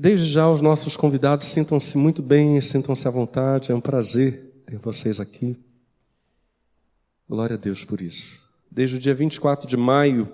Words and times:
Desde 0.00 0.26
já, 0.26 0.48
os 0.48 0.62
nossos 0.62 0.96
convidados 0.96 1.48
sintam-se 1.48 1.98
muito 1.98 2.22
bem, 2.22 2.60
sintam-se 2.60 3.08
à 3.08 3.10
vontade, 3.10 3.72
é 3.72 3.74
um 3.74 3.80
prazer 3.80 4.62
ter 4.64 4.78
vocês 4.78 5.18
aqui. 5.18 5.56
Glória 7.28 7.54
a 7.54 7.58
Deus 7.58 7.84
por 7.84 8.00
isso. 8.00 8.40
Desde 8.70 8.94
o 8.94 9.00
dia 9.00 9.12
24 9.12 9.68
de 9.68 9.76
maio, 9.76 10.32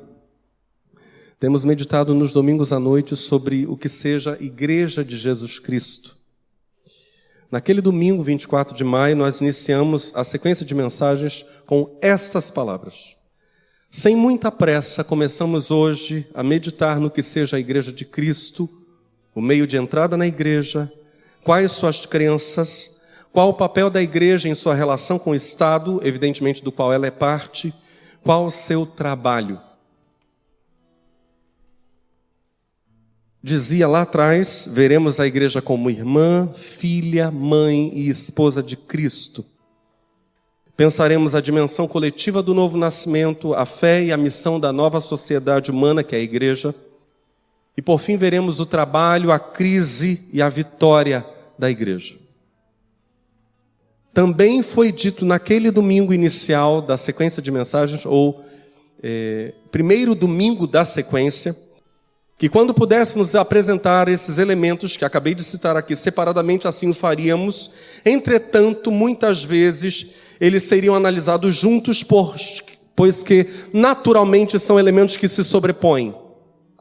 temos 1.41 1.65
meditado 1.65 2.13
nos 2.13 2.35
domingos 2.35 2.75
à 2.75 2.79
noite 2.79 3.17
sobre 3.17 3.67
o 3.67 3.75
que 3.75 3.89
seja 3.89 4.37
Igreja 4.39 5.03
de 5.03 5.17
Jesus 5.17 5.59
Cristo. 5.59 6.15
Naquele 7.51 7.81
domingo, 7.81 8.23
24 8.23 8.77
de 8.77 8.85
maio, 8.85 9.17
nós 9.17 9.41
iniciamos 9.41 10.13
a 10.15 10.23
sequência 10.23 10.67
de 10.67 10.75
mensagens 10.75 11.43
com 11.65 11.99
estas 12.03 12.51
palavras. 12.51 13.17
Sem 13.91 14.15
muita 14.15 14.53
pressa, 14.53 15.03
começamos 15.03 15.71
hoje 15.71 16.29
a 16.35 16.43
meditar 16.43 17.01
no 17.01 17.11
que 17.11 17.23
seja 17.23 17.57
a 17.57 17.61
Igreja 17.61 17.95
de 17.95 18.05
Cristo 18.05 18.84
o 19.35 19.41
meio 19.41 19.67
de 19.67 19.77
entrada 19.77 20.17
na 20.17 20.27
igreja, 20.27 20.93
quais 21.43 21.73
suas 21.73 22.07
crenças, 22.07 22.91
qual 23.33 23.49
o 23.49 23.55
papel 23.55 23.91
da 23.91 24.01
igreja 24.01 24.49
em 24.49 24.55
sua 24.55 24.75
relação 24.75 25.19
com 25.19 25.31
o 25.31 25.35
Estado, 25.35 26.01
evidentemente 26.05 26.63
do 26.63 26.71
qual 26.71 26.93
ela 26.93 27.07
é 27.07 27.11
parte, 27.11 27.75
qual 28.23 28.47
o 28.47 28.51
seu 28.51 28.87
trabalho. 28.87 29.61
Dizia 33.43 33.87
lá 33.87 34.03
atrás: 34.03 34.67
veremos 34.71 35.21
a 35.21 35.27
igreja 35.27 35.61
como 35.61 35.91
irmã, 35.91 36.49
filha, 36.55 37.31
mãe 37.31 37.91
e 37.93 38.09
esposa 38.09 38.63
de 38.63 38.77
Cristo. 38.77 39.45
Pensaremos 40.77 41.35
a 41.35 41.41
dimensão 41.41 41.87
coletiva 41.87 42.43
do 42.43 42.55
novo 42.55 42.77
nascimento, 42.77 43.53
a 43.53 43.67
fé 43.67 44.03
e 44.03 44.13
a 44.13 44.17
missão 44.17 44.59
da 44.59 44.73
nova 44.73 45.01
sociedade 45.01 45.71
humana, 45.71 46.03
que 46.03 46.17
é 46.17 46.19
a 46.19 46.23
igreja. 46.23 46.75
E 47.77 47.83
por 47.83 47.99
fim 47.99 48.17
veremos 48.17 48.61
o 48.61 48.67
trabalho, 48.67 49.33
a 49.33 49.39
crise 49.39 50.29
e 50.33 50.41
a 50.41 50.49
vitória 50.49 51.27
da 51.59 51.71
igreja. 51.71 52.17
Também 54.13 54.63
foi 54.63 54.93
dito 54.93 55.25
naquele 55.25 55.73
domingo 55.73 56.15
inicial 56.15 56.81
da 56.81 56.97
sequência 56.97 57.43
de 57.43 57.51
mensagens, 57.51 58.07
ou 58.07 58.45
é, 59.03 59.53
primeiro 59.73 60.15
domingo 60.15 60.69
da 60.69 60.85
sequência, 60.85 61.57
que 62.39 62.49
quando 62.49 62.73
pudéssemos 62.73 63.35
apresentar 63.35 64.09
esses 64.09 64.39
elementos 64.39 64.97
que 64.97 65.05
acabei 65.05 65.35
de 65.35 65.43
citar 65.43 65.77
aqui 65.77 65.97
separadamente, 65.97 66.69
assim 66.69 66.91
o 66.91 66.95
faríamos. 66.95 67.71
Entretanto, 68.05 68.93
muitas 68.93 69.45
vezes 69.45 70.07
eles 70.41 70.63
seriam 70.63 70.95
analisados 70.95 71.57
juntos, 71.57 72.05
pois 72.95 73.23
que 73.23 73.49
naturalmente 73.73 74.59
são 74.59 74.79
elementos 74.79 75.17
que 75.17 75.29
se 75.29 75.43
sobrepõem. 75.43 76.15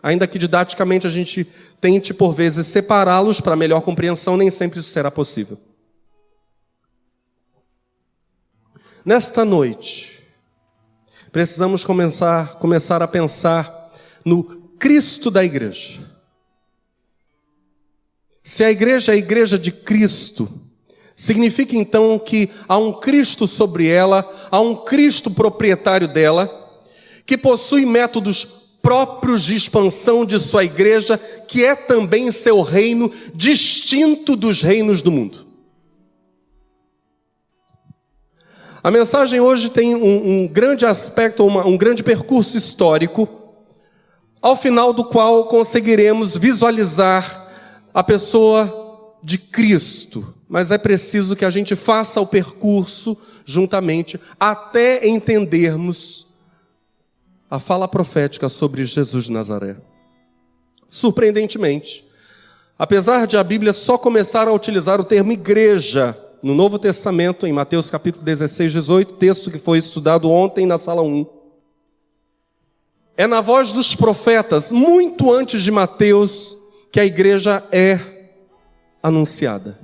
Ainda 0.04 0.28
que 0.28 0.38
didaticamente 0.38 1.08
a 1.08 1.10
gente 1.10 1.48
tente, 1.80 2.14
por 2.14 2.34
vezes, 2.34 2.68
separá-los 2.68 3.40
para 3.40 3.56
melhor 3.56 3.80
compreensão, 3.80 4.36
nem 4.36 4.52
sempre 4.52 4.82
isso 4.82 4.90
será 4.90 5.10
possível. 5.10 5.58
Nesta 9.06 9.46
noite, 9.46 10.22
precisamos 11.32 11.86
começar, 11.86 12.56
começar 12.56 13.02
a 13.02 13.08
pensar 13.08 13.92
no 14.26 14.44
Cristo 14.78 15.32
da 15.32 15.44
igreja. 15.44 16.02
Se 18.44 18.62
a 18.62 18.70
igreja 18.70 19.14
é 19.14 19.16
a 19.16 19.18
igreja 19.18 19.58
de 19.58 19.72
Cristo, 19.72 20.50
significa 21.16 21.78
então 21.78 22.20
que 22.20 22.50
há 22.68 22.78
um 22.78 22.92
Cristo 22.92 23.48
sobre 23.48 23.88
ela, 23.88 24.30
há 24.52 24.60
um 24.60 24.76
Cristo 24.84 25.32
proprietário 25.32 26.10
dela, 26.10 26.50
que 27.26 27.38
possui 27.38 27.86
métodos 27.86 28.63
próprios 28.84 29.44
de 29.44 29.56
expansão 29.56 30.26
de 30.26 30.38
sua 30.42 30.66
igreja, 30.66 31.18
que 31.48 31.64
é 31.64 31.74
também 31.74 32.30
seu 32.32 32.62
reino, 32.62 33.10
distinto 33.34 34.36
dos 34.36 34.62
reinos 34.62 35.02
do 35.02 35.10
mundo. 35.10 35.48
A 38.84 38.92
mensagem 38.92 39.40
hoje 39.40 39.70
tem 39.70 39.96
um, 39.96 40.44
um 40.44 40.48
grande 40.48 40.86
aspecto, 40.86 41.46
uma, 41.46 41.66
um 41.66 41.78
grande 41.78 42.04
percurso 42.04 42.58
histórico, 42.58 43.30
ao 44.42 44.58
final 44.58 44.92
do 44.92 45.06
qual 45.06 45.48
conseguiremos 45.48 46.38
visualizar 46.38 47.48
a 47.94 48.04
pessoa 48.04 49.16
de 49.24 49.38
Cristo. 49.38 50.36
Mas 50.50 50.70
é 50.70 50.78
preciso 50.78 51.38
que 51.38 51.46
a 51.46 51.50
gente 51.50 51.74
faça 51.78 52.20
o 52.20 52.28
percurso 52.28 53.16
juntamente 53.46 54.20
até 54.38 55.08
entendermos 55.08 56.33
a 57.54 57.60
fala 57.60 57.88
profética 57.88 58.50
sobre 58.50 58.84
Jesus 58.84 59.26
de 59.26 59.32
Nazaré. 59.32 59.76
Surpreendentemente, 60.90 62.04
apesar 62.80 63.28
de 63.28 63.38
a 63.38 63.44
Bíblia 63.44 63.72
só 63.72 63.96
começar 63.96 64.48
a 64.48 64.52
utilizar 64.52 65.00
o 65.00 65.04
termo 65.04 65.32
igreja 65.32 66.18
no 66.42 66.56
Novo 66.56 66.80
Testamento, 66.80 67.46
em 67.46 67.54
Mateus 67.54 67.92
capítulo 67.92 68.26
16, 68.26 68.72
18, 68.72 69.14
texto 69.18 69.52
que 69.52 69.60
foi 69.60 69.78
estudado 69.78 70.32
ontem 70.32 70.66
na 70.66 70.80
sala 70.80 71.04
1, 71.04 71.28
é 73.16 73.28
na 73.28 73.40
voz 73.40 73.72
dos 73.72 73.94
profetas, 73.94 74.72
muito 74.72 75.32
antes 75.32 75.62
de 75.62 75.72
Mateus, 75.72 76.58
que 76.92 77.00
a 77.00 77.06
igreja 77.06 77.64
é 77.72 78.00
anunciada. 79.04 79.78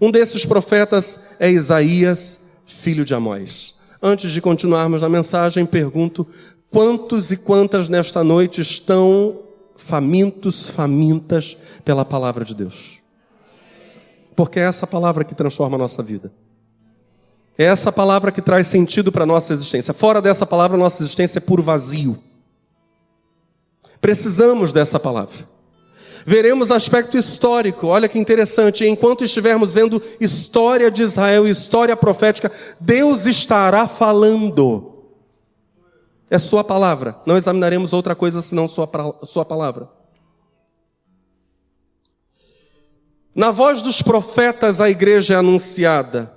Um 0.00 0.10
desses 0.10 0.46
profetas 0.46 1.28
é 1.38 1.50
Isaías, 1.50 2.40
filho 2.64 3.04
de 3.04 3.12
Amós. 3.12 3.73
Antes 4.06 4.32
de 4.32 4.40
continuarmos 4.42 5.00
na 5.00 5.08
mensagem, 5.08 5.64
pergunto: 5.64 6.26
quantos 6.70 7.32
e 7.32 7.38
quantas 7.38 7.88
nesta 7.88 8.22
noite 8.22 8.60
estão 8.60 9.40
famintos, 9.78 10.68
famintas 10.68 11.56
pela 11.82 12.04
palavra 12.04 12.44
de 12.44 12.54
Deus? 12.54 13.00
Porque 14.36 14.60
é 14.60 14.64
essa 14.64 14.86
palavra 14.86 15.24
que 15.24 15.34
transforma 15.34 15.76
a 15.76 15.78
nossa 15.78 16.02
vida. 16.02 16.30
É 17.56 17.64
essa 17.64 17.90
palavra 17.90 18.30
que 18.30 18.42
traz 18.42 18.66
sentido 18.66 19.10
para 19.10 19.22
a 19.22 19.26
nossa 19.26 19.54
existência. 19.54 19.94
Fora 19.94 20.20
dessa 20.20 20.44
palavra, 20.44 20.76
nossa 20.76 21.02
existência 21.02 21.38
é 21.38 21.40
puro 21.40 21.62
vazio. 21.62 22.18
Precisamos 24.02 24.70
dessa 24.70 25.00
palavra. 25.00 25.48
Veremos 26.26 26.70
aspecto 26.70 27.16
histórico. 27.16 27.88
Olha 27.88 28.08
que 28.08 28.18
interessante. 28.18 28.86
Enquanto 28.86 29.24
estivermos 29.24 29.74
vendo 29.74 30.02
história 30.20 30.90
de 30.90 31.02
Israel, 31.02 31.46
história 31.46 31.96
profética, 31.96 32.50
Deus 32.80 33.26
estará 33.26 33.86
falando. 33.86 34.92
É 36.30 36.38
Sua 36.38 36.64
palavra. 36.64 37.16
Não 37.26 37.36
examinaremos 37.36 37.92
outra 37.92 38.14
coisa 38.14 38.42
senão 38.42 38.66
Sua, 38.66 38.88
sua 39.22 39.44
palavra. 39.44 39.88
Na 43.34 43.50
voz 43.50 43.82
dos 43.82 44.00
profetas, 44.00 44.80
a 44.80 44.88
igreja 44.88 45.34
é 45.34 45.36
anunciada. 45.36 46.32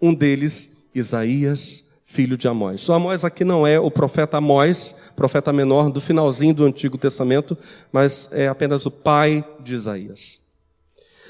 Um 0.00 0.14
deles, 0.14 0.88
Isaías 0.94 1.87
filho 2.10 2.38
de 2.38 2.48
Amós. 2.48 2.88
O 2.88 2.94
Amós 2.94 3.22
aqui 3.22 3.44
não 3.44 3.66
é 3.66 3.78
o 3.78 3.90
profeta 3.90 4.38
Amós, 4.38 4.96
profeta 5.14 5.52
menor 5.52 5.90
do 5.90 6.00
finalzinho 6.00 6.54
do 6.54 6.64
Antigo 6.64 6.96
Testamento, 6.96 7.56
mas 7.92 8.30
é 8.32 8.48
apenas 8.48 8.86
o 8.86 8.90
pai 8.90 9.44
de 9.60 9.74
Isaías. 9.74 10.38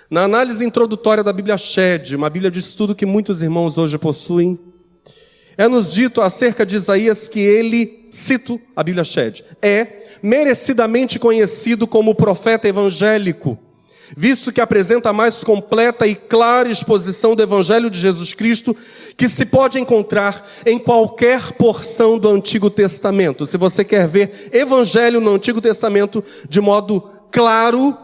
Na 0.08 0.22
análise 0.22 0.64
introdutória 0.64 1.24
da 1.24 1.32
Bíblia 1.32 1.58
Shed, 1.58 2.14
uma 2.14 2.30
Bíblia 2.30 2.48
de 2.48 2.60
estudo 2.60 2.94
que 2.94 3.04
muitos 3.04 3.42
irmãos 3.42 3.76
hoje 3.76 3.98
possuem, 3.98 4.56
é 5.56 5.66
nos 5.66 5.92
dito 5.92 6.20
acerca 6.20 6.64
de 6.64 6.76
Isaías 6.76 7.26
que 7.26 7.40
ele, 7.40 8.08
cito 8.12 8.60
a 8.76 8.84
Bíblia 8.84 9.02
Shed, 9.02 9.44
é 9.60 10.04
merecidamente 10.22 11.18
conhecido 11.18 11.88
como 11.88 12.14
profeta 12.14 12.68
evangélico 12.68 13.58
visto 14.16 14.52
que 14.52 14.60
apresenta 14.60 15.10
a 15.10 15.12
mais 15.12 15.42
completa 15.44 16.06
e 16.06 16.14
clara 16.14 16.70
exposição 16.70 17.34
do 17.34 17.42
Evangelho 17.42 17.90
de 17.90 17.98
Jesus 17.98 18.34
Cristo 18.34 18.76
que 19.16 19.28
se 19.28 19.46
pode 19.46 19.78
encontrar 19.78 20.46
em 20.64 20.78
qualquer 20.78 21.52
porção 21.52 22.18
do 22.18 22.28
Antigo 22.28 22.70
Testamento. 22.70 23.44
Se 23.46 23.56
você 23.56 23.84
quer 23.84 24.06
ver 24.06 24.50
Evangelho 24.52 25.20
no 25.20 25.34
Antigo 25.34 25.60
Testamento 25.60 26.22
de 26.48 26.60
modo 26.60 27.00
claro, 27.30 27.96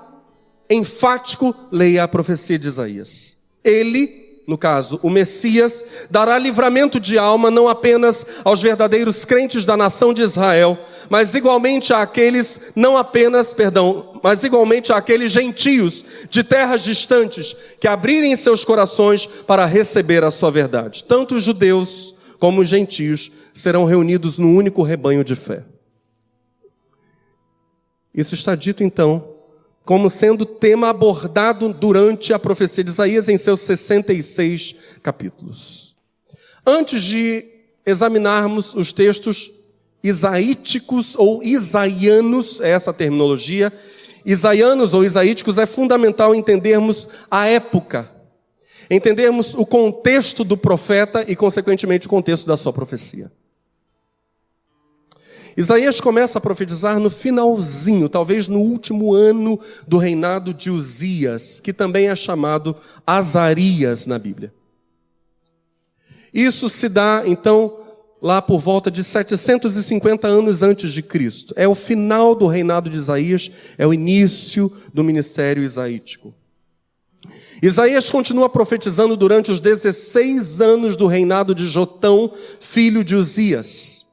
enfático, 0.68 1.54
leia 1.70 2.04
a 2.04 2.08
profecia 2.08 2.58
de 2.58 2.68
Isaías. 2.68 3.36
Ele 3.62 4.23
no 4.46 4.58
caso, 4.58 5.00
o 5.02 5.08
Messias, 5.08 5.84
dará 6.10 6.38
livramento 6.38 7.00
de 7.00 7.16
alma 7.16 7.50
não 7.50 7.66
apenas 7.66 8.26
aos 8.44 8.60
verdadeiros 8.60 9.24
crentes 9.24 9.64
da 9.64 9.74
nação 9.74 10.12
de 10.12 10.20
Israel, 10.20 10.78
mas 11.08 11.34
igualmente 11.34 11.94
àqueles, 11.94 12.60
não 12.76 12.96
apenas, 12.96 13.54
perdão, 13.54 14.20
mas 14.22 14.44
igualmente 14.44 14.92
àqueles 14.92 15.32
gentios 15.32 16.04
de 16.28 16.44
terras 16.44 16.84
distantes 16.84 17.56
que 17.80 17.88
abrirem 17.88 18.36
seus 18.36 18.64
corações 18.64 19.24
para 19.24 19.64
receber 19.64 20.22
a 20.22 20.30
sua 20.30 20.50
verdade. 20.50 21.04
Tanto 21.04 21.36
os 21.36 21.44
judeus 21.44 22.14
como 22.38 22.60
os 22.60 22.68
gentios 22.68 23.32
serão 23.54 23.86
reunidos 23.86 24.38
no 24.38 24.48
único 24.48 24.82
rebanho 24.82 25.24
de 25.24 25.34
fé. 25.34 25.64
Isso 28.14 28.34
está 28.34 28.54
dito 28.54 28.84
então 28.84 29.33
como 29.84 30.08
sendo 30.08 30.46
tema 30.46 30.88
abordado 30.88 31.72
durante 31.72 32.32
a 32.32 32.38
profecia 32.38 32.82
de 32.82 32.90
Isaías 32.90 33.28
em 33.28 33.36
seus 33.36 33.60
66 33.60 34.74
capítulos. 35.02 35.94
Antes 36.66 37.02
de 37.02 37.44
examinarmos 37.84 38.74
os 38.74 38.92
textos 38.92 39.50
isaíticos 40.02 41.14
ou 41.16 41.42
isaianos, 41.42 42.60
é 42.60 42.70
essa 42.70 42.92
terminologia, 42.92 43.72
isaianos 44.24 44.94
ou 44.94 45.04
isaíticos, 45.04 45.58
é 45.58 45.66
fundamental 45.66 46.34
entendermos 46.34 47.08
a 47.30 47.46
época, 47.46 48.10
entendermos 48.90 49.54
o 49.54 49.66
contexto 49.66 50.44
do 50.44 50.56
profeta 50.56 51.24
e, 51.28 51.36
consequentemente, 51.36 52.06
o 52.06 52.10
contexto 52.10 52.46
da 52.46 52.56
sua 52.56 52.72
profecia. 52.72 53.30
Isaías 55.56 56.00
começa 56.00 56.38
a 56.38 56.40
profetizar 56.40 56.98
no 56.98 57.08
finalzinho, 57.08 58.08
talvez 58.08 58.48
no 58.48 58.58
último 58.58 59.14
ano 59.14 59.58
do 59.86 59.98
reinado 59.98 60.52
de 60.52 60.70
Uzias, 60.70 61.60
que 61.60 61.72
também 61.72 62.08
é 62.08 62.16
chamado 62.16 62.76
Azarias 63.06 64.06
na 64.06 64.18
Bíblia. 64.18 64.52
Isso 66.32 66.68
se 66.68 66.88
dá, 66.88 67.22
então, 67.24 67.78
lá 68.20 68.42
por 68.42 68.58
volta 68.58 68.90
de 68.90 69.04
750 69.04 70.26
anos 70.26 70.62
antes 70.62 70.92
de 70.92 71.02
Cristo. 71.02 71.54
É 71.56 71.68
o 71.68 71.74
final 71.74 72.34
do 72.34 72.48
reinado 72.48 72.90
de 72.90 72.96
Isaías, 72.96 73.50
é 73.78 73.86
o 73.86 73.94
início 73.94 74.72
do 74.92 75.04
ministério 75.04 75.62
isaítico. 75.62 76.34
Isaías 77.62 78.10
continua 78.10 78.48
profetizando 78.48 79.16
durante 79.16 79.52
os 79.52 79.60
16 79.60 80.60
anos 80.60 80.96
do 80.96 81.06
reinado 81.06 81.54
de 81.54 81.66
Jotão, 81.68 82.30
filho 82.60 83.04
de 83.04 83.14
Uzias. 83.14 84.03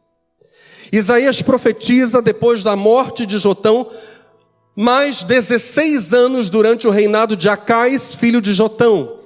Isaías 0.91 1.41
profetiza 1.41 2.21
depois 2.21 2.63
da 2.63 2.75
morte 2.75 3.25
de 3.25 3.37
Jotão, 3.37 3.89
mais 4.75 5.23
16 5.23 6.13
anos 6.13 6.49
durante 6.49 6.87
o 6.87 6.91
reinado 6.91 7.35
de 7.35 7.47
Acais, 7.47 8.13
filho 8.13 8.41
de 8.41 8.53
Jotão. 8.53 9.19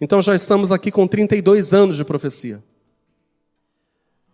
Então 0.00 0.20
já 0.20 0.34
estamos 0.34 0.72
aqui 0.72 0.90
com 0.90 1.06
32 1.06 1.72
anos 1.72 1.96
de 1.96 2.04
profecia. 2.04 2.62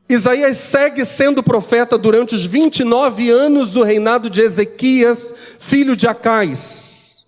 Isaías 0.09 0.57
segue 0.57 1.05
sendo 1.05 1.43
profeta 1.43 1.99
durante 1.99 2.35
os 2.35 2.47
29 2.47 3.29
anos 3.29 3.73
do 3.73 3.83
reinado 3.83 4.31
de 4.31 4.41
Ezequias, 4.41 5.35
filho 5.59 5.95
de 5.95 6.09
Acais. 6.09 7.27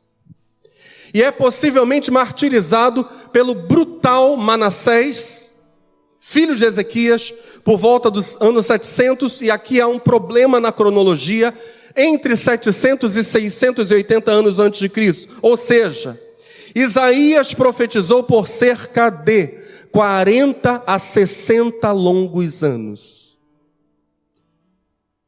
E 1.12 1.22
é 1.22 1.30
possivelmente 1.30 2.10
martirizado 2.10 3.04
pelo 3.30 3.54
brutal 3.54 4.36
Manassés, 4.38 5.54
filho 6.20 6.56
de 6.56 6.64
Ezequias, 6.64 7.34
por 7.64 7.76
volta 7.76 8.10
dos 8.10 8.40
anos 8.40 8.66
700, 8.66 9.42
e 9.42 9.50
aqui 9.50 9.80
há 9.80 9.86
um 9.86 9.98
problema 9.98 10.60
na 10.60 10.72
cronologia, 10.72 11.54
entre 11.96 12.36
700 12.36 13.16
e 13.16 13.24
680 13.24 14.30
anos 14.30 14.58
antes 14.58 14.80
de 14.80 14.88
Cristo. 14.88 15.38
Ou 15.42 15.56
seja, 15.56 16.20
Isaías 16.74 17.52
profetizou 17.52 18.22
por 18.22 18.46
cerca 18.46 19.10
de 19.10 19.60
40 19.92 20.84
a 20.86 20.98
60 20.98 21.90
longos 21.92 22.62
anos. 22.62 23.38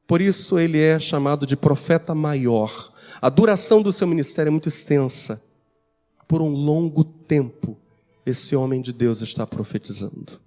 Por 0.07 0.21
isso 0.21 0.59
ele 0.59 0.79
é 0.79 0.99
chamado 1.01 1.47
de 1.47 1.57
profeta 1.57 2.15
maior. 2.15 2.93
A 3.21 3.29
duração 3.29 3.83
do 3.83 3.93
seu 3.93 4.07
ministério 4.07 4.51
é 4.51 4.53
muito 4.53 4.69
extensa. 4.69 5.43
Por 6.29 6.43
um 6.43 6.51
longo 6.51 7.03
tempo, 7.03 7.79
esse 8.25 8.55
homem 8.55 8.81
de 8.81 8.93
Deus 8.93 9.21
está 9.21 9.47
profetizando. 9.47 10.41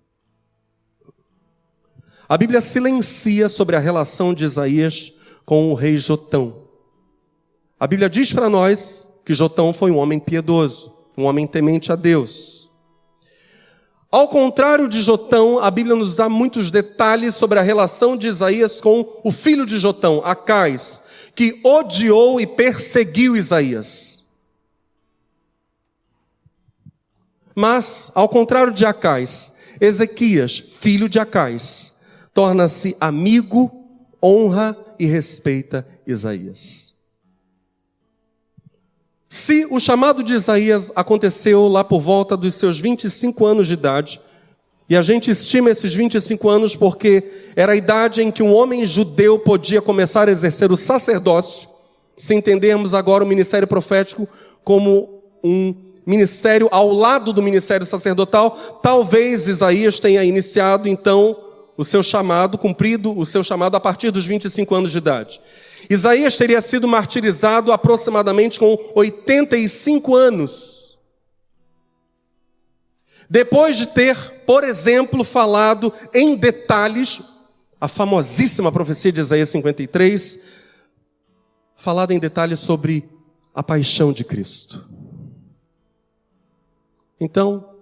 A 2.28 2.38
Bíblia 2.38 2.60
silencia 2.60 3.48
sobre 3.48 3.76
a 3.76 3.80
relação 3.80 4.34
de 4.34 4.44
Isaías 4.44 5.14
com 5.46 5.72
o 5.72 5.76
rei 5.76 5.98
Jotão. 5.98 6.64
A 7.80 7.86
Bíblia 7.86 8.10
diz 8.10 8.34
para 8.34 8.50
nós 8.50 9.10
que 9.24 9.36
Jotão 9.36 9.72
foi 9.72 9.92
um 9.92 9.98
homem 9.98 10.20
piedoso, 10.20 10.92
um 11.16 11.26
homem 11.26 11.46
temente 11.46 11.92
a 11.92 11.96
Deus. 11.96 12.72
Ao 14.10 14.28
contrário 14.28 14.88
de 14.88 15.02
Jotão, 15.02 15.60
a 15.60 15.70
Bíblia 15.70 15.96
nos 15.96 16.16
dá 16.16 16.28
muitos 16.28 16.72
detalhes 16.72 17.36
sobre 17.36 17.60
a 17.60 17.62
relação 17.62 18.18
de 18.18 18.28
Isaías 18.28 18.82
com 18.82 19.06
o 19.24 19.32
filho 19.32 19.66
de 19.66 19.78
Jotão, 19.78 20.22
Acais, 20.24 21.04
que 21.36 21.60
odiou 21.64 22.40
e 22.42 22.48
perseguiu 22.48 23.36
Isaías. 23.36 24.24
Mas, 27.54 28.12
ao 28.16 28.28
contrário 28.28 28.74
de 28.74 28.86
Acais, 28.86 29.52
Ezequias, 29.80 30.58
filho 30.58 31.08
de 31.08 31.20
Acais, 31.20 31.95
torna-se 32.36 32.98
amigo, 33.00 33.72
honra 34.22 34.78
e 35.00 35.06
respeita 35.06 35.88
Isaías. 36.06 36.96
Se 39.30 39.66
o 39.72 39.80
chamado 39.80 40.22
de 40.22 40.34
Isaías 40.34 40.92
aconteceu 40.98 41.70
lá 41.70 41.82
por 41.82 42.02
volta 42.02 42.36
dos 42.36 42.56
seus 42.56 42.78
25 42.78 43.46
anos 43.46 43.68
de 43.68 43.74
idade, 43.74 44.20
e 44.90 44.98
a 44.98 45.02
gente 45.02 45.32
estima 45.32 45.70
esses 45.70 45.94
25 45.94 46.50
anos 46.50 46.76
porque 46.76 47.24
era 47.56 47.72
a 47.72 47.76
idade 47.76 48.22
em 48.22 48.30
que 48.30 48.44
um 48.44 48.54
homem 48.54 48.86
judeu 48.86 49.40
podia 49.40 49.82
começar 49.82 50.28
a 50.28 50.32
exercer 50.32 50.74
o 50.74 50.78
sacerdócio, 50.78 51.70
se 52.18 52.36
entendermos 52.36 52.94
agora 52.94 53.24
o 53.24 53.28
ministério 53.28 53.68
profético 53.68 54.28
como 54.62 55.24
um 55.42 55.74
ministério 56.06 56.68
ao 56.70 56.92
lado 56.92 57.32
do 57.32 57.42
ministério 57.42 57.86
sacerdotal, 57.86 58.52
talvez 58.84 59.48
Isaías 59.48 60.02
tenha 60.02 60.24
iniciado 60.26 60.90
então 60.90 61.45
o 61.78 61.84
seu 61.84 62.02
chamado, 62.02 62.58
cumprido 62.58 63.18
o 63.18 63.26
seu 63.26 63.44
chamado 63.44 63.76
a 63.76 63.80
partir 63.80 64.12
dos 64.12 64.26
25 64.26 64.76
anos 64.76 64.92
de 64.92 64.98
idade. 64.98 65.42
Isaías 65.90 66.38
teria 66.38 66.62
sido 66.62 66.88
martirizado 66.88 67.72
aproximadamente 67.72 68.60
com 68.60 68.78
85 68.96 70.16
anos. 70.16 70.98
Depois 73.30 73.78
de 73.78 73.88
ter, 73.88 74.16
por 74.46 74.64
exemplo, 74.64 75.24
falado 75.24 75.92
em 76.14 76.36
detalhes 76.36 77.22
a 77.80 77.88
famosíssima 77.88 78.72
profecia 78.72 79.12
de 79.12 79.20
Isaías 79.20 79.50
53, 79.50 80.40
falado 81.76 82.12
em 82.12 82.20
detalhes 82.20 82.60
sobre 82.60 83.08
a 83.54 83.62
paixão 83.62 84.12
de 84.12 84.24
Cristo. 84.24 84.88
Então, 87.20 87.76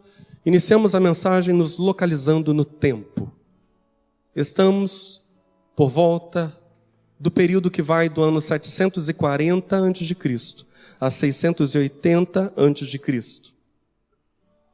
iniciamos 0.45 0.93
a 0.93 0.99
mensagem 0.99 1.53
nos 1.53 1.77
localizando 1.77 2.53
no 2.53 2.65
tempo. 2.65 3.31
Estamos 4.35 5.21
por 5.75 5.89
volta 5.89 6.57
do 7.19 7.29
período 7.29 7.69
que 7.69 7.83
vai 7.83 8.09
do 8.09 8.23
ano 8.23 8.41
740 8.41 9.77
a.C. 9.77 10.65
a 10.99 11.09
680 11.11 12.53
a.C. 12.55 13.53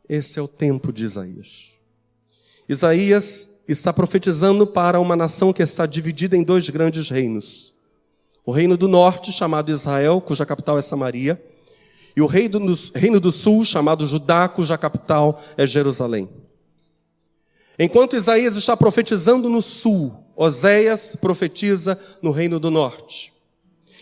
Esse 0.08 0.40
é 0.40 0.42
o 0.42 0.48
tempo 0.48 0.94
de 0.94 1.04
Isaías. 1.04 1.80
Isaías 2.70 3.62
está 3.68 3.92
profetizando 3.92 4.66
para 4.66 5.00
uma 5.00 5.16
nação 5.16 5.52
que 5.52 5.62
está 5.62 5.86
dividida 5.86 6.38
em 6.38 6.44
dois 6.44 6.70
grandes 6.70 7.10
reinos. 7.10 7.74
O 8.46 8.52
reino 8.52 8.78
do 8.78 8.88
norte, 8.88 9.32
chamado 9.32 9.72
Israel, 9.72 10.22
cuja 10.22 10.46
capital 10.46 10.80
é 10.80 10.82
Samaria, 10.82 11.44
e 12.16 12.22
o 12.22 12.26
reino 12.26 12.60
do, 12.60 12.74
reino 12.96 13.20
do 13.20 13.32
sul, 13.32 13.66
chamado 13.66 14.08
Judá, 14.08 14.48
cuja 14.48 14.78
capital 14.78 15.40
é 15.58 15.68
Jerusalém. 15.68 16.30
Enquanto 17.80 18.18
Isaías 18.18 18.58
está 18.58 18.76
profetizando 18.76 19.48
no 19.48 19.62
sul, 19.62 20.14
Oséias 20.36 21.16
profetiza 21.16 21.98
no 22.22 22.30
reino 22.32 22.60
do 22.60 22.70
norte. 22.70 23.32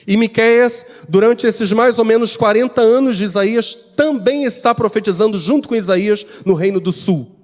E 0.07 0.17
Miqueias, 0.17 0.85
durante 1.07 1.45
esses 1.45 1.71
mais 1.71 1.99
ou 1.99 2.05
menos 2.05 2.35
40 2.35 2.81
anos 2.81 3.17
de 3.17 3.23
Isaías, 3.23 3.75
também 3.95 4.45
está 4.45 4.73
profetizando 4.73 5.39
junto 5.39 5.69
com 5.69 5.75
Isaías 5.75 6.25
no 6.43 6.55
reino 6.55 6.79
do 6.79 6.91
sul. 6.91 7.35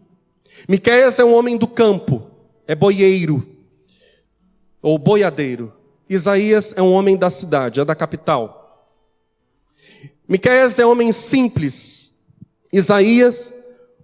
Miqueias 0.68 1.20
é 1.20 1.26
um 1.26 1.34
homem 1.34 1.56
do 1.56 1.68
campo, 1.68 2.26
é 2.66 2.74
boieiro 2.74 3.46
ou 4.82 4.98
boiadeiro. 4.98 5.72
Isaías 6.10 6.74
é 6.76 6.82
um 6.82 6.94
homem 6.94 7.16
da 7.16 7.30
cidade, 7.30 7.80
é 7.80 7.86
da 7.86 7.96
capital. 7.96 8.90
Miqueias 10.28 10.80
é 10.80 10.86
um 10.86 10.92
homem 10.92 11.12
simples. 11.12 12.16
Isaías 12.72 13.54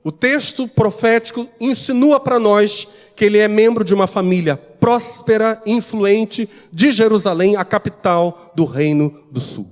o 0.10 0.12
texto 0.12 0.68
profético 0.68 1.48
insinua 1.60 2.20
para 2.20 2.40
nós 2.40 2.88
que 3.16 3.24
ele 3.24 3.38
é 3.38 3.48
membro 3.48 3.84
de 3.84 3.94
uma 3.94 4.08
família 4.08 4.58
próspera, 4.58 5.62
influente 5.68 6.50
de 6.74 6.92
Jerusalém, 6.92 7.56
a 7.56 7.64
capital 7.64 8.52
do 8.56 8.66
Reino 8.66 9.24
do 9.30 9.40
Sul. 9.40 9.70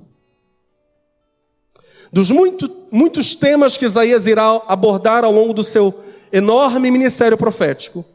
Dos 2.13 2.29
muito, 2.29 2.69
muitos 2.91 3.35
temas 3.35 3.79
que 3.79 3.85
Isaías 3.85 4.27
irá 4.27 4.61
abordar 4.67 5.23
ao 5.23 5.31
longo 5.31 5.53
do 5.53 5.63
seu 5.63 5.91
enorme 6.31 6.91
ministério 6.91 7.35
profético, 7.35 8.05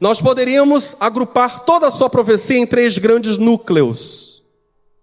nós 0.00 0.22
poderíamos 0.22 0.94
agrupar 1.00 1.64
toda 1.64 1.88
a 1.88 1.90
sua 1.90 2.08
profecia 2.08 2.58
em 2.58 2.66
três 2.66 2.98
grandes 2.98 3.36
núcleos. 3.36 4.44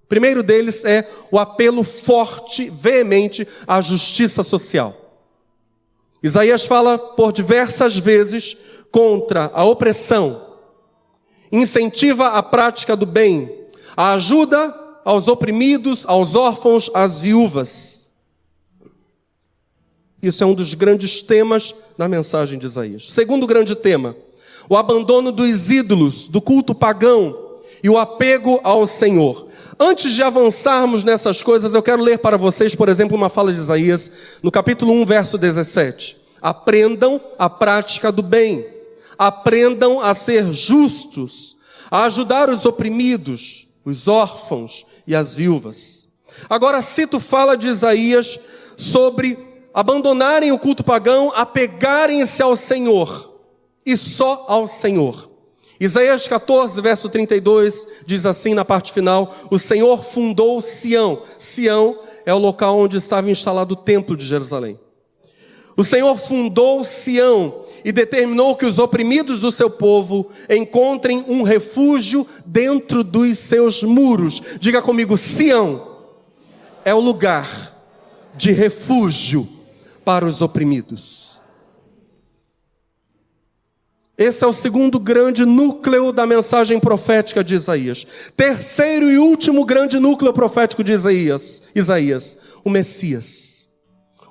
O 0.05 0.07
primeiro 0.07 0.41
deles 0.41 0.85
é 0.85 1.05
o 1.31 1.37
apelo 1.37 1.83
forte, 1.83 2.69
veemente 2.69 3.45
à 3.67 3.81
justiça 3.81 4.41
social. 4.41 5.08
Isaías 6.21 6.65
fala 6.65 6.97
por 6.97 7.31
diversas 7.31 7.97
vezes 7.97 8.57
contra 8.91 9.49
a 9.53 9.63
opressão, 9.63 10.57
incentiva 11.51 12.29
a 12.29 12.43
prática 12.43 12.95
do 12.95 13.05
bem, 13.05 13.67
a 13.95 14.13
ajuda 14.13 14.75
aos 15.05 15.27
oprimidos, 15.27 16.05
aos 16.07 16.35
órfãos, 16.35 16.89
às 16.93 17.19
viúvas. 17.21 18.09
Isso 20.21 20.43
é 20.43 20.47
um 20.47 20.53
dos 20.53 20.73
grandes 20.73 21.21
temas 21.21 21.73
na 21.97 22.07
mensagem 22.07 22.59
de 22.59 22.65
Isaías. 22.65 23.09
Segundo 23.09 23.47
grande 23.47 23.75
tema, 23.75 24.15
o 24.69 24.75
abandono 24.75 25.31
dos 25.31 25.71
ídolos, 25.71 26.27
do 26.27 26.41
culto 26.41 26.75
pagão 26.75 27.35
e 27.81 27.89
o 27.89 27.97
apego 27.97 28.59
ao 28.63 28.85
Senhor. 28.85 29.48
Antes 29.81 30.13
de 30.13 30.21
avançarmos 30.21 31.05
nessas 31.05 31.41
coisas, 31.41 31.73
eu 31.73 31.81
quero 31.81 32.03
ler 32.03 32.19
para 32.19 32.37
vocês, 32.37 32.75
por 32.75 32.89
exemplo, 32.89 33.15
uma 33.15 33.29
fala 33.29 33.53
de 33.53 33.59
Isaías, 33.59 34.11
no 34.43 34.51
capítulo 34.51 34.91
1, 34.91 35.05
verso 35.05 35.37
17. 35.37 36.17
Aprendam 36.41 37.21
a 37.37 37.49
prática 37.49 38.11
do 38.11 38.21
bem, 38.21 38.67
aprendam 39.17 40.01
a 40.01 40.13
ser 40.13 40.51
justos, 40.51 41.55
a 41.89 42.03
ajudar 42.03 42.49
os 42.49 42.65
oprimidos, 42.65 43.69
os 43.85 44.09
órfãos 44.09 44.85
e 45.07 45.15
as 45.15 45.33
viúvas. 45.33 46.09
Agora 46.49 46.81
cito 46.81 47.17
fala 47.17 47.55
de 47.55 47.69
Isaías 47.69 48.37
sobre 48.75 49.39
abandonarem 49.73 50.51
o 50.51 50.59
culto 50.59 50.83
pagão, 50.83 51.31
apegarem-se 51.33 52.43
ao 52.43 52.57
Senhor 52.57 53.33
e 53.85 53.95
só 53.95 54.43
ao 54.49 54.67
Senhor. 54.67 55.29
Isaías 55.79 56.27
14, 56.27 56.81
verso 56.81 57.07
32 57.07 57.87
diz 58.05 58.25
assim 58.25 58.53
na 58.53 58.65
parte 58.65 58.91
final: 58.91 59.33
O 59.49 59.57
Senhor 59.57 60.03
fundou 60.03 60.61
Sião. 60.61 61.21
Sião 61.37 61.97
é 62.25 62.33
o 62.33 62.37
local 62.37 62.77
onde 62.77 62.97
estava 62.97 63.31
instalado 63.31 63.73
o 63.73 63.77
templo 63.77 64.17
de 64.17 64.25
Jerusalém. 64.25 64.77
O 65.77 65.83
Senhor 65.83 66.17
fundou 66.17 66.83
Sião 66.83 67.63
e 67.85 67.93
determinou 67.93 68.57
que 68.57 68.65
os 68.65 68.77
oprimidos 68.79 69.39
do 69.39 69.53
seu 69.53 69.69
povo 69.69 70.27
encontrem 70.49 71.23
um 71.27 71.43
refúgio 71.43 72.27
dentro 72.45 73.01
dos 73.01 73.37
seus 73.37 73.81
muros. 73.81 74.41
Diga 74.59 74.81
comigo: 74.81 75.17
Sião 75.17 75.87
é 76.83 76.93
o 76.93 76.99
lugar 76.99 77.73
de 78.35 78.51
refúgio 78.51 79.47
para 80.03 80.25
os 80.25 80.41
oprimidos. 80.41 81.38
Esse 84.19 84.43
é 84.43 84.47
o 84.47 84.51
segundo 84.51 84.99
grande 84.99 85.45
núcleo 85.45 86.11
da 86.11 86.27
mensagem 86.27 86.77
profética 86.77 87.41
de 87.41 87.55
Isaías. 87.55 88.05
Terceiro 88.35 89.09
e 89.09 89.17
último 89.17 89.65
grande 89.65 89.97
núcleo 89.97 90.33
profético 90.33 90.83
de 90.83 90.91
Isaías, 90.91 91.63
Isaías, 91.73 92.37
o 92.65 92.69
Messias. 92.69 93.69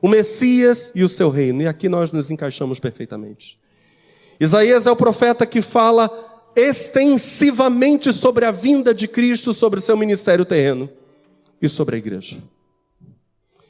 O 0.02 0.06
Messias 0.06 0.92
e 0.94 1.02
o 1.02 1.08
seu 1.08 1.30
reino. 1.30 1.62
E 1.62 1.66
aqui 1.66 1.88
nós 1.88 2.12
nos 2.12 2.30
encaixamos 2.30 2.78
perfeitamente. 2.78 3.58
Isaías 4.38 4.86
é 4.86 4.90
o 4.90 4.96
profeta 4.96 5.46
que 5.46 5.62
fala 5.62 6.10
extensivamente 6.54 8.12
sobre 8.12 8.44
a 8.44 8.50
vinda 8.50 8.92
de 8.92 9.08
Cristo, 9.08 9.54
sobre 9.54 9.80
seu 9.80 9.96
ministério 9.96 10.44
terreno 10.44 10.90
e 11.62 11.68
sobre 11.68 11.96
a 11.96 11.98
igreja. 11.98 12.36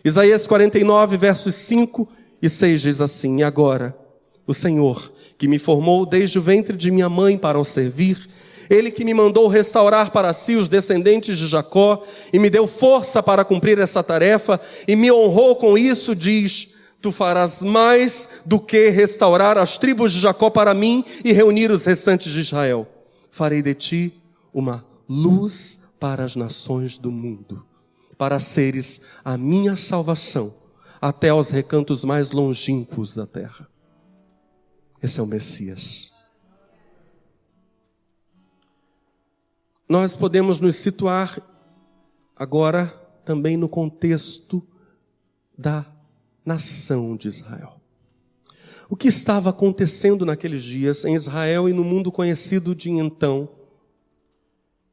Isaías 0.04 0.48
49, 0.48 1.16
versos 1.16 1.54
5 1.54 2.08
e 2.42 2.48
6 2.48 2.80
diz 2.80 3.00
assim: 3.00 3.38
E 3.38 3.44
agora, 3.44 3.96
o 4.48 4.52
Senhor 4.52 5.12
que 5.38 5.46
me 5.46 5.58
formou 5.58 6.04
desde 6.04 6.38
o 6.38 6.42
ventre 6.42 6.76
de 6.76 6.90
minha 6.90 7.08
mãe 7.08 7.38
para 7.38 7.58
o 7.58 7.64
servir, 7.64 8.28
ele 8.68 8.90
que 8.90 9.04
me 9.04 9.14
mandou 9.14 9.48
restaurar 9.48 10.10
para 10.10 10.32
si 10.32 10.56
os 10.56 10.68
descendentes 10.68 11.38
de 11.38 11.46
Jacó 11.46 12.02
e 12.32 12.38
me 12.38 12.50
deu 12.50 12.66
força 12.66 13.22
para 13.22 13.44
cumprir 13.44 13.78
essa 13.78 14.02
tarefa 14.02 14.60
e 14.86 14.94
me 14.94 15.10
honrou 15.10 15.56
com 15.56 15.78
isso, 15.78 16.14
diz: 16.14 16.68
Tu 17.00 17.10
farás 17.10 17.62
mais 17.62 18.42
do 18.44 18.60
que 18.60 18.90
restaurar 18.90 19.56
as 19.56 19.78
tribos 19.78 20.12
de 20.12 20.20
Jacó 20.20 20.50
para 20.50 20.74
mim 20.74 21.04
e 21.24 21.32
reunir 21.32 21.70
os 21.70 21.86
restantes 21.86 22.30
de 22.32 22.40
Israel. 22.40 22.86
Farei 23.30 23.62
de 23.62 23.72
ti 23.72 24.14
uma 24.52 24.84
luz 25.08 25.80
para 25.98 26.24
as 26.24 26.36
nações 26.36 26.98
do 26.98 27.10
mundo, 27.10 27.64
para 28.18 28.38
seres 28.38 29.00
a 29.24 29.38
minha 29.38 29.76
salvação 29.76 30.52
até 31.00 31.30
aos 31.30 31.50
recantos 31.50 32.04
mais 32.04 32.32
longínquos 32.32 33.14
da 33.14 33.26
terra. 33.26 33.66
Esse 35.02 35.20
é 35.20 35.22
o 35.22 35.26
Messias. 35.26 36.12
Nós 39.88 40.16
podemos 40.16 40.60
nos 40.60 40.76
situar 40.76 41.40
agora 42.36 42.86
também 43.24 43.56
no 43.56 43.68
contexto 43.68 44.62
da 45.56 45.86
nação 46.44 47.16
de 47.16 47.28
Israel. 47.28 47.80
O 48.88 48.96
que 48.96 49.08
estava 49.08 49.50
acontecendo 49.50 50.24
naqueles 50.24 50.62
dias 50.62 51.04
em 51.04 51.14
Israel 51.14 51.68
e 51.68 51.72
no 51.72 51.84
mundo 51.84 52.10
conhecido 52.10 52.74
de 52.74 52.90
então? 52.90 53.48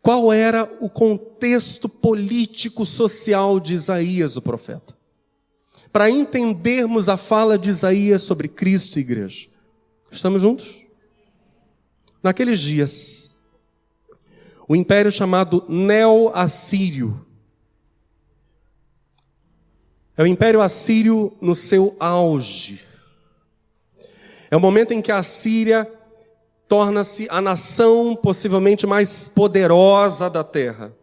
Qual 0.01 0.31
era 0.31 0.63
o 0.79 0.89
contexto 0.89 1.89
político 1.89 2.85
social 2.85 3.59
de 3.59 3.73
Isaías, 3.73 4.37
o 4.37 4.41
profeta? 4.41 4.95
Para 5.91 6.09
entendermos 6.09 7.09
a 7.09 7.17
fala 7.17 7.57
de 7.57 7.69
Isaías 7.69 8.21
sobre 8.21 8.47
Cristo 8.47 8.97
e 8.97 9.01
igreja. 9.01 9.54
Estamos 10.15 10.41
juntos? 10.41 10.87
Naqueles 12.23 12.61
dias, 12.61 13.35
o 14.65 14.73
império 14.73 15.11
chamado 15.11 15.65
Neo-Assírio, 15.67 17.25
é 20.17 20.23
o 20.23 20.25
império 20.25 20.61
assírio 20.61 21.35
no 21.41 21.53
seu 21.53 21.97
auge. 21.99 22.81
É 24.49 24.55
o 24.55 24.59
momento 24.61 24.93
em 24.93 25.01
que 25.01 25.11
a 25.11 25.21
Síria 25.21 25.85
torna-se 26.69 27.27
a 27.29 27.41
nação 27.41 28.15
possivelmente 28.15 28.87
mais 28.87 29.27
poderosa 29.27 30.29
da 30.29 30.45
terra. 30.45 30.93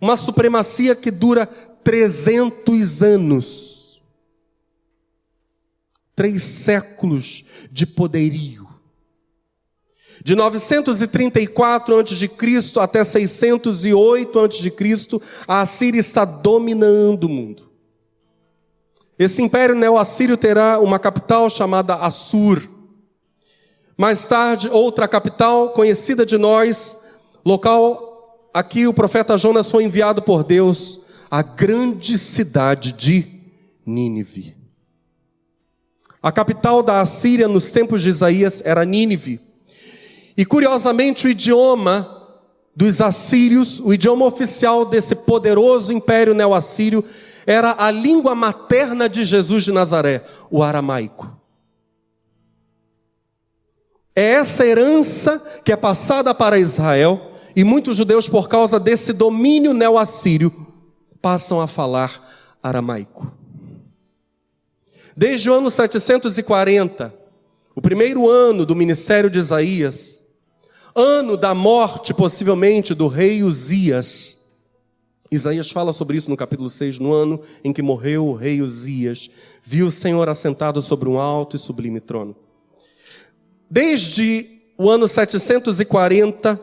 Uma 0.00 0.16
supremacia 0.16 0.96
que 0.96 1.12
dura 1.12 1.46
300 1.46 3.02
anos 3.04 3.69
três 6.20 6.42
séculos 6.42 7.46
de 7.72 7.86
poderio. 7.86 8.68
De 10.22 10.34
934 10.34 11.98
a.C. 11.98 12.78
até 12.78 13.02
608 13.02 14.38
a.C., 14.38 15.20
a 15.48 15.62
Assíria 15.62 15.98
está 15.98 16.26
dominando 16.26 17.24
o 17.24 17.28
mundo. 17.30 17.70
Esse 19.18 19.40
império 19.40 19.74
neo-assírio 19.74 20.36
terá 20.36 20.78
uma 20.78 20.98
capital 20.98 21.48
chamada 21.48 21.94
Assur. 21.94 22.68
Mais 23.96 24.28
tarde, 24.28 24.68
outra 24.68 25.08
capital 25.08 25.70
conhecida 25.70 26.26
de 26.26 26.36
nós, 26.36 26.98
local 27.42 28.50
aqui 28.52 28.86
o 28.86 28.92
profeta 28.92 29.38
Jonas 29.38 29.70
foi 29.70 29.84
enviado 29.84 30.20
por 30.20 30.44
Deus, 30.44 31.00
a 31.30 31.40
grande 31.40 32.18
cidade 32.18 32.92
de 32.92 33.26
Nínive. 33.86 34.59
A 36.22 36.30
capital 36.30 36.82
da 36.82 37.00
Assíria 37.00 37.48
nos 37.48 37.70
tempos 37.70 38.02
de 38.02 38.10
Isaías 38.10 38.62
era 38.64 38.84
Nínive. 38.84 39.40
E 40.36 40.44
curiosamente, 40.44 41.26
o 41.26 41.30
idioma 41.30 42.18
dos 42.76 43.00
assírios, 43.00 43.80
o 43.80 43.92
idioma 43.92 44.24
oficial 44.26 44.84
desse 44.84 45.14
poderoso 45.14 45.92
império 45.92 46.34
neo-assírio, 46.34 47.04
era 47.46 47.74
a 47.78 47.90
língua 47.90 48.34
materna 48.34 49.08
de 49.08 49.24
Jesus 49.24 49.64
de 49.64 49.72
Nazaré, 49.72 50.24
o 50.50 50.62
aramaico. 50.62 51.36
É 54.14 54.32
essa 54.32 54.66
herança 54.66 55.42
que 55.64 55.72
é 55.72 55.76
passada 55.76 56.34
para 56.34 56.58
Israel, 56.58 57.32
e 57.56 57.64
muitos 57.64 57.96
judeus, 57.96 58.28
por 58.28 58.48
causa 58.48 58.78
desse 58.78 59.12
domínio 59.12 59.72
neo-assírio, 59.72 60.66
passam 61.20 61.60
a 61.60 61.66
falar 61.66 62.58
aramaico. 62.62 63.39
Desde 65.20 65.50
o 65.50 65.54
ano 65.54 65.70
740, 65.70 67.14
o 67.76 67.82
primeiro 67.82 68.26
ano 68.26 68.64
do 68.64 68.74
ministério 68.74 69.28
de 69.28 69.38
Isaías, 69.38 70.24
ano 70.94 71.36
da 71.36 71.54
morte, 71.54 72.14
possivelmente, 72.14 72.94
do 72.94 73.06
rei 73.06 73.42
Uzias. 73.42 74.38
Isaías 75.30 75.70
fala 75.70 75.92
sobre 75.92 76.16
isso 76.16 76.30
no 76.30 76.38
capítulo 76.38 76.70
6, 76.70 76.98
no 77.00 77.12
ano 77.12 77.38
em 77.62 77.70
que 77.70 77.82
morreu 77.82 78.28
o 78.28 78.34
rei 78.34 78.62
Uzias, 78.62 79.28
viu 79.62 79.88
o 79.88 79.90
Senhor 79.90 80.26
assentado 80.26 80.80
sobre 80.80 81.06
um 81.06 81.18
alto 81.18 81.54
e 81.54 81.58
sublime 81.58 82.00
trono. 82.00 82.34
Desde 83.70 84.48
o 84.78 84.88
ano 84.88 85.06
740, 85.06 86.58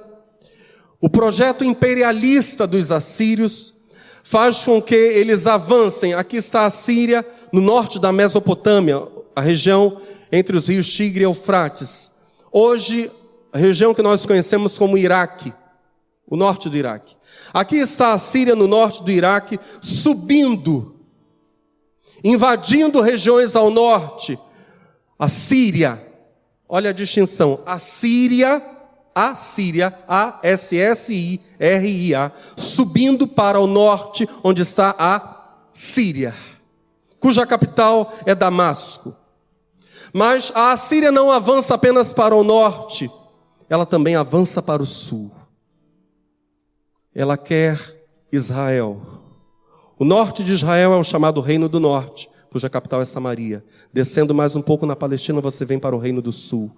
o 1.00 1.08
projeto 1.08 1.64
imperialista 1.64 2.66
dos 2.66 2.92
assírios 2.92 3.76
faz 4.24 4.64
com 4.64 4.82
que 4.82 4.96
eles 4.96 5.46
avancem. 5.46 6.16
Aqui 6.16 6.38
está 6.38 6.66
a 6.66 6.72
Síria, 6.72 7.24
no 7.52 7.62
norte 7.62 8.00
da 8.00 8.12
Mesopotâmia, 8.12 9.08
a 9.36 9.42
região 9.42 10.02
entre 10.32 10.56
os 10.58 10.68
rios 10.68 10.92
Tigre 10.92 11.22
e 11.22 11.26
Eufrates. 11.26 12.12
Hoje, 12.52 13.12
a 13.52 13.58
região 13.58 13.94
que 13.94 14.02
nós 14.02 14.26
conhecemos 14.26 14.78
como 14.78 14.98
Iraque, 14.98 15.54
o 16.28 16.36
norte 16.36 16.70
do 16.70 16.76
Iraque. 16.78 17.16
Aqui 17.54 17.78
está 17.78 18.14
a 18.14 18.18
Síria 18.18 18.56
no 18.56 18.68
norte 18.68 19.04
do 19.04 19.12
Iraque, 19.12 19.60
subindo, 19.82 20.96
invadindo 22.24 23.02
regiões 23.02 23.56
ao 23.56 23.70
norte. 23.70 24.40
A 25.18 25.28
Síria, 25.28 26.06
olha 26.68 26.90
a 26.90 26.94
distinção, 26.94 27.60
a 27.66 27.80
Síria, 27.80 28.62
a 29.16 29.34
Síria, 29.34 29.98
A-S-S-I-R-I-A, 30.08 30.72
subindo 32.56 33.28
para 33.28 33.60
o 33.60 33.68
norte, 33.68 34.30
onde 34.44 34.62
está 34.62 34.96
a 35.00 35.46
Síria 35.72 36.34
cuja 37.20 37.46
capital 37.46 38.14
é 38.26 38.34
Damasco. 38.34 39.16
Mas 40.14 40.52
a 40.56 40.72
Assíria 40.72 41.12
não 41.12 41.32
avança 41.32 41.76
apenas 41.76 42.14
para 42.14 42.36
o 42.36 42.44
norte, 42.44 43.12
ela 43.70 43.86
também 43.86 44.16
avança 44.16 44.62
para 44.62 44.82
o 44.82 44.86
sul. 44.86 45.32
Ela 47.14 47.38
quer 47.38 47.80
Israel. 48.32 49.02
O 50.00 50.06
norte 50.06 50.44
de 50.44 50.54
Israel 50.54 50.94
é 50.94 50.98
o 50.98 51.04
chamado 51.04 51.42
Reino 51.42 51.68
do 51.68 51.80
Norte, 51.80 52.30
cuja 52.52 52.70
capital 52.70 53.02
é 53.02 53.06
Samaria. 53.06 53.64
Descendo 53.92 54.34
mais 54.34 54.56
um 54.56 54.62
pouco 54.62 54.86
na 54.86 54.96
Palestina, 54.96 55.42
você 55.42 55.66
vem 55.66 55.80
para 55.80 55.96
o 55.96 56.00
Reino 56.00 56.22
do 56.22 56.32
Sul. 56.32 56.72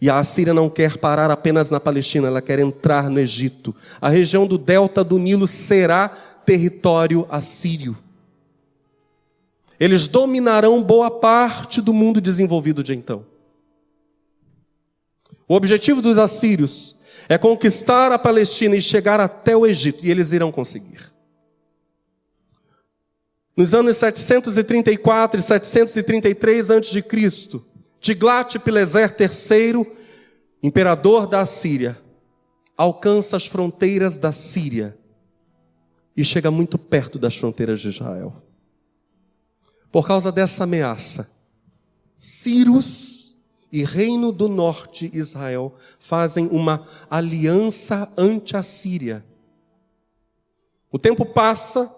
E 0.00 0.08
a 0.08 0.18
Assíria 0.18 0.54
não 0.54 0.70
quer 0.70 0.96
parar 0.96 1.30
apenas 1.30 1.70
na 1.70 1.78
Palestina, 1.78 2.28
ela 2.28 2.40
quer 2.40 2.58
entrar 2.58 3.10
no 3.10 3.18
Egito. 3.18 3.74
A 4.00 4.08
região 4.08 4.46
do 4.46 4.56
delta 4.56 5.04
do 5.04 5.18
Nilo 5.18 5.46
será 5.46 6.08
território 6.44 7.26
assírio. 7.30 7.96
Eles 9.80 10.06
dominarão 10.06 10.82
boa 10.82 11.10
parte 11.10 11.80
do 11.80 11.94
mundo 11.94 12.20
desenvolvido 12.20 12.84
de 12.84 12.94
então. 12.94 13.24
O 15.48 15.54
objetivo 15.54 16.02
dos 16.02 16.18
assírios 16.18 16.94
é 17.26 17.38
conquistar 17.38 18.12
a 18.12 18.18
Palestina 18.18 18.76
e 18.76 18.82
chegar 18.82 19.18
até 19.18 19.56
o 19.56 19.66
Egito, 19.66 20.04
e 20.04 20.10
eles 20.10 20.32
irão 20.32 20.52
conseguir. 20.52 21.10
Nos 23.56 23.74
anos 23.74 23.96
734 23.96 25.40
e 25.40 25.42
733 25.42 26.70
a.C., 26.70 27.04
Tiglat-Pileser 28.00 29.16
III, 29.18 29.86
imperador 30.62 31.26
da 31.26 31.44
Síria, 31.44 31.98
alcança 32.76 33.36
as 33.36 33.46
fronteiras 33.46 34.18
da 34.18 34.32
Síria 34.32 34.96
e 36.16 36.24
chega 36.24 36.50
muito 36.50 36.78
perto 36.78 37.18
das 37.18 37.36
fronteiras 37.36 37.80
de 37.80 37.88
Israel. 37.88 38.49
Por 39.90 40.06
causa 40.06 40.30
dessa 40.30 40.64
ameaça, 40.64 41.30
Círus 42.18 43.36
e 43.72 43.84
Reino 43.84 44.30
do 44.30 44.48
Norte 44.48 45.10
Israel 45.12 45.74
fazem 45.98 46.46
uma 46.48 46.86
aliança 47.08 48.10
anti-assíria. 48.16 49.24
O 50.92 50.98
tempo 50.98 51.24
passa 51.24 51.92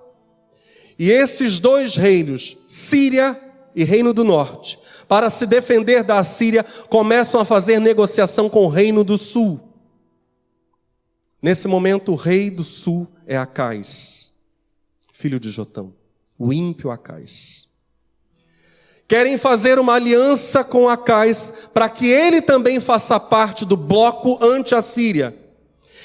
e 0.99 1.11
esses 1.11 1.59
dois 1.59 1.97
reinos, 1.97 2.57
Síria 2.69 3.39
e 3.75 3.85
Reino 3.85 4.13
do 4.13 4.23
Norte, 4.23 4.79
para 5.09 5.29
se 5.31 5.47
defender 5.47 6.05
da 6.05 6.23
Síria, 6.23 6.63
começam 6.89 7.41
a 7.41 7.45
fazer 7.45 7.79
negociação 7.79 8.49
com 8.49 8.67
o 8.67 8.69
Reino 8.69 9.03
do 9.03 9.19
Sul. 9.19 9.61
Nesse 11.41 11.67
momento, 11.67 12.13
o 12.13 12.17
rei 12.17 12.51
do 12.51 12.63
Sul 12.63 13.09
é 13.27 13.37
Acais, 13.37 14.33
filho 15.13 15.41
de 15.41 15.51
Jotão, 15.51 15.93
o 16.39 16.53
ímpio 16.53 16.91
Acais. 16.91 17.72
Querem 19.13 19.37
fazer 19.37 19.79
uma 19.79 19.93
aliança 19.93 20.65
com 20.65 20.89
Acais 20.89 21.53
para 21.75 21.87
que 21.87 22.07
ele 22.07 22.41
também 22.41 22.81
faça 22.81 23.21
parte 23.21 23.63
do 23.63 23.77
bloco 23.77 24.43
anti-assíria. 24.43 25.37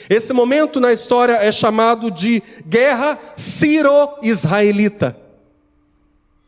Esse 0.10 0.34
momento 0.34 0.82
na 0.82 0.92
história 0.92 1.32
é 1.36 1.50
chamado 1.50 2.12
de 2.12 2.44
Guerra 2.66 3.18
Ciro-Israelita. 3.38 5.18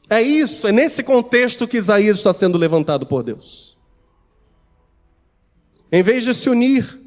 É 0.09 0.21
isso, 0.21 0.67
é 0.67 0.73
nesse 0.73 1.01
contexto 1.01 1.65
que 1.65 1.77
Isaías 1.77 2.17
está 2.17 2.33
sendo 2.33 2.57
levantado 2.57 3.05
por 3.05 3.23
Deus. 3.23 3.77
Em 5.89 6.03
vez 6.03 6.25
de 6.25 6.33
se 6.33 6.49
unir 6.49 6.99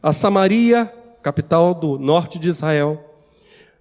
a 0.00 0.12
Samaria, 0.12 0.84
capital 1.20 1.74
do 1.74 1.98
norte 1.98 2.38
de 2.38 2.46
Israel, 2.46 3.04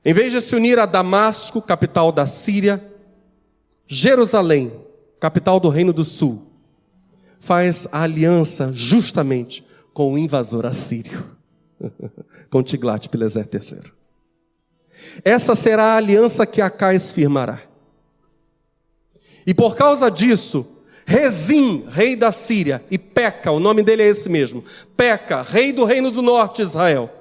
em 0.04 0.16
vez 0.16 0.32
de 0.32 0.42
se 0.42 0.56
unir 0.56 0.80
a 0.80 0.88
Damasco, 0.88 1.62
capital 1.62 2.12
da 2.12 2.26
Síria, 2.26 2.84
Jerusalém, 3.86 4.90
capital 5.22 5.60
do 5.60 5.70
Reino 5.70 5.94
do 5.94 6.04
Sul, 6.04 6.48
faz 7.40 7.88
a 7.92 8.02
aliança 8.02 8.72
justamente 8.74 9.64
com 9.94 10.12
o 10.12 10.18
invasor 10.18 10.66
assírio, 10.66 11.38
com 12.50 12.64
Tiglat-Pileser 12.64 13.48
III. 13.54 13.84
Essa 15.24 15.56
será 15.56 15.94
a 15.94 15.98
aliança 15.98 16.46
que 16.46 16.60
Acais 16.60 17.12
firmará. 17.12 17.62
E 19.46 19.54
por 19.54 19.76
causa 19.76 20.10
disso, 20.10 20.66
Rezim, 21.06 21.86
rei 21.90 22.16
da 22.16 22.32
Síria, 22.32 22.84
e 22.90 22.98
Peca, 22.98 23.52
o 23.52 23.60
nome 23.60 23.84
dele 23.84 24.02
é 24.02 24.08
esse 24.08 24.30
mesmo, 24.30 24.64
Peca, 24.98 25.44
rei 25.44 25.72
do 25.72 25.86
reino 25.86 26.10
do 26.10 26.22
norte 26.22 26.64
Israel, 26.64 27.12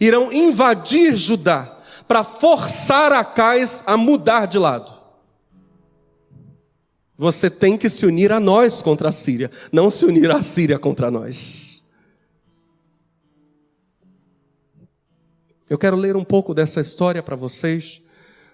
irão 0.00 0.32
invadir 0.32 1.16
Judá 1.16 1.76
para 2.06 2.22
forçar 2.22 3.12
Acais 3.12 3.82
a 3.84 3.96
mudar 3.96 4.46
de 4.46 4.58
lado. 4.58 4.97
Você 7.18 7.50
tem 7.50 7.76
que 7.76 7.90
se 7.90 8.06
unir 8.06 8.30
a 8.30 8.38
nós 8.38 8.80
contra 8.80 9.08
a 9.08 9.12
Síria, 9.12 9.50
não 9.72 9.90
se 9.90 10.04
unir 10.04 10.30
à 10.30 10.40
Síria 10.40 10.78
contra 10.78 11.10
nós. 11.10 11.82
Eu 15.68 15.76
quero 15.76 15.96
ler 15.96 16.16
um 16.16 16.22
pouco 16.22 16.54
dessa 16.54 16.80
história 16.80 17.20
para 17.20 17.34
vocês 17.34 18.00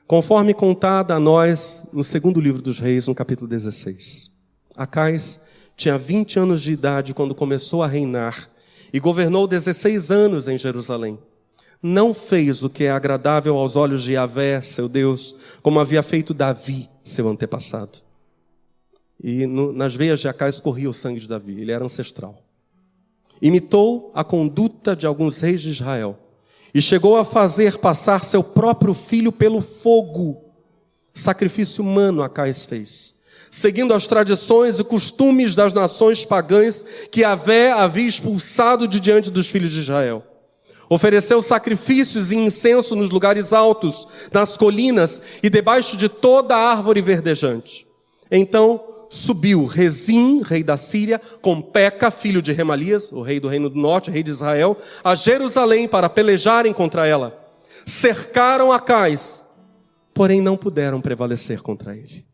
conforme 0.07 0.55
contada 0.55 1.15
a 1.15 1.21
nós 1.21 1.85
no 1.93 2.03
segundo 2.03 2.41
livro 2.41 2.63
dos 2.63 2.79
Reis, 2.81 3.07
no 3.07 3.15
capítulo 3.15 3.47
16. 3.47 4.33
Acais 4.77 5.41
tinha 5.77 5.99
20 5.99 6.39
anos 6.39 6.63
de 6.63 6.73
idade 6.73 7.15
quando 7.15 7.35
começou 7.35 7.83
a 7.83 7.87
reinar 7.87 8.49
e 8.93 8.99
governou 8.99 9.47
16 9.47 10.11
anos 10.11 10.49
em 10.49 10.59
Jerusalém. 10.59 11.19
Não 11.83 12.15
fez 12.15 12.65
o 12.65 12.71
que 12.71 12.85
é 12.85 12.91
agradável 12.91 13.57
aos 13.57 13.77
olhos 13.77 14.03
de 14.03 14.13
Yahvé, 14.13 14.63
seu 14.63 14.89
Deus, 14.89 15.35
como 15.63 15.79
havia 15.79 16.03
feito 16.03 16.33
Davi, 16.33 16.89
seu 17.03 17.29
antepassado. 17.29 18.14
E 19.27 19.47
no, 19.47 19.73
nas 19.73 19.95
veias 19.95 20.21
de 20.21 20.29
Acais 20.29 20.61
corria 20.61 20.91
o 20.91 20.93
sangue 20.93 21.19
de 21.19 21.27
Davi, 21.27 21.59
ele 21.59 21.73
era 21.73 21.83
ancestral. 21.83 22.45
Imitou 23.41 24.13
a 24.15 24.23
conduta 24.23 24.95
de 24.95 25.07
alguns 25.07 25.41
reis 25.41 25.63
de 25.63 25.71
Israel 25.71 26.19
e 26.75 26.83
chegou 26.83 27.17
a 27.17 27.25
fazer 27.25 27.79
passar 27.79 28.23
seu 28.23 28.45
próprio 28.45 28.93
filho 28.93 29.33
pelo 29.33 29.63
fogo. 29.63 30.45
Sacrifício 31.15 31.83
humano 31.83 32.23
Acais 32.23 32.67
fez, 32.67 33.15
seguindo 33.51 33.95
as 33.95 34.07
tradições 34.07 34.79
e 34.79 34.85
costumes 34.85 35.55
das 35.55 35.73
nações 35.73 36.27
pagãs 36.27 36.85
que 37.11 37.25
Avé 37.25 37.73
havia 37.73 38.07
expulsado 38.07 38.87
de 38.87 39.01
diante 39.01 39.31
dos 39.31 39.49
filhos 39.49 39.71
de 39.71 39.81
Israel. 39.81 40.23
Ofereceu 40.91 41.41
sacrifícios 41.41 42.31
e 42.31 42.37
incenso 42.37 42.95
nos 42.95 43.09
lugares 43.09 43.55
altos, 43.55 44.07
nas 44.31 44.59
colinas 44.59 45.23
e 45.43 45.49
debaixo 45.49 45.97
de 45.97 46.11
toda 46.11 46.55
árvore 46.55 47.01
verdejante. 47.01 47.87
Então 48.31 48.93
subiu 49.09 49.67
Rezim, 49.67 50.43
rei 50.43 50.63
da 50.63 50.77
Síria, 50.77 51.21
com 51.41 51.61
Peca, 51.61 52.11
filho 52.11 52.43
de 52.43 52.53
Remalias, 52.53 53.13
o 53.13 53.23
rei 53.23 53.39
do 53.39 53.49
reino 53.49 53.69
do 53.69 53.79
norte, 53.79 54.11
rei 54.11 54.23
de 54.23 54.31
Israel, 54.31 54.77
a 55.03 55.15
Jerusalém 55.15 55.89
para 55.89 56.09
pelejarem 56.09 56.73
contra 56.73 57.07
ela. 57.07 57.39
Cercaram 57.87 58.73
Acais, 58.73 59.45
porém 60.13 60.41
não 60.41 60.57
puderam 60.57 61.01
prevalecer 61.01 61.61
contra 61.61 61.97
ele. 61.97 62.27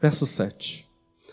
Verso 0.00 0.26
7. 0.26 0.88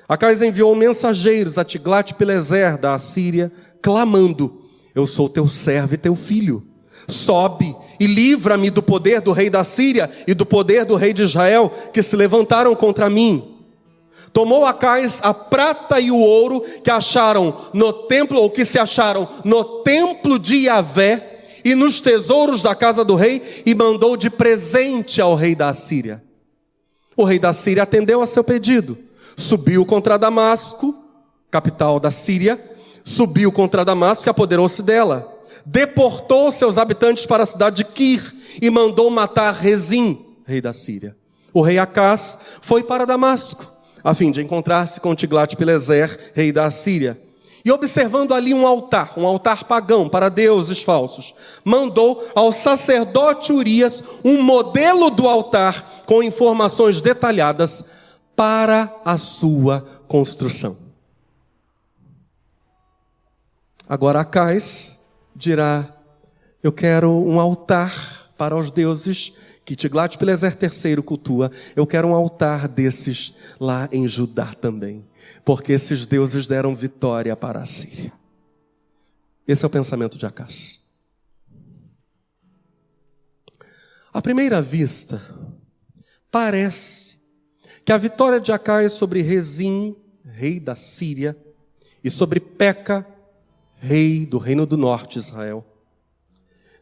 Acais 0.07 0.41
enviou 0.41 0.73
mensageiros 0.75 1.57
a 1.57 1.65
Tiglat-Pileser 1.65 2.77
da 2.77 2.93
Assíria, 2.93 3.51
clamando: 3.81 4.65
Eu 4.95 5.05
sou 5.05 5.27
teu 5.27 5.47
servo 5.47 5.93
e 5.93 5.97
teu 5.97 6.15
filho. 6.15 6.65
Sobe 7.07 7.75
e 7.99 8.07
livra-me 8.07 8.69
do 8.69 8.81
poder 8.81 9.21
do 9.21 9.31
rei 9.31 9.49
da 9.49 9.63
Síria 9.63 10.09
e 10.27 10.33
do 10.33 10.45
poder 10.45 10.85
do 10.85 10.95
rei 10.95 11.13
de 11.13 11.23
Israel, 11.23 11.71
que 11.93 12.03
se 12.03 12.15
levantaram 12.15 12.75
contra 12.75 13.09
mim. 13.09 13.55
Tomou 14.33 14.65
Acais 14.65 15.19
a 15.23 15.33
prata 15.33 15.99
e 15.99 16.11
o 16.11 16.17
ouro 16.17 16.61
que 16.83 16.91
acharam 16.91 17.55
no 17.73 17.91
templo, 17.93 18.39
ou 18.39 18.49
que 18.49 18.65
se 18.65 18.77
acharam 18.77 19.27
no 19.43 19.81
templo 19.83 20.37
de 20.37 20.65
Yahvé 20.65 21.41
e 21.63 21.75
nos 21.75 22.01
tesouros 22.01 22.61
da 22.61 22.75
casa 22.75 23.03
do 23.03 23.15
rei, 23.15 23.41
e 23.65 23.73
mandou 23.73 24.15
de 24.15 24.29
presente 24.29 25.19
ao 25.19 25.35
rei 25.35 25.55
da 25.55 25.73
Síria. 25.73 26.23
O 27.15 27.23
rei 27.23 27.39
da 27.39 27.51
Síria 27.51 27.83
atendeu 27.83 28.21
a 28.21 28.27
seu 28.27 28.43
pedido, 28.43 28.97
subiu 29.35 29.85
contra 29.85 30.17
Damasco, 30.17 30.95
capital 31.49 31.99
da 31.99 32.11
Síria, 32.11 32.63
subiu 33.03 33.51
contra 33.51 33.83
Damasco 33.83 34.27
e 34.27 34.29
apoderou-se 34.29 34.83
dela 34.83 35.36
deportou 35.65 36.51
seus 36.51 36.77
habitantes 36.77 37.25
para 37.25 37.43
a 37.43 37.45
cidade 37.45 37.77
de 37.77 37.85
Kir 37.85 38.35
e 38.61 38.69
mandou 38.69 39.09
matar 39.09 39.53
Rezim, 39.53 40.25
rei 40.45 40.61
da 40.61 40.73
Síria. 40.73 41.15
O 41.53 41.61
rei 41.61 41.77
Acás 41.79 42.37
foi 42.61 42.83
para 42.83 43.05
Damasco, 43.05 43.71
a 44.03 44.13
fim 44.13 44.31
de 44.31 44.41
encontrar-se 44.41 44.99
com 45.01 45.15
Tiglat-Pileser, 45.15 46.31
rei 46.33 46.51
da 46.51 46.69
Síria. 46.69 47.19
E 47.65 47.71
observando 47.71 48.33
ali 48.33 48.53
um 48.53 48.65
altar, 48.65 49.13
um 49.17 49.25
altar 49.25 49.65
pagão 49.65 50.07
para 50.07 50.29
deuses 50.29 50.83
falsos, 50.83 51.33
mandou 51.65 52.25
ao 52.33 52.53
sacerdote 52.53 53.51
Urias 53.51 54.01
um 54.23 54.41
modelo 54.41 55.09
do 55.09 55.27
altar 55.27 56.03
com 56.05 56.23
informações 56.23 57.01
detalhadas 57.01 57.83
para 58.35 58.93
a 59.03 59.17
sua 59.17 59.85
construção. 60.07 60.77
Agora 63.89 64.21
Acais 64.21 64.96
dirá: 65.37 65.95
Eu 66.63 66.71
quero 66.71 67.11
um 67.11 67.39
altar 67.39 68.33
para 68.37 68.55
os 68.55 68.71
deuses 68.71 69.33
que 69.63 69.75
Tiglat-Pileser 69.75 70.57
III 70.61 71.01
cultua. 71.01 71.51
Eu 71.75 71.85
quero 71.85 72.07
um 72.07 72.15
altar 72.15 72.67
desses 72.67 73.33
lá 73.59 73.87
em 73.91 74.07
Judá 74.07 74.53
também, 74.53 75.07
porque 75.45 75.73
esses 75.73 76.05
deuses 76.05 76.47
deram 76.47 76.75
vitória 76.75 77.35
para 77.35 77.61
a 77.61 77.65
Síria. 77.65 78.11
Esse 79.47 79.63
é 79.63 79.67
o 79.67 79.71
pensamento 79.71 80.17
de 80.17 80.25
Acas. 80.25 80.79
À 84.11 84.21
primeira 84.21 84.61
vista, 84.61 85.21
parece 86.31 87.19
que 87.85 87.91
a 87.91 87.97
vitória 87.97 88.39
de 88.39 88.51
Acai 88.51 88.89
sobre 88.89 89.21
Rezim, 89.21 89.95
rei 90.25 90.59
da 90.59 90.75
Síria, 90.75 91.37
e 92.03 92.09
sobre 92.09 92.39
Peca, 92.39 93.05
rei 93.77 94.25
do 94.25 94.37
reino 94.37 94.65
do 94.65 94.77
norte, 94.77 95.17
Israel, 95.17 95.65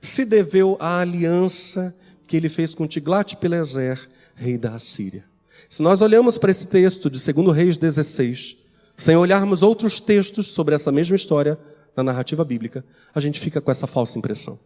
se 0.02 0.26
deveu 0.26 0.78
à 0.80 1.00
aliança 1.00 1.96
que 2.28 2.38
ele 2.38 2.50
fez 2.50 2.74
com 2.74 2.88
Tiglat-Pileser, 2.88 4.10
rei 4.36 4.58
da 4.58 4.76
Assíria. 4.76 5.26
Se 5.70 5.82
nós 5.82 6.02
olhamos 6.02 6.38
para 6.38 6.52
esse 6.52 6.68
texto 6.68 7.10
de 7.10 7.34
2 7.34 7.56
Reis 7.56 7.78
16, 7.78 8.58
sem 8.98 9.16
olharmos 9.16 9.62
outros 9.62 10.00
textos 10.00 10.48
sobre 10.54 10.76
essa 10.76 10.92
mesma 10.92 11.16
história 11.16 11.60
na 11.96 12.04
narrativa 12.04 12.44
bíblica, 12.44 12.86
a 13.14 13.20
gente 13.20 13.40
fica 13.40 13.60
com 13.60 13.72
essa 13.72 13.88
falsa 13.88 14.18
impressão. 14.18 14.60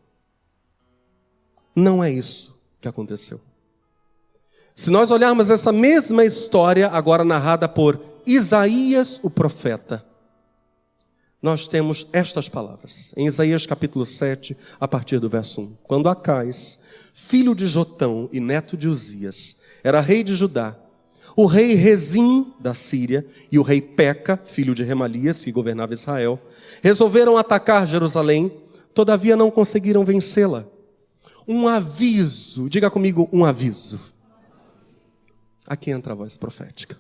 Não 1.76 2.04
é 2.04 2.12
isso 2.12 2.58
que 2.82 2.88
aconteceu. 2.88 3.40
Se 4.76 4.90
nós 4.90 5.12
olharmos 5.12 5.50
essa 5.50 5.72
mesma 5.72 6.24
história, 6.24 6.88
agora 6.88 7.24
narrada 7.24 7.68
por 7.68 8.00
Isaías, 8.26 9.20
o 9.24 9.30
profeta, 9.30 10.06
nós 11.42 11.68
temos 11.68 12.06
estas 12.12 12.50
palavras, 12.50 13.14
em 13.16 13.26
Isaías 13.26 13.66
capítulo 13.66 14.06
7, 14.06 14.58
a 14.80 14.88
partir 14.88 15.20
do 15.20 15.30
verso 15.30 15.62
1. 15.62 15.78
Quando 15.84 16.10
Acais, 16.10 16.80
filho 17.14 17.56
de 17.56 17.66
Jotão 17.66 18.28
e 18.32 18.40
neto 18.42 18.76
de 18.76 18.88
Uzias, 18.90 19.56
era 19.82 20.02
rei 20.02 20.22
de 20.22 20.36
Judá, 20.36 20.78
o 21.38 21.46
rei 21.46 21.74
Rezim 21.76 22.54
da 22.60 22.74
Síria 22.74 23.26
e 23.50 23.58
o 23.58 23.62
rei 23.62 23.80
Peca, 23.80 24.36
filho 24.44 24.76
de 24.76 24.84
Remalias, 24.84 25.44
que 25.44 25.52
governava 25.52 25.94
Israel, 25.94 26.38
resolveram 26.82 27.38
atacar 27.38 27.88
Jerusalém, 27.88 28.52
todavia 28.94 29.38
não 29.38 29.50
conseguiram 29.50 30.04
vencê-la. 30.04 30.66
Um 31.48 31.70
aviso, 31.70 32.70
diga 32.70 32.92
comigo, 32.92 33.30
um 33.32 33.46
aviso. 33.46 34.00
Aqui 35.66 35.92
entra 35.92 36.12
a 36.12 36.16
voz 36.16 36.38
profética. 36.38 36.98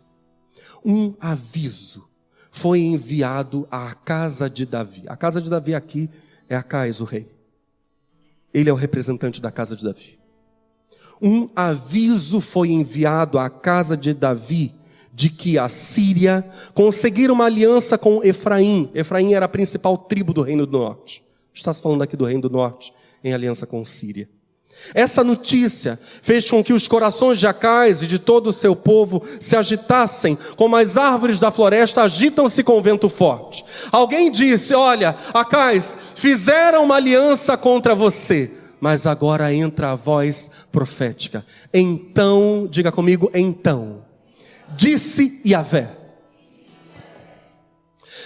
Um 0.86 1.14
aviso 1.20 2.09
foi 2.52 2.80
enviado 2.80 3.68
à 3.72 3.94
casa 3.94 4.50
de 4.50 4.66
Davi. 4.66 5.04
A 5.08 5.16
casa 5.16 5.42
de 5.42 5.50
Davi 5.50 5.76
aqui 5.76 6.10
é 6.48 6.56
Acais, 6.56 7.00
o 7.00 7.06
rei. 7.06 7.28
Ele 8.54 8.70
é 8.70 8.74
o 8.74 8.76
representante 8.76 9.42
da 9.42 9.52
casa 9.52 9.76
de 9.76 9.84
Davi. 9.84 10.20
Um 11.22 11.50
aviso 11.56 12.42
foi 12.42 12.70
enviado 12.70 13.38
à 13.38 13.50
casa 13.50 13.96
de 13.96 14.14
Davi 14.14 14.74
de 15.14 15.30
que 15.30 15.58
a 15.60 15.68
Síria 15.68 16.50
conseguira 16.74 17.34
uma 17.34 17.46
aliança 17.46 17.98
com 17.98 18.24
Efraim. 18.24 18.90
Efraim 18.94 19.34
era 19.34 19.46
a 19.46 19.50
principal 19.50 19.98
tribo 19.98 20.34
do 20.34 20.42
reino 20.42 20.66
do 20.66 20.78
norte. 20.78 21.24
Está 21.54 21.74
se 21.74 21.82
falando 21.82 22.04
aqui 22.04 22.16
do 22.16 22.26
reino 22.26 22.44
do 22.44 22.50
norte 22.50 22.94
em 23.24 23.34
aliança 23.34 23.68
com 23.68 23.84
Síria. 23.84 24.30
Essa 24.94 25.24
notícia 25.24 26.00
fez 26.22 26.50
com 26.50 26.64
que 26.64 26.74
os 26.74 26.88
corações 26.88 27.40
de 27.40 27.48
Acais 27.48 28.02
e 28.02 28.08
de 28.08 28.18
todo 28.18 28.48
o 28.48 28.54
seu 28.54 28.76
povo 28.76 29.22
se 29.40 29.56
agitassem, 29.56 30.38
como 30.56 30.76
as 30.76 30.98
árvores 30.98 31.40
da 31.40 31.52
floresta 31.52 32.02
agitam-se 32.02 32.64
com 32.64 32.82
vento 32.82 33.10
forte. 33.10 33.64
Alguém 33.92 34.32
disse: 34.32 34.74
Olha, 34.74 35.16
Acais, 35.34 35.96
fizeram 36.16 36.84
uma 36.84 36.96
aliança 36.96 37.56
contra 37.56 37.94
você, 37.94 38.52
mas 38.80 39.06
agora 39.06 39.54
entra 39.54 39.92
a 39.92 39.96
voz 39.96 40.50
profética. 40.72 41.46
Então, 41.74 42.68
diga 42.70 42.92
comigo, 42.92 43.30
então, 43.34 44.04
disse 44.76 45.42
Yahvé. 45.46 45.98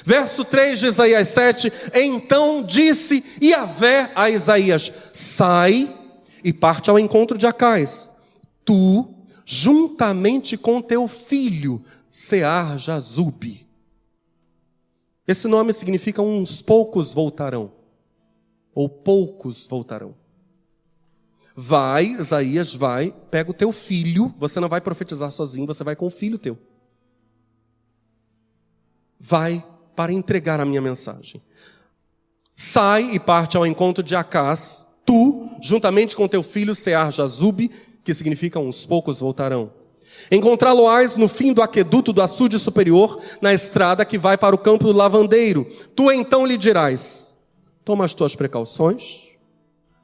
Verso 0.05 0.43
3 0.43 0.79
de 0.79 0.85
Isaías 0.87 1.27
7: 1.29 1.73
Então 1.93 2.63
disse 2.63 3.23
Yahvé 3.41 4.11
a 4.15 4.29
Isaías: 4.29 4.91
Sai 5.11 5.89
e 6.43 6.51
parte 6.51 6.89
ao 6.89 6.99
encontro 6.99 7.37
de 7.37 7.47
Acais. 7.47 8.11
Tu, 8.65 9.07
juntamente 9.45 10.57
com 10.57 10.81
teu 10.81 11.07
filho, 11.07 11.81
Sear 12.11 12.77
Jazube. 12.77 13.67
Esse 15.27 15.47
nome 15.47 15.71
significa 15.71 16.21
uns 16.21 16.61
poucos 16.61 17.13
voltarão, 17.13 17.71
ou 18.75 18.89
poucos 18.89 19.65
voltarão. 19.65 20.15
Vai, 21.55 22.05
Isaías, 22.05 22.73
vai, 22.73 23.13
pega 23.29 23.51
o 23.51 23.53
teu 23.53 23.71
filho, 23.71 24.33
você 24.37 24.59
não 24.59 24.67
vai 24.67 24.81
profetizar 24.81 25.31
sozinho, 25.31 25.67
você 25.67 25.83
vai 25.83 25.95
com 25.95 26.07
o 26.07 26.11
filho 26.11 26.39
teu. 26.39 26.57
Vai 29.19 29.63
para 29.95 30.11
entregar 30.11 30.59
a 30.59 30.65
minha 30.65 30.81
mensagem. 30.81 31.41
Sai 32.55 33.11
e 33.13 33.19
parte 33.19 33.55
ao 33.55 33.65
encontro 33.65 34.03
de 34.03 34.15
Acás, 34.15 34.87
tu, 35.05 35.49
juntamente 35.61 36.15
com 36.15 36.27
teu 36.27 36.43
filho 36.43 36.75
Sear 36.75 37.11
Jazube, 37.11 37.71
que 38.03 38.13
significa 38.13 38.59
uns 38.59 38.85
poucos 38.85 39.19
voltarão. 39.19 39.71
Encontrá-lo-ás 40.31 41.17
no 41.17 41.27
fim 41.27 41.53
do 41.53 41.61
aqueduto 41.61 42.13
do 42.13 42.21
açude 42.21 42.59
superior, 42.59 43.19
na 43.41 43.53
estrada 43.53 44.05
que 44.05 44.17
vai 44.17 44.37
para 44.37 44.55
o 44.55 44.59
campo 44.59 44.85
do 44.85 44.93
lavandeiro. 44.93 45.65
Tu 45.95 46.11
então 46.11 46.45
lhe 46.45 46.57
dirás: 46.57 47.37
Toma 47.83 48.05
as 48.05 48.13
tuas 48.13 48.35
precauções, 48.35 49.31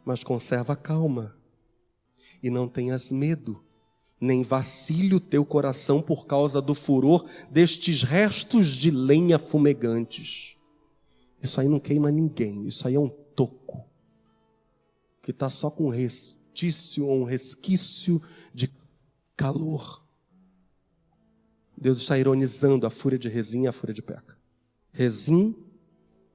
mas 0.03 0.23
conserva 0.23 0.75
calma, 0.75 1.35
e 2.41 2.49
não 2.49 2.67
tenhas 2.67 3.11
medo, 3.11 3.63
nem 4.19 4.43
vacile 4.43 5.15
o 5.15 5.19
teu 5.19 5.45
coração 5.45 6.01
por 6.01 6.25
causa 6.25 6.61
do 6.61 6.75
furor 6.75 7.23
destes 7.49 8.03
restos 8.03 8.67
de 8.67 8.91
lenha 8.91 9.39
fumegantes. 9.39 10.57
Isso 11.41 11.61
aí 11.61 11.69
não 11.69 11.79
queima 11.79 12.11
ninguém, 12.11 12.65
isso 12.65 12.85
aí 12.87 12.95
é 12.95 12.99
um 12.99 13.09
que 15.29 15.35
está 15.35 15.47
só 15.47 15.69
com 15.69 15.85
um 15.85 15.89
restício 15.89 17.05
ou 17.05 17.21
um 17.21 17.23
resquício 17.23 18.19
de 18.51 18.67
calor. 19.37 20.03
Deus 21.77 21.99
está 21.99 22.17
ironizando 22.17 22.87
a 22.87 22.89
fúria 22.89 23.19
de 23.19 23.29
Rezim 23.29 23.65
e 23.65 23.67
a 23.67 23.71
fúria 23.71 23.93
de 23.93 24.01
Peca. 24.01 24.35
Rezim, 24.91 25.55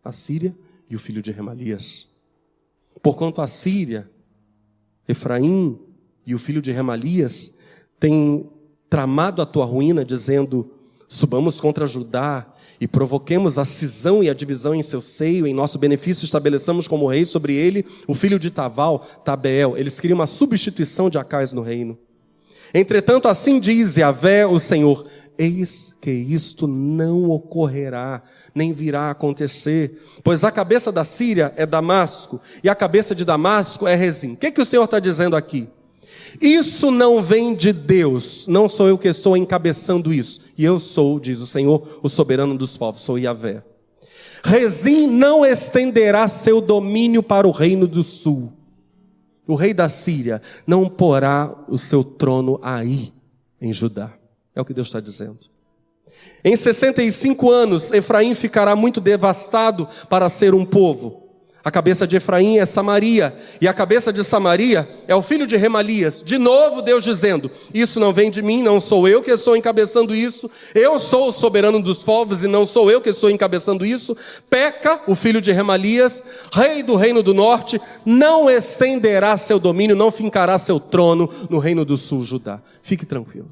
a 0.04 0.12
Síria 0.12 0.56
e 0.88 0.94
o 0.94 0.98
filho 1.00 1.20
de 1.20 1.32
Remalias. 1.32 2.06
Porquanto 3.02 3.40
a 3.40 3.48
Síria, 3.48 4.08
Efraim 5.08 5.76
e 6.24 6.32
o 6.32 6.38
filho 6.38 6.62
de 6.62 6.70
Remalias 6.70 7.58
têm 7.98 8.48
tramado 8.88 9.42
a 9.42 9.46
tua 9.46 9.64
ruína, 9.64 10.04
dizendo: 10.04 10.73
subamos 11.08 11.60
contra 11.60 11.86
Judá 11.86 12.46
e 12.80 12.88
provoquemos 12.88 13.58
a 13.58 13.64
cisão 13.64 14.22
e 14.22 14.28
a 14.28 14.34
divisão 14.34 14.74
em 14.74 14.82
seu 14.82 15.00
seio, 15.00 15.46
em 15.46 15.54
nosso 15.54 15.78
benefício 15.78 16.24
estabeleçamos 16.24 16.88
como 16.88 17.06
rei 17.06 17.24
sobre 17.24 17.54
ele 17.54 17.84
o 18.06 18.14
filho 18.14 18.38
de 18.38 18.50
Taval, 18.50 18.98
Tabeel. 19.24 19.76
Eles 19.76 20.00
queriam 20.00 20.18
uma 20.18 20.26
substituição 20.26 21.08
de 21.08 21.18
Acais 21.18 21.52
no 21.52 21.62
reino. 21.62 21.98
Entretanto, 22.74 23.28
assim 23.28 23.60
diz 23.60 23.96
Yahvé, 23.96 24.44
o 24.46 24.58
Senhor: 24.58 25.06
Eis 25.38 25.94
que 26.00 26.10
isto 26.10 26.66
não 26.66 27.30
ocorrerá, 27.30 28.22
nem 28.52 28.72
virá 28.72 29.02
a 29.02 29.10
acontecer, 29.10 30.00
pois 30.24 30.42
a 30.42 30.50
cabeça 30.50 30.90
da 30.90 31.04
Síria 31.04 31.52
é 31.56 31.64
Damasco, 31.64 32.40
e 32.64 32.68
a 32.68 32.74
cabeça 32.74 33.14
de 33.14 33.24
Damasco 33.24 33.86
é 33.86 33.94
Rezim. 33.94 34.32
O 34.32 34.36
que, 34.36 34.50
que 34.50 34.60
o 34.60 34.66
Senhor 34.66 34.84
está 34.84 34.98
dizendo 34.98 35.36
aqui? 35.36 35.68
Isso 36.40 36.90
não 36.90 37.22
vem 37.22 37.54
de 37.54 37.72
Deus, 37.72 38.46
não 38.46 38.68
sou 38.68 38.88
eu 38.88 38.98
que 38.98 39.08
estou 39.08 39.36
encabeçando 39.36 40.12
isso. 40.12 40.40
E 40.56 40.64
eu 40.64 40.78
sou, 40.78 41.20
diz 41.20 41.40
o 41.40 41.46
Senhor, 41.46 42.00
o 42.02 42.08
soberano 42.08 42.56
dos 42.56 42.76
povos, 42.76 43.02
sou 43.02 43.18
Yahvé. 43.18 43.62
Rezim 44.44 45.06
não 45.06 45.44
estenderá 45.44 46.28
seu 46.28 46.60
domínio 46.60 47.22
para 47.22 47.48
o 47.48 47.50
reino 47.50 47.86
do 47.86 48.02
sul. 48.02 48.52
O 49.46 49.54
rei 49.54 49.72
da 49.72 49.88
Síria 49.88 50.40
não 50.66 50.88
porá 50.88 51.54
o 51.68 51.78
seu 51.78 52.02
trono 52.04 52.58
aí, 52.62 53.12
em 53.60 53.72
Judá. 53.72 54.12
É 54.54 54.60
o 54.60 54.64
que 54.64 54.74
Deus 54.74 54.88
está 54.88 55.00
dizendo. 55.00 55.38
Em 56.44 56.56
65 56.56 57.50
anos, 57.50 57.90
Efraim 57.90 58.34
ficará 58.34 58.76
muito 58.76 59.00
devastado 59.00 59.88
para 60.08 60.28
ser 60.28 60.54
um 60.54 60.64
povo. 60.64 61.23
A 61.64 61.70
cabeça 61.70 62.06
de 62.06 62.16
Efraim 62.16 62.58
é 62.58 62.66
Samaria, 62.66 63.34
e 63.58 63.66
a 63.66 63.72
cabeça 63.72 64.12
de 64.12 64.22
Samaria 64.22 64.86
é 65.08 65.14
o 65.14 65.22
filho 65.22 65.46
de 65.46 65.56
Remalias. 65.56 66.22
De 66.22 66.36
novo, 66.36 66.82
Deus 66.82 67.02
dizendo: 67.02 67.50
Isso 67.72 67.98
não 67.98 68.12
vem 68.12 68.30
de 68.30 68.42
mim, 68.42 68.62
não 68.62 68.78
sou 68.78 69.08
eu 69.08 69.22
que 69.22 69.30
estou 69.30 69.56
encabeçando 69.56 70.14
isso, 70.14 70.50
eu 70.74 71.00
sou 71.00 71.30
o 71.30 71.32
soberano 71.32 71.82
dos 71.82 72.04
povos 72.04 72.44
e 72.44 72.48
não 72.48 72.66
sou 72.66 72.90
eu 72.90 73.00
que 73.00 73.08
estou 73.08 73.30
encabeçando 73.30 73.86
isso. 73.86 74.14
Peca, 74.50 75.00
o 75.06 75.14
filho 75.14 75.40
de 75.40 75.52
Remalias, 75.52 76.22
rei 76.52 76.82
do 76.82 76.96
reino 76.96 77.22
do 77.22 77.32
norte, 77.32 77.80
não 78.04 78.50
estenderá 78.50 79.34
seu 79.38 79.58
domínio, 79.58 79.96
não 79.96 80.12
fincará 80.12 80.58
seu 80.58 80.78
trono 80.78 81.30
no 81.48 81.58
reino 81.58 81.82
do 81.82 81.96
sul, 81.96 82.24
Judá. 82.24 82.60
Fique 82.82 83.06
tranquilo. 83.06 83.50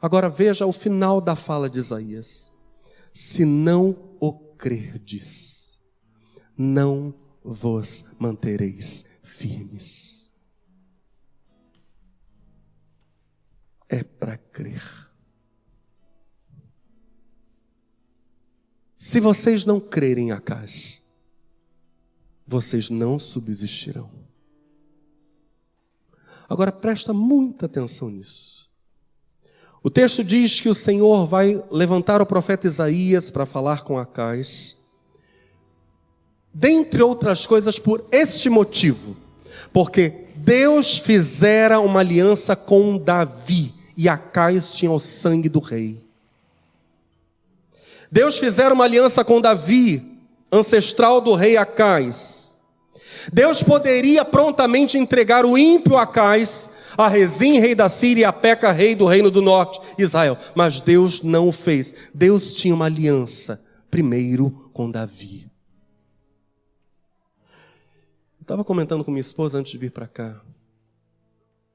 Agora 0.00 0.28
veja 0.28 0.66
o 0.66 0.72
final 0.72 1.20
da 1.20 1.34
fala 1.34 1.68
de 1.68 1.80
Isaías: 1.80 2.52
Se 3.12 3.44
não 3.44 3.96
o 4.20 4.32
crerdes 4.56 5.69
não 6.60 7.14
vos 7.42 8.04
mantereis 8.18 9.06
firmes. 9.22 10.30
É 13.88 14.04
para 14.04 14.36
crer. 14.36 14.82
Se 18.98 19.20
vocês 19.20 19.64
não 19.64 19.80
crerem 19.80 20.32
a 20.32 20.38
casa, 20.38 21.00
vocês 22.46 22.90
não 22.90 23.18
subsistirão. 23.18 24.10
Agora 26.46 26.70
presta 26.70 27.14
muita 27.14 27.64
atenção 27.64 28.10
nisso. 28.10 28.70
O 29.82 29.88
texto 29.88 30.22
diz 30.22 30.60
que 30.60 30.68
o 30.68 30.74
Senhor 30.74 31.24
vai 31.26 31.64
levantar 31.70 32.20
o 32.20 32.26
profeta 32.26 32.66
Isaías 32.66 33.30
para 33.30 33.46
falar 33.46 33.82
com 33.82 33.96
Acais, 33.96 34.79
dentre 36.52 37.02
outras 37.02 37.46
coisas 37.46 37.78
por 37.78 38.04
este 38.10 38.48
motivo, 38.48 39.16
porque 39.72 40.26
Deus 40.36 40.98
fizera 40.98 41.80
uma 41.80 42.00
aliança 42.00 42.56
com 42.56 42.96
Davi 42.96 43.74
e 43.96 44.08
Acais 44.08 44.72
tinha 44.72 44.90
o 44.90 44.98
sangue 44.98 45.48
do 45.48 45.60
rei. 45.60 46.04
Deus 48.10 48.38
fizera 48.38 48.74
uma 48.74 48.84
aliança 48.84 49.24
com 49.24 49.40
Davi, 49.40 50.18
ancestral 50.50 51.20
do 51.20 51.34
rei 51.34 51.56
Acais. 51.56 52.58
Deus 53.32 53.62
poderia 53.62 54.24
prontamente 54.24 54.96
entregar 54.96 55.44
o 55.44 55.56
ímpio 55.56 55.96
Acais 55.96 56.70
a 56.96 57.08
Rezim, 57.08 57.58
rei 57.58 57.74
da 57.74 57.88
Síria, 57.88 58.22
e 58.22 58.24
a 58.24 58.32
Peca, 58.32 58.72
rei 58.72 58.94
do 58.94 59.06
reino 59.06 59.30
do 59.30 59.40
norte, 59.40 59.80
Israel. 59.96 60.36
Mas 60.54 60.80
Deus 60.80 61.22
não 61.22 61.48
o 61.48 61.52
fez. 61.52 61.94
Deus 62.14 62.52
tinha 62.52 62.74
uma 62.74 62.86
aliança, 62.86 63.62
primeiro 63.90 64.50
com 64.72 64.90
Davi. 64.90 65.49
Estava 68.50 68.64
comentando 68.64 69.04
com 69.04 69.12
minha 69.12 69.20
esposa 69.20 69.58
antes 69.58 69.70
de 69.70 69.78
vir 69.78 69.92
para 69.92 70.08
cá. 70.08 70.44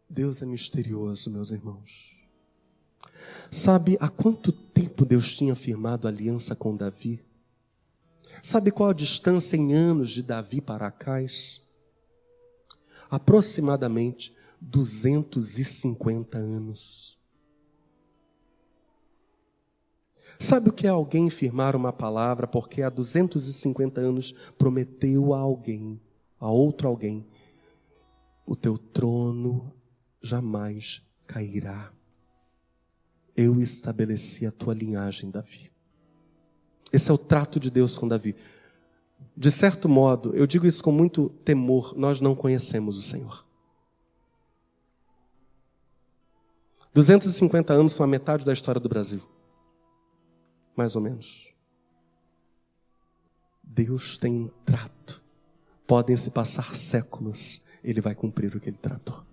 Deus 0.10 0.42
é 0.42 0.46
misterioso, 0.46 1.32
meus 1.32 1.52
irmãos. 1.52 2.20
Sabe 3.50 3.98
há 4.02 4.10
quanto 4.10 4.52
tempo 4.52 5.06
Deus 5.06 5.38
tinha 5.38 5.56
firmado 5.56 6.06
aliança 6.06 6.54
com 6.54 6.76
Davi? 6.76 7.24
Sabe 8.44 8.72
qual 8.72 8.90
a 8.90 8.94
distância 8.94 9.56
em 9.56 9.74
anos 9.74 10.10
de 10.10 10.22
Davi 10.22 10.60
para 10.60 10.88
Acais? 10.88 11.62
Aproximadamente 13.10 14.36
250 14.60 16.38
anos. 16.38 17.18
Sabe 20.38 20.68
o 20.68 20.74
que 20.74 20.88
é 20.88 20.90
alguém 20.90 21.30
firmar 21.30 21.74
uma 21.74 21.94
palavra 21.94 22.46
porque 22.46 22.82
há 22.82 22.90
250 22.90 24.02
anos 24.02 24.34
prometeu 24.58 25.34
a 25.34 25.40
alguém, 25.40 26.02
a 26.40 26.50
outro 26.50 26.88
alguém, 26.88 27.26
o 28.46 28.56
teu 28.56 28.78
trono 28.78 29.74
jamais 30.22 31.02
cairá. 31.26 31.92
Eu 33.36 33.60
estabeleci 33.60 34.46
a 34.46 34.52
tua 34.52 34.74
linhagem, 34.74 35.30
Davi. 35.30 35.72
Esse 36.92 37.12
é 37.12 37.14
o 37.14 37.18
trato 37.18 37.60
de 37.60 37.70
Deus 37.70 37.98
com 37.98 38.08
Davi. 38.08 38.36
De 39.36 39.52
certo 39.52 39.90
modo, 39.90 40.34
eu 40.34 40.48
digo 40.48 40.66
isso 40.66 40.84
com 40.84 40.92
muito 40.92 41.30
temor, 41.44 41.94
nós 41.98 42.22
não 42.22 42.34
conhecemos 42.34 42.98
o 42.98 43.02
Senhor. 43.02 43.46
250 46.94 47.74
anos 47.74 47.92
são 47.92 48.06
a 48.06 48.08
metade 48.08 48.46
da 48.46 48.54
história 48.54 48.80
do 48.80 48.88
Brasil. 48.88 49.22
Mais 50.78 50.96
ou 50.96 51.02
menos. 51.02 51.54
Deus 53.62 54.18
tem 54.18 54.34
um 54.34 54.48
trato. 54.64 55.22
Podem 55.88 56.18
se 56.18 56.32
passar 56.32 56.76
séculos, 56.76 57.62
ele 57.84 58.02
vai 58.02 58.16
cumprir 58.16 58.56
o 58.56 58.60
que 58.60 58.70
ele 58.70 58.78
tratou. 58.82 59.24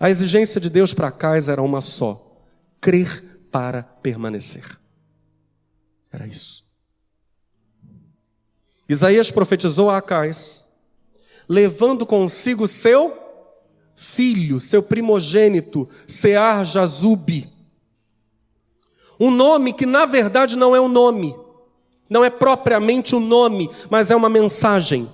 A 0.00 0.08
exigência 0.08 0.58
de 0.58 0.70
Deus 0.70 0.94
para 0.94 1.08
Acais 1.08 1.50
era 1.50 1.60
uma 1.60 1.82
só: 1.82 2.42
crer 2.80 3.22
para 3.52 3.82
permanecer. 3.82 4.64
Era 6.10 6.26
isso. 6.26 6.66
Isaías 8.88 9.30
profetizou 9.30 9.90
a 9.90 9.98
Acais, 9.98 10.66
levando 11.48 12.06
consigo 12.06 12.66
seu 12.66 13.16
filho, 13.94 14.60
seu 14.60 14.82
primogênito, 14.82 15.86
Sear 16.08 16.64
Jazube. 16.64 17.52
Um 19.20 19.30
nome 19.30 19.72
que 19.74 19.84
na 19.84 20.06
verdade 20.06 20.56
não 20.56 20.74
é 20.74 20.80
um 20.80 20.88
nome, 20.88 21.36
não 22.08 22.24
é 22.24 22.30
propriamente 22.30 23.14
um 23.14 23.20
nome, 23.20 23.70
mas 23.90 24.10
é 24.10 24.16
uma 24.16 24.30
mensagem. 24.30 25.08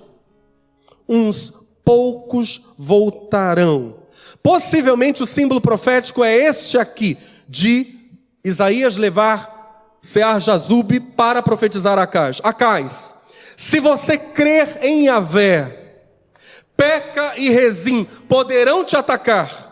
Uns 1.07 1.51
poucos 1.83 2.61
voltarão 2.77 4.07
Possivelmente 4.47 5.21
o 5.21 5.25
símbolo 5.25 5.59
profético 5.59 6.23
é 6.23 6.33
este 6.33 6.77
aqui, 6.77 7.17
de 7.49 7.85
Isaías 8.45 8.95
levar 8.95 9.97
Sear 10.01 10.39
Jazub 10.39 10.97
para 11.17 11.43
profetizar 11.43 11.99
Acais. 11.99 12.39
Acais, 12.41 13.13
se 13.57 13.81
você 13.81 14.17
crer 14.17 14.79
em 14.81 15.07
Yahvé, 15.07 16.05
Peca 16.77 17.33
e 17.35 17.49
Rezim 17.49 18.05
poderão 18.29 18.85
te 18.85 18.95
atacar, 18.95 19.66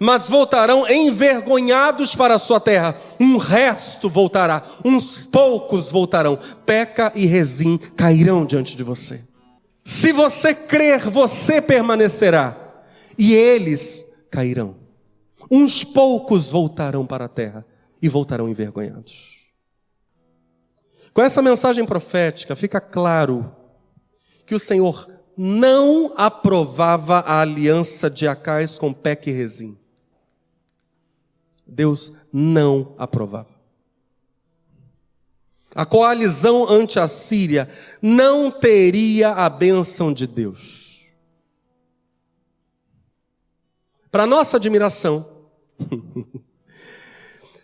mas 0.00 0.28
voltarão 0.28 0.88
envergonhados 0.88 2.14
para 2.14 2.34
a 2.34 2.38
sua 2.38 2.60
terra. 2.60 2.94
Um 3.20 3.36
resto 3.36 4.08
voltará, 4.08 4.62
uns 4.84 5.26
poucos 5.26 5.90
voltarão. 5.90 6.38
Peca 6.64 7.12
e 7.14 7.26
Rezim 7.26 7.78
cairão 7.96 8.44
diante 8.44 8.76
de 8.76 8.82
você. 8.82 9.22
Se 9.84 10.12
você 10.12 10.54
crer, 10.54 11.08
você 11.08 11.62
permanecerá, 11.62 12.56
e 13.16 13.32
eles 13.32 14.12
cairão. 14.30 14.76
Uns 15.50 15.84
poucos 15.84 16.50
voltarão 16.50 17.06
para 17.06 17.26
a 17.26 17.28
terra 17.28 17.64
e 18.02 18.08
voltarão 18.08 18.48
envergonhados. 18.48 19.36
Com 21.14 21.22
essa 21.22 21.40
mensagem 21.40 21.84
profética, 21.86 22.56
fica 22.56 22.80
claro 22.80 23.54
que 24.44 24.54
o 24.54 24.60
Senhor 24.60 25.08
não 25.36 26.12
aprovava 26.16 27.20
a 27.20 27.40
aliança 27.40 28.10
de 28.10 28.26
Acais 28.26 28.78
com 28.78 28.92
Peque 28.92 29.30
e 29.30 29.32
Rezim. 29.32 29.78
Deus 31.66 32.12
não 32.32 32.94
aprovava. 32.96 33.56
A 35.74 35.84
coalizão 35.84 36.66
ante 36.68 36.98
a 36.98 37.06
Síria 37.06 37.68
não 38.00 38.50
teria 38.50 39.30
a 39.30 39.50
bênção 39.50 40.12
de 40.12 40.26
Deus. 40.26 41.04
Para 44.10 44.24
nossa 44.24 44.56
admiração, 44.56 45.28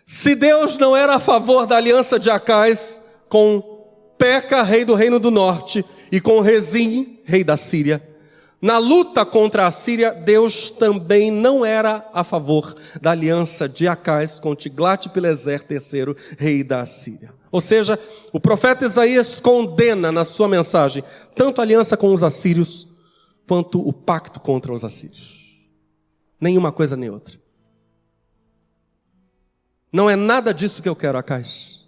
se 0.05 0.35
Deus 0.35 0.77
não 0.77 0.95
era 0.95 1.15
a 1.15 1.19
favor 1.19 1.65
da 1.65 1.77
aliança 1.77 2.19
de 2.19 2.29
Acais 2.29 3.01
com 3.27 3.73
Peca, 4.15 4.61
rei 4.61 4.85
do 4.85 4.93
reino 4.93 5.19
do 5.19 5.31
norte, 5.31 5.83
e 6.11 6.21
com 6.21 6.39
Rezim, 6.39 7.19
rei 7.25 7.43
da 7.43 7.57
Síria, 7.57 8.12
na 8.63 8.77
luta 8.77 9.25
contra 9.25 9.67
a 9.67 9.71
Síria, 9.71 10.13
Deus 10.13 10.71
também 10.71 11.29
não 11.29 11.65
era 11.65 12.09
a 12.13 12.23
favor 12.23 12.73
da 13.01 13.11
aliança 13.11 13.67
de 13.67 13.89
Acais 13.89 14.39
com 14.39 14.55
Tiglat-Pileser 14.55 15.65
III, 15.69 16.15
rei 16.37 16.63
da 16.63 16.85
Síria. 16.85 17.33
Ou 17.51 17.59
seja, 17.59 17.99
o 18.31 18.39
profeta 18.39 18.85
Isaías 18.85 19.41
condena 19.41 20.13
na 20.13 20.23
sua 20.23 20.47
mensagem 20.47 21.03
tanto 21.35 21.59
a 21.59 21.63
aliança 21.65 21.97
com 21.97 22.13
os 22.13 22.23
assírios 22.23 22.87
quanto 23.45 23.85
o 23.85 23.91
pacto 23.91 24.39
contra 24.39 24.71
os 24.71 24.85
assírios. 24.85 25.59
Nenhuma 26.39 26.71
coisa 26.71 26.95
nem 26.95 27.09
outra. 27.09 27.37
Não 29.91 30.09
é 30.09 30.15
nada 30.15 30.53
disso 30.53 30.81
que 30.81 30.87
eu 30.87 30.95
quero, 30.95 31.17
Acais. 31.17 31.85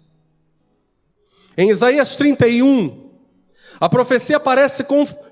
Em 1.56 1.70
Isaías 1.70 2.16
31, 2.16 3.18
a 3.80 3.88
profecia 3.88 4.38
parece 4.38 4.84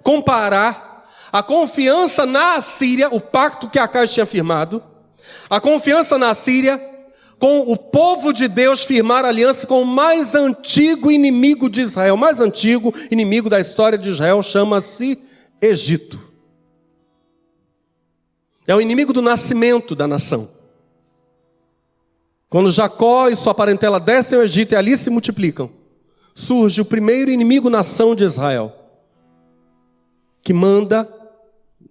comparar 0.02 0.93
a 1.34 1.42
confiança 1.42 2.24
na 2.24 2.54
Assíria, 2.54 3.08
o 3.12 3.20
pacto 3.20 3.68
que 3.68 3.76
Acais 3.76 4.14
tinha 4.14 4.24
firmado, 4.24 4.80
a 5.50 5.60
confiança 5.60 6.16
na 6.16 6.32
Síria 6.32 6.80
com 7.40 7.72
o 7.72 7.76
povo 7.76 8.32
de 8.32 8.46
Deus 8.46 8.84
firmar 8.84 9.24
aliança 9.24 9.66
com 9.66 9.82
o 9.82 9.84
mais 9.84 10.36
antigo 10.36 11.10
inimigo 11.10 11.68
de 11.68 11.80
Israel. 11.80 12.14
O 12.14 12.18
mais 12.18 12.40
antigo 12.40 12.94
inimigo 13.10 13.50
da 13.50 13.58
história 13.58 13.98
de 13.98 14.10
Israel 14.10 14.40
chama-se 14.44 15.18
Egito. 15.60 16.20
É 18.64 18.72
o 18.72 18.80
inimigo 18.80 19.12
do 19.12 19.20
nascimento 19.20 19.96
da 19.96 20.06
nação. 20.06 20.48
Quando 22.48 22.70
Jacó 22.70 23.28
e 23.28 23.34
sua 23.34 23.52
parentela 23.52 23.98
descem 23.98 24.38
ao 24.38 24.44
Egito 24.44 24.70
e 24.70 24.76
ali 24.76 24.96
se 24.96 25.10
multiplicam, 25.10 25.68
surge 26.32 26.80
o 26.80 26.84
primeiro 26.84 27.28
inimigo 27.28 27.68
nação 27.68 28.14
de 28.14 28.22
Israel, 28.22 28.72
que 30.40 30.52
manda, 30.52 31.12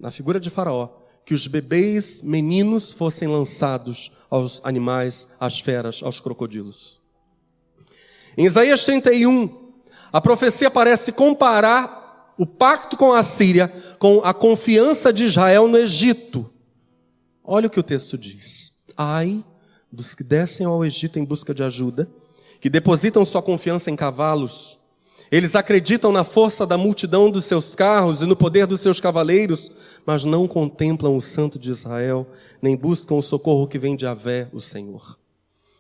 na 0.04 0.12
figura 0.12 0.38
de 0.38 0.50
Faraó, 0.50 0.90
que 1.26 1.34
os 1.34 1.48
bebês 1.48 2.22
meninos 2.22 2.92
fossem 2.92 3.26
lançados 3.26 4.12
aos 4.30 4.60
animais, 4.62 5.30
às 5.40 5.62
feras, 5.62 6.04
aos 6.04 6.20
crocodilos. 6.20 7.00
Em 8.38 8.46
Isaías 8.46 8.84
31, 8.84 9.72
a 10.12 10.20
profecia 10.20 10.70
parece 10.70 11.14
comparar 11.14 12.34
o 12.38 12.46
pacto 12.46 12.98
com 12.98 13.14
a 13.14 13.24
Síria 13.24 13.70
com 13.98 14.20
a 14.26 14.34
confiança 14.34 15.14
de 15.14 15.24
Israel 15.24 15.70
no 15.70 15.78
Egito. 15.78 16.52
Olha 17.42 17.68
o 17.68 17.70
que 17.70 17.80
o 17.80 17.84
texto 17.84 18.18
diz. 18.18 18.74
Ai 18.98 19.42
dos 19.90 20.14
que 20.14 20.24
descem 20.24 20.66
ao 20.66 20.84
Egito 20.84 21.18
em 21.18 21.24
busca 21.24 21.54
de 21.54 21.64
ajuda, 21.64 22.10
que 22.60 22.70
depositam 22.70 23.24
sua 23.24 23.42
confiança 23.42 23.90
em 23.90 23.96
cavalos, 23.96 24.80
Eles 25.34 25.56
acreditam 25.56 26.12
na 26.12 26.24
força 26.24 26.64
da 26.64 26.78
multidão 26.78 27.32
dos 27.32 27.46
seus 27.46 27.74
carros 27.74 28.22
e 28.22 28.26
no 28.28 28.36
poder 28.36 28.68
dos 28.68 28.82
seus 28.82 29.00
cavaleiros, 29.00 29.72
mas 30.06 30.24
não 30.24 30.48
contemplam 30.48 31.16
o 31.16 31.22
Santo 31.22 31.58
de 31.58 31.72
Israel, 31.72 32.28
nem 32.62 32.76
buscam 32.76 33.16
o 33.16 33.22
socorro 33.22 33.68
que 33.68 33.80
vem 33.80 33.96
de 33.96 34.06
Avé, 34.06 34.50
o 34.52 34.60
Senhor. 34.60 35.18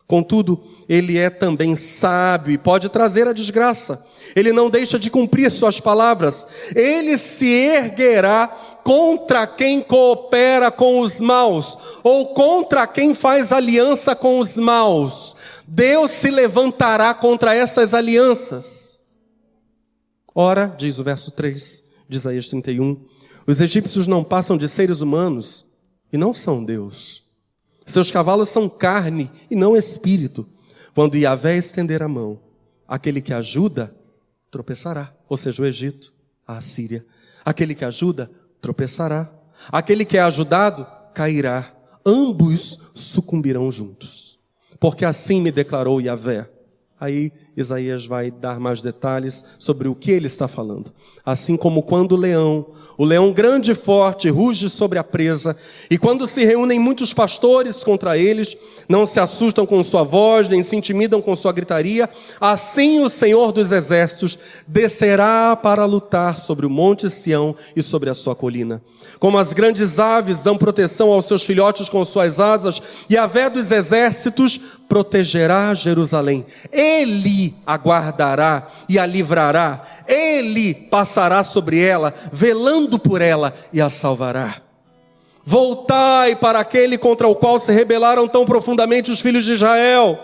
Contudo, 0.05 0.61
ele 0.87 1.17
é 1.17 1.29
também 1.29 1.75
sábio 1.75 2.53
e 2.53 2.57
pode 2.57 2.89
trazer 2.89 3.27
a 3.27 3.33
desgraça. 3.33 4.05
Ele 4.35 4.51
não 4.51 4.69
deixa 4.69 4.99
de 4.99 5.09
cumprir 5.09 5.49
suas 5.49 5.79
palavras. 5.79 6.47
Ele 6.75 7.17
se 7.17 7.47
erguerá 7.47 8.47
contra 8.83 9.47
quem 9.47 9.81
coopera 9.81 10.69
com 10.69 10.99
os 10.99 11.21
maus, 11.21 11.77
ou 12.03 12.27
contra 12.33 12.85
quem 12.85 13.15
faz 13.15 13.51
aliança 13.53 14.15
com 14.15 14.39
os 14.39 14.57
maus. 14.57 15.35
Deus 15.65 16.11
se 16.11 16.29
levantará 16.29 17.13
contra 17.13 17.55
essas 17.55 17.93
alianças. 17.93 19.13
Ora, 20.35 20.67
diz 20.77 20.99
o 20.99 21.03
verso 21.03 21.31
3 21.31 21.83
de 22.09 22.17
Isaías 22.17 22.47
31, 22.49 22.99
os 23.45 23.59
egípcios 23.59 24.07
não 24.07 24.23
passam 24.23 24.57
de 24.57 24.67
seres 24.67 25.01
humanos 25.01 25.65
e 26.11 26.17
não 26.17 26.33
são 26.33 26.63
Deus. 26.63 27.23
Seus 27.85 28.09
cavalos 28.09 28.49
são 28.49 28.69
carne 28.69 29.29
e 29.49 29.55
não 29.55 29.75
espírito. 29.75 30.47
Quando 30.95 31.17
Yahvé 31.17 31.57
estender 31.57 32.01
a 32.01 32.07
mão, 32.07 32.39
aquele 32.87 33.21
que 33.21 33.33
ajuda 33.33 33.93
tropeçará, 34.49 35.13
ou 35.27 35.35
seja, 35.35 35.63
o 35.63 35.65
Egito, 35.65 36.13
a 36.47 36.57
Assíria. 36.57 37.05
Aquele 37.43 37.75
que 37.75 37.83
ajuda 37.83 38.31
tropeçará. 38.61 39.29
Aquele 39.71 40.05
que 40.05 40.17
é 40.17 40.21
ajudado 40.21 40.87
cairá. 41.13 41.73
Ambos 42.05 42.79
sucumbirão 42.93 43.71
juntos. 43.71 44.39
Porque 44.79 45.03
assim 45.03 45.41
me 45.41 45.51
declarou 45.51 45.99
Yahvé. 45.99 46.49
Aí 46.99 47.31
Isaías 47.55 48.07
vai 48.07 48.31
dar 48.31 48.59
mais 48.59 48.81
detalhes 48.81 49.45
sobre 49.59 49.87
o 49.87 49.93
que 49.93 50.11
ele 50.11 50.25
está 50.25 50.47
falando. 50.47 50.91
Assim 51.23 51.55
como 51.55 51.83
quando 51.83 52.13
o 52.13 52.17
leão, 52.17 52.65
o 52.97 53.05
leão 53.05 53.31
grande 53.31 53.71
e 53.71 53.75
forte, 53.75 54.29
ruge 54.29 54.69
sobre 54.69 54.97
a 54.97 55.03
presa, 55.03 55.55
e 55.89 55.97
quando 55.97 56.27
se 56.27 56.43
reúnem 56.43 56.79
muitos 56.79 57.13
pastores 57.13 57.83
contra 57.83 58.17
eles, 58.17 58.57
não 58.89 59.05
se 59.05 59.19
assustam 59.19 59.65
com 59.65 59.83
sua 59.83 60.03
voz, 60.03 60.47
nem 60.47 60.63
se 60.63 60.75
intimidam 60.75 61.21
com 61.21 61.35
sua 61.35 61.53
gritaria, 61.53 62.09
assim 62.41 62.99
o 62.99 63.09
Senhor 63.09 63.51
dos 63.51 63.71
exércitos 63.71 64.37
descerá 64.67 65.55
para 65.55 65.85
lutar 65.85 66.39
sobre 66.39 66.65
o 66.65 66.69
monte 66.69 67.09
Sião 67.09 67.55
e 67.75 67.83
sobre 67.83 68.09
a 68.09 68.13
sua 68.13 68.35
colina. 68.35 68.81
Como 69.19 69.37
as 69.37 69.53
grandes 69.53 69.99
aves 69.99 70.43
dão 70.43 70.57
proteção 70.57 71.11
aos 71.11 71.25
seus 71.25 71.43
filhotes 71.43 71.87
com 71.87 72.03
suas 72.03 72.39
asas, 72.39 72.81
e 73.09 73.15
a 73.15 73.27
vé 73.27 73.49
dos 73.49 73.71
exércitos 73.71 74.59
protegerá 74.89 75.73
Jerusalém. 75.73 76.45
Ele 76.71 77.42
a 77.65 77.75
guardará 77.75 78.67
e 78.87 78.99
a 78.99 79.05
livrará. 79.05 79.81
Ele 80.07 80.73
passará 80.73 81.43
sobre 81.43 81.79
ela, 81.79 82.13
velando 82.31 82.99
por 82.99 83.21
ela 83.21 83.53
e 83.71 83.81
a 83.81 83.89
salvará. 83.89 84.55
Voltai 85.45 86.35
para 86.35 86.59
aquele 86.59 86.97
contra 86.97 87.27
o 87.27 87.35
qual 87.35 87.59
se 87.59 87.71
rebelaram 87.73 88.27
tão 88.27 88.45
profundamente 88.45 89.11
os 89.11 89.19
filhos 89.19 89.43
de 89.45 89.53
Israel. 89.53 90.17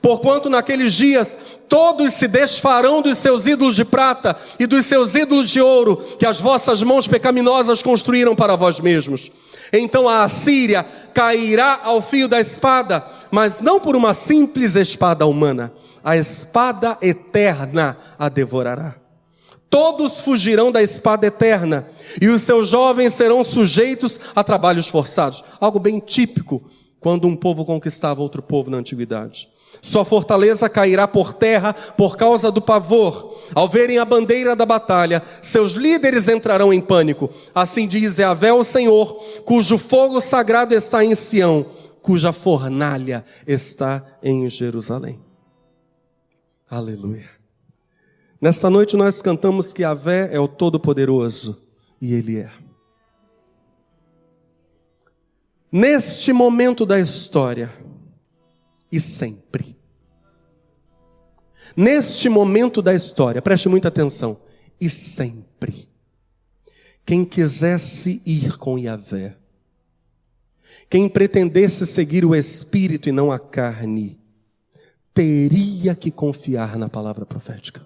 Porquanto 0.00 0.48
naqueles 0.48 0.94
dias 0.94 1.38
todos 1.68 2.12
se 2.12 2.28
desfarão 2.28 3.02
dos 3.02 3.18
seus 3.18 3.46
ídolos 3.46 3.74
de 3.74 3.84
prata 3.84 4.36
e 4.58 4.66
dos 4.66 4.86
seus 4.86 5.14
ídolos 5.14 5.50
de 5.50 5.60
ouro 5.60 5.96
que 6.18 6.26
as 6.26 6.40
vossas 6.40 6.82
mãos 6.82 7.06
pecaminosas 7.06 7.82
construíram 7.82 8.36
para 8.36 8.56
vós 8.56 8.78
mesmos. 8.78 9.30
Então 9.72 10.08
a 10.08 10.22
Assíria 10.22 10.86
cairá 11.14 11.80
ao 11.82 12.02
fio 12.02 12.28
da 12.28 12.40
espada, 12.40 13.04
mas 13.30 13.60
não 13.60 13.80
por 13.80 13.96
uma 13.96 14.12
simples 14.12 14.76
espada 14.76 15.26
humana, 15.26 15.72
a 16.02 16.16
espada 16.16 16.98
eterna 17.00 17.96
a 18.18 18.28
devorará. 18.28 18.96
Todos 19.68 20.20
fugirão 20.20 20.70
da 20.70 20.82
espada 20.82 21.26
eterna, 21.26 21.88
e 22.20 22.28
os 22.28 22.42
seus 22.42 22.68
jovens 22.68 23.14
serão 23.14 23.42
sujeitos 23.42 24.20
a 24.34 24.44
trabalhos 24.44 24.86
forçados. 24.86 25.42
Algo 25.58 25.78
bem 25.78 25.98
típico 25.98 26.62
quando 27.00 27.26
um 27.26 27.34
povo 27.34 27.64
conquistava 27.64 28.20
outro 28.20 28.42
povo 28.42 28.70
na 28.70 28.76
antiguidade. 28.76 29.48
Sua 29.80 30.04
fortaleza 30.04 30.68
cairá 30.68 31.08
por 31.08 31.32
terra 31.32 31.72
por 31.72 32.16
causa 32.16 32.50
do 32.50 32.60
pavor. 32.60 33.34
Ao 33.54 33.66
verem 33.66 33.98
a 33.98 34.04
bandeira 34.04 34.54
da 34.54 34.66
batalha, 34.66 35.22
seus 35.40 35.72
líderes 35.72 36.28
entrarão 36.28 36.72
em 36.72 36.80
pânico. 36.80 37.30
Assim 37.54 37.88
diz 37.88 38.18
Yahvé 38.18 38.52
o 38.52 38.62
Senhor, 38.62 39.14
cujo 39.44 39.78
fogo 39.78 40.20
sagrado 40.20 40.74
está 40.74 41.02
em 41.02 41.14
Sião, 41.14 41.64
cuja 42.02 42.32
fornalha 42.32 43.24
está 43.46 44.04
em 44.22 44.50
Jerusalém. 44.50 45.31
Aleluia. 46.72 47.28
Nesta 48.40 48.70
noite 48.70 48.96
nós 48.96 49.20
cantamos 49.20 49.74
que 49.74 49.84
Avé 49.84 50.30
é 50.32 50.40
o 50.40 50.48
Todo-Poderoso, 50.48 51.60
e 52.00 52.14
Ele 52.14 52.38
é. 52.38 52.50
Neste 55.70 56.32
momento 56.32 56.86
da 56.86 56.98
história, 56.98 57.70
e 58.90 58.98
sempre. 58.98 59.76
Neste 61.76 62.30
momento 62.30 62.80
da 62.80 62.94
história, 62.94 63.42
preste 63.42 63.68
muita 63.68 63.88
atenção, 63.88 64.40
e 64.80 64.88
sempre. 64.88 65.90
Quem 67.04 67.22
quisesse 67.22 68.22
ir 68.24 68.56
com 68.56 68.78
Yahvé, 68.78 69.36
quem 70.88 71.06
pretendesse 71.06 71.86
seguir 71.86 72.24
o 72.24 72.34
Espírito 72.34 73.10
e 73.10 73.12
não 73.12 73.30
a 73.30 73.38
carne, 73.38 74.21
teria 75.14 75.94
que 75.94 76.10
confiar 76.10 76.78
na 76.78 76.88
palavra 76.88 77.26
profética. 77.26 77.84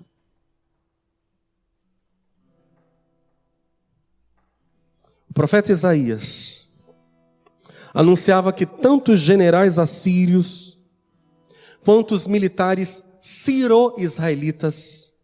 O 5.28 5.34
profeta 5.34 5.72
Isaías 5.72 6.66
anunciava 7.92 8.52
que 8.52 8.64
tanto 8.64 9.12
os 9.12 9.20
generais 9.20 9.78
assírios 9.78 10.78
quanto 11.84 12.14
os 12.14 12.26
militares 12.26 13.02
ciro-israelitas, 13.20 15.14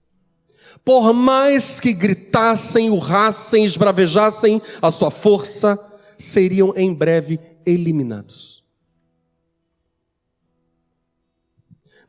por 0.84 1.12
mais 1.12 1.80
que 1.80 1.92
gritassem, 1.92 2.90
urrassem, 2.90 3.64
esbravejassem 3.64 4.60
a 4.80 4.90
sua 4.90 5.10
força, 5.10 5.78
seriam 6.18 6.72
em 6.76 6.92
breve 6.92 7.38
eliminados. 7.64 8.61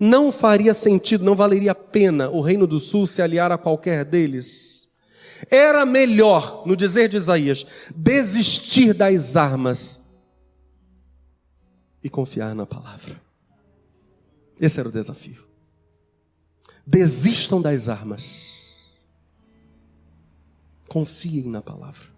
Não 0.06 0.34
faria 0.34 0.74
sentido, 0.74 1.24
não 1.24 1.34
valeria 1.34 1.72
a 1.72 1.76
pena 1.76 2.30
o 2.30 2.42
Reino 2.42 2.68
do 2.68 2.78
Sul 2.78 3.08
se 3.08 3.22
aliar 3.22 3.54
a 3.54 3.58
qualquer 3.58 4.04
deles. 4.04 4.98
Era 5.50 5.86
melhor, 5.86 6.68
no 6.68 6.76
dizer 6.76 7.08
de 7.08 7.16
Isaías, 7.16 7.66
desistir 7.96 8.94
das 8.94 9.38
armas 9.38 10.02
e 12.04 12.10
confiar 12.10 12.54
na 12.54 12.66
palavra. 12.66 13.18
Esse 14.60 14.78
era 14.78 14.90
o 14.90 14.92
desafio. 14.92 15.48
Desistam 16.86 17.62
das 17.62 17.88
armas. 17.88 18.92
Confiem 20.90 21.48
na 21.48 21.62
palavra. 21.62 22.10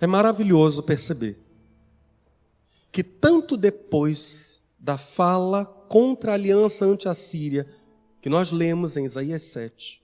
É 0.00 0.06
maravilhoso 0.06 0.82
perceber 0.84 1.38
que 2.90 3.02
tanto 3.04 3.58
depois 3.58 4.64
da 4.86 4.96
fala 4.96 5.64
contra 5.88 6.30
a 6.30 6.34
aliança 6.34 6.86
anti-assíria 6.86 7.66
que 8.22 8.28
nós 8.28 8.52
lemos 8.52 8.96
em 8.96 9.04
Isaías 9.04 9.42
7. 9.42 10.00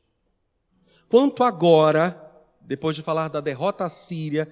Quanto 1.08 1.44
agora, 1.44 2.20
depois 2.60 2.96
de 2.96 3.02
falar 3.02 3.28
da 3.28 3.40
derrota 3.40 3.84
assíria 3.84 4.48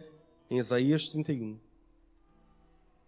em 0.49 0.57
Isaías 0.57 1.09
31. 1.09 1.59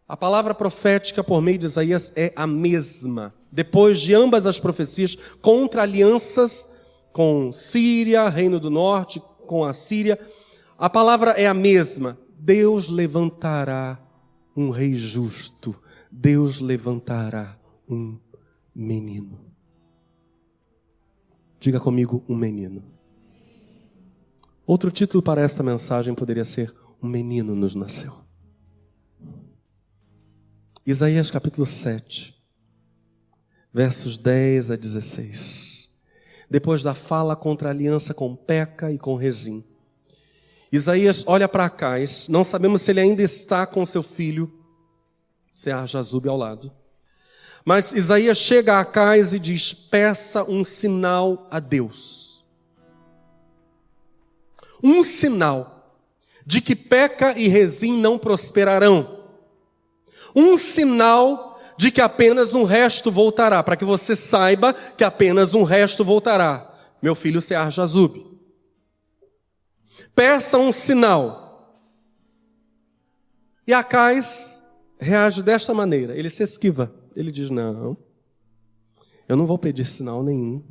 A 0.09 0.17
palavra 0.17 0.53
profética 0.53 1.23
por 1.23 1.41
meio 1.41 1.59
de 1.59 1.67
Isaías 1.67 2.13
é 2.17 2.33
a 2.35 2.45
mesma. 2.45 3.33
Depois 3.53 4.01
de 4.01 4.13
ambas 4.13 4.45
as 4.45 4.59
profecias 4.59 5.15
contra 5.41 5.83
alianças 5.83 6.73
com 7.13 7.53
Síria, 7.53 8.29
Reino 8.29 8.59
do 8.59 8.69
Norte, 8.69 9.23
com 9.47 9.65
a 9.65 9.73
Síria, 9.73 10.19
a 10.77 10.91
palavra 10.91 11.31
é 11.33 11.47
a 11.47 11.55
mesma. 11.55 12.19
Deus 12.37 12.89
levantará 12.89 13.97
um 14.57 14.71
rei 14.71 14.97
justo 14.97 15.81
Deus 16.15 16.61
levantará 16.61 17.59
um 17.89 18.19
menino. 18.75 19.41
Diga 21.59 21.81
comigo, 21.81 22.23
um 22.29 22.37
menino. 22.37 22.85
Outro 24.67 24.91
título 24.91 25.23
para 25.23 25.41
esta 25.41 25.63
mensagem 25.63 26.15
poderia 26.15 26.45
ser: 26.45 26.73
Um 27.03 27.09
menino 27.09 27.55
nos 27.55 27.75
nasceu. 27.75 28.15
Isaías 30.87 31.31
capítulo 31.31 31.65
7, 31.65 32.37
versos 33.73 34.19
10 34.19 34.73
a 34.73 34.77
16. 34.77 35.89
Depois 36.51 36.83
da 36.83 36.95
fala 36.95 37.35
contra 37.35 37.69
a 37.69 37.73
aliança 37.73 38.13
com 38.13 38.37
Peca 38.37 38.93
e 38.93 38.99
com 38.99 39.17
Rezim. 39.17 39.65
Isaías 40.71 41.25
olha 41.27 41.49
para 41.49 41.65
Acais, 41.65 42.29
não 42.29 42.45
sabemos 42.45 42.83
se 42.83 42.91
ele 42.91 43.01
ainda 43.01 43.23
está 43.23 43.67
com 43.67 43.85
seu 43.87 44.03
filho, 44.03 44.62
Sear 45.55 45.87
Jazub 45.87 46.29
ao 46.29 46.37
lado. 46.37 46.73
Mas 47.65 47.93
Isaías 47.93 48.39
chega 48.39 48.75
a 48.75 48.81
Acais 48.81 49.33
e 49.33 49.39
diz: 49.39 49.73
peça 49.73 50.43
um 50.45 50.65
sinal 50.65 51.47
a 51.51 51.61
Deus. 51.61 52.45
Um 54.83 55.05
sinal 55.05 56.01
de 56.45 56.61
que 56.61 56.75
Peca 56.75 57.39
e 57.39 57.47
Rezim 57.47 57.99
não 57.99 58.19
prosperarão. 58.19 59.21
Um 60.35 60.57
sinal 60.57 61.61
de 61.77 61.91
que 61.91 62.01
apenas 62.01 62.55
um 62.55 62.65
resto 62.65 63.11
voltará, 63.11 63.63
para 63.63 63.77
que 63.77 63.85
você 63.85 64.17
saiba 64.17 64.73
que 64.73 65.05
apenas 65.05 65.55
um 65.55 65.63
resto 65.63 66.05
voltará. 66.05 66.73
Meu 67.01 67.15
filho 67.15 67.41
Sear 67.41 67.71
Jazub. 67.71 68.27
Peça 70.15 70.59
um 70.59 70.73
sinal. 70.73 71.41
E 73.67 73.73
Acais 73.73 74.62
reage 75.03 75.43
desta 75.43 75.75
maneira: 75.75 76.17
ele 76.17 76.31
se 76.31 76.43
esquiva. 76.43 76.93
Ele 77.15 77.31
diz: 77.31 77.51
Não, 77.51 77.97
eu 79.29 79.37
não 79.37 79.47
vou 79.47 79.59
pedir 79.59 79.85
sinal 79.85 80.23
nenhum. 80.23 80.63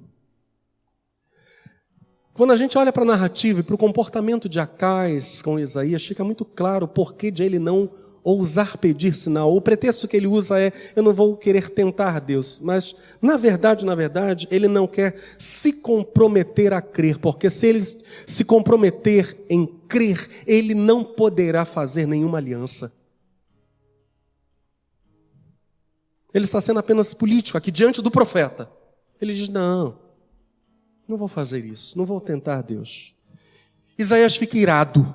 Quando 2.34 2.52
a 2.52 2.58
gente 2.58 2.78
olha 2.78 2.94
para 2.94 3.04
a 3.04 3.06
narrativa 3.06 3.60
e 3.60 3.64
para 3.64 3.76
o 3.76 3.78
comportamento 3.78 4.48
de 4.48 4.60
Acais 4.60 5.42
com 5.42 5.60
Isaías, 5.60 6.06
fica 6.06 6.24
muito 6.24 6.46
claro 6.46 6.86
o 6.86 6.88
porquê 6.88 7.30
de 7.30 7.44
ele 7.44 7.60
não 7.60 7.90
ousar 8.24 8.78
pedir 8.78 9.14
sinal. 9.16 9.56
O 9.56 9.62
pretexto 9.62 10.08
que 10.08 10.16
ele 10.16 10.28
usa 10.28 10.60
é: 10.60 10.72
eu 10.96 11.04
não 11.04 11.14
vou 11.14 11.36
querer 11.36 11.70
tentar 11.70 12.20
Deus. 12.20 12.60
Mas, 12.62 12.96
na 13.22 13.38
verdade, 13.38 13.86
na 13.86 13.96
verdade, 13.96 14.48
ele 14.50 14.68
não 14.68 14.88
quer 14.88 15.16
se 15.38 15.74
comprometer 15.74 16.74
a 16.74 16.82
crer, 16.82 17.18
porque 17.18 17.50
se 17.50 17.68
ele 17.68 17.82
se 17.82 18.46
comprometer 18.46 19.38
em 19.50 19.66
crer, 19.88 20.28
ele 20.48 20.74
não 20.74 21.04
poderá 21.04 21.66
fazer 21.66 22.08
nenhuma 22.08 22.38
aliança. 22.38 23.01
Ele 26.34 26.46
está 26.46 26.62
sendo 26.62 26.80
apenas 26.80 27.14
político 27.14 27.58
aqui 27.58 27.72
diante 27.72 28.02
do 28.02 28.10
profeta. 28.10 28.70
Ele 29.22 29.34
diz: 29.34 29.50
Não, 29.50 30.00
não 31.08 31.18
vou 31.18 31.28
fazer 31.28 31.64
isso, 31.66 31.98
não 31.98 32.06
vou 32.06 32.22
tentar 32.22 32.62
Deus. 32.62 33.14
Isaías 33.98 34.36
fica 34.36 34.58
irado 34.58 35.14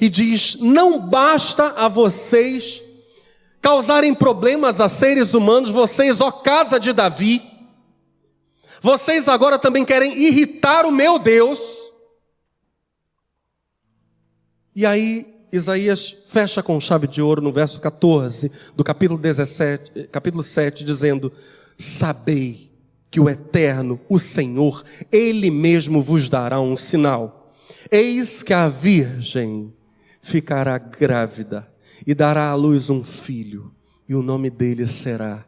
e 0.00 0.08
diz: 0.08 0.56
Não 0.56 1.08
basta 1.08 1.68
a 1.72 1.88
vocês 1.88 2.82
causarem 3.60 4.14
problemas 4.14 4.80
a 4.80 4.88
seres 4.88 5.34
humanos, 5.34 5.70
vocês, 5.70 6.20
ó 6.20 6.30
casa 6.30 6.78
de 6.78 6.92
Davi, 6.92 7.42
vocês 8.80 9.28
agora 9.28 9.58
também 9.58 9.84
querem 9.84 10.16
irritar 10.16 10.86
o 10.86 10.92
meu 10.92 11.18
Deus. 11.18 11.88
E 14.74 14.86
aí 14.86 15.37
Isaías 15.52 16.14
fecha 16.28 16.62
com 16.62 16.78
chave 16.78 17.06
de 17.06 17.22
ouro 17.22 17.40
no 17.40 17.52
verso 17.52 17.80
14 17.80 18.50
do 18.76 18.84
capítulo 18.84 19.18
17, 19.18 20.08
capítulo 20.08 20.42
7, 20.42 20.84
dizendo: 20.84 21.32
Sabei 21.76 22.70
que 23.10 23.20
o 23.20 23.28
Eterno, 23.28 24.00
o 24.08 24.18
Senhor, 24.18 24.84
Ele 25.10 25.50
mesmo 25.50 26.02
vos 26.02 26.28
dará 26.28 26.60
um 26.60 26.76
sinal. 26.76 27.54
Eis 27.90 28.42
que 28.42 28.52
a 28.52 28.68
Virgem 28.68 29.72
ficará 30.20 30.76
grávida 30.76 31.66
e 32.06 32.14
dará 32.14 32.50
à 32.50 32.54
luz 32.54 32.90
um 32.90 33.02
filho, 33.02 33.74
e 34.08 34.14
o 34.14 34.22
nome 34.22 34.50
dele 34.50 34.86
será 34.86 35.44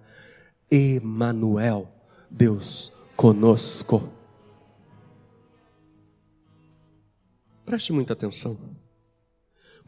Emanuel, 0.71 1.89
Deus 2.31 2.93
conosco. 3.17 4.11
Preste 7.67 7.93
muita 7.93 8.15
atenção. 8.15 8.59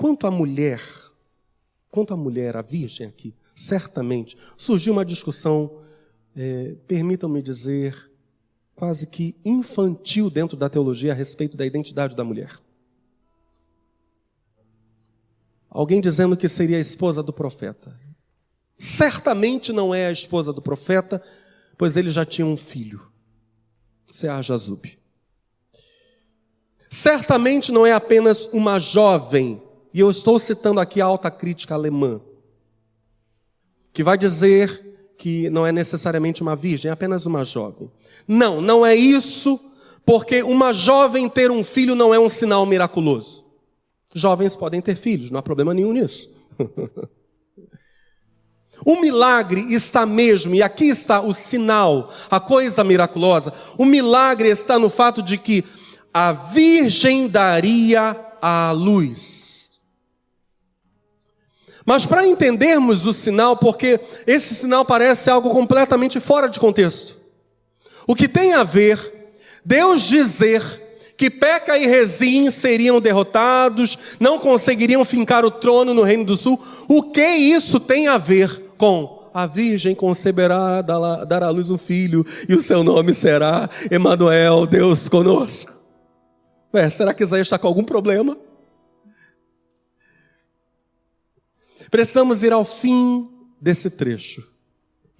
Quanto 0.02 0.26
à 0.26 0.32
mulher, 0.32 0.82
quanto 1.88 2.12
à 2.12 2.16
mulher, 2.16 2.56
a 2.56 2.60
virgem 2.60 3.06
aqui, 3.06 3.32
certamente 3.54 4.36
surgiu 4.56 4.92
uma 4.92 5.04
discussão, 5.04 5.80
é, 6.34 6.74
permitam-me 6.88 7.40
dizer, 7.40 8.10
quase 8.74 9.06
que 9.06 9.36
infantil 9.44 10.28
dentro 10.28 10.56
da 10.56 10.68
teologia 10.68 11.12
a 11.12 11.14
respeito 11.14 11.56
da 11.56 11.64
identidade 11.64 12.16
da 12.16 12.24
mulher. 12.24 12.50
Alguém 15.70 16.00
dizendo 16.00 16.36
que 16.36 16.48
seria 16.48 16.78
a 16.78 16.80
esposa 16.80 17.22
do 17.22 17.32
profeta. 17.32 17.96
Certamente 18.76 19.72
não 19.72 19.94
é 19.94 20.08
a 20.08 20.12
esposa 20.12 20.52
do 20.52 20.60
profeta, 20.60 21.22
pois 21.78 21.96
ele 21.96 22.10
já 22.10 22.26
tinha 22.26 22.44
um 22.44 22.56
filho, 22.56 23.06
Sear 24.04 24.42
Jazub. 24.42 24.98
Certamente 26.90 27.70
não 27.70 27.86
é 27.86 27.92
apenas 27.92 28.48
uma 28.48 28.80
jovem 28.80 29.62
e 29.92 30.00
eu 30.00 30.10
estou 30.10 30.38
citando 30.38 30.80
aqui 30.80 31.00
a 31.00 31.06
alta 31.06 31.30
crítica 31.30 31.74
alemã, 31.74 32.20
que 33.92 34.02
vai 34.02 34.16
dizer 34.16 35.14
que 35.18 35.48
não 35.50 35.66
é 35.66 35.72
necessariamente 35.72 36.42
uma 36.42 36.56
virgem, 36.56 36.88
é 36.88 36.92
apenas 36.92 37.26
uma 37.26 37.44
jovem. 37.44 37.90
Não, 38.26 38.60
não 38.60 38.84
é 38.84 38.94
isso, 38.94 39.60
porque 40.04 40.42
uma 40.42 40.72
jovem 40.72 41.28
ter 41.28 41.50
um 41.50 41.62
filho 41.62 41.94
não 41.94 42.12
é 42.12 42.18
um 42.18 42.28
sinal 42.28 42.66
miraculoso. 42.66 43.44
Jovens 44.14 44.56
podem 44.56 44.80
ter 44.80 44.96
filhos, 44.96 45.30
não 45.30 45.38
há 45.38 45.42
problema 45.42 45.72
nenhum 45.72 45.92
nisso. 45.92 46.30
O 48.84 49.00
milagre 49.00 49.60
está 49.72 50.04
mesmo, 50.04 50.54
e 50.54 50.62
aqui 50.62 50.86
está 50.86 51.20
o 51.20 51.32
sinal, 51.32 52.12
a 52.30 52.40
coisa 52.40 52.82
miraculosa. 52.82 53.52
O 53.78 53.84
milagre 53.84 54.48
está 54.48 54.78
no 54.78 54.90
fato 54.90 55.22
de 55.22 55.38
que 55.38 55.64
a 56.12 56.32
virgem 56.32 57.28
daria 57.28 58.16
a 58.40 58.72
luz. 58.72 59.61
Mas 61.92 62.06
para 62.06 62.26
entendermos 62.26 63.04
o 63.04 63.12
sinal, 63.12 63.54
porque 63.54 64.00
esse 64.26 64.54
sinal 64.54 64.82
parece 64.82 65.28
algo 65.28 65.50
completamente 65.50 66.18
fora 66.20 66.48
de 66.48 66.58
contexto. 66.58 67.18
O 68.06 68.14
que 68.14 68.26
tem 68.26 68.54
a 68.54 68.64
ver 68.64 68.98
Deus 69.62 70.00
dizer 70.00 70.62
que 71.18 71.28
Peca 71.28 71.76
e 71.76 71.86
Rezim 71.86 72.50
seriam 72.50 72.98
derrotados, 72.98 73.98
não 74.18 74.38
conseguiriam 74.38 75.04
fincar 75.04 75.44
o 75.44 75.50
trono 75.50 75.92
no 75.92 76.02
Reino 76.02 76.24
do 76.24 76.34
Sul, 76.34 76.58
o 76.88 77.02
que 77.02 77.26
isso 77.26 77.78
tem 77.78 78.08
a 78.08 78.16
ver 78.16 78.72
com 78.78 79.28
a 79.34 79.44
virgem 79.44 79.94
conceberá, 79.94 80.80
dará 80.80 81.48
à 81.48 81.50
luz 81.50 81.68
um 81.68 81.76
filho, 81.76 82.24
e 82.48 82.54
o 82.54 82.60
seu 82.62 82.82
nome 82.82 83.12
será 83.12 83.68
Emanuel, 83.90 84.66
Deus 84.66 85.10
conosco? 85.10 85.70
Ué, 86.72 86.88
será 86.88 87.12
que 87.12 87.22
Isaías 87.22 87.48
está 87.48 87.58
com 87.58 87.66
algum 87.66 87.84
problema? 87.84 88.34
Precisamos 91.92 92.42
ir 92.42 92.54
ao 92.54 92.64
fim 92.64 93.28
desse 93.60 93.90
trecho 93.90 94.50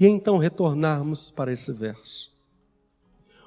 e 0.01 0.07
então 0.07 0.39
retornarmos 0.39 1.31
para 1.31 1.53
esse 1.53 1.71
verso. 1.71 2.33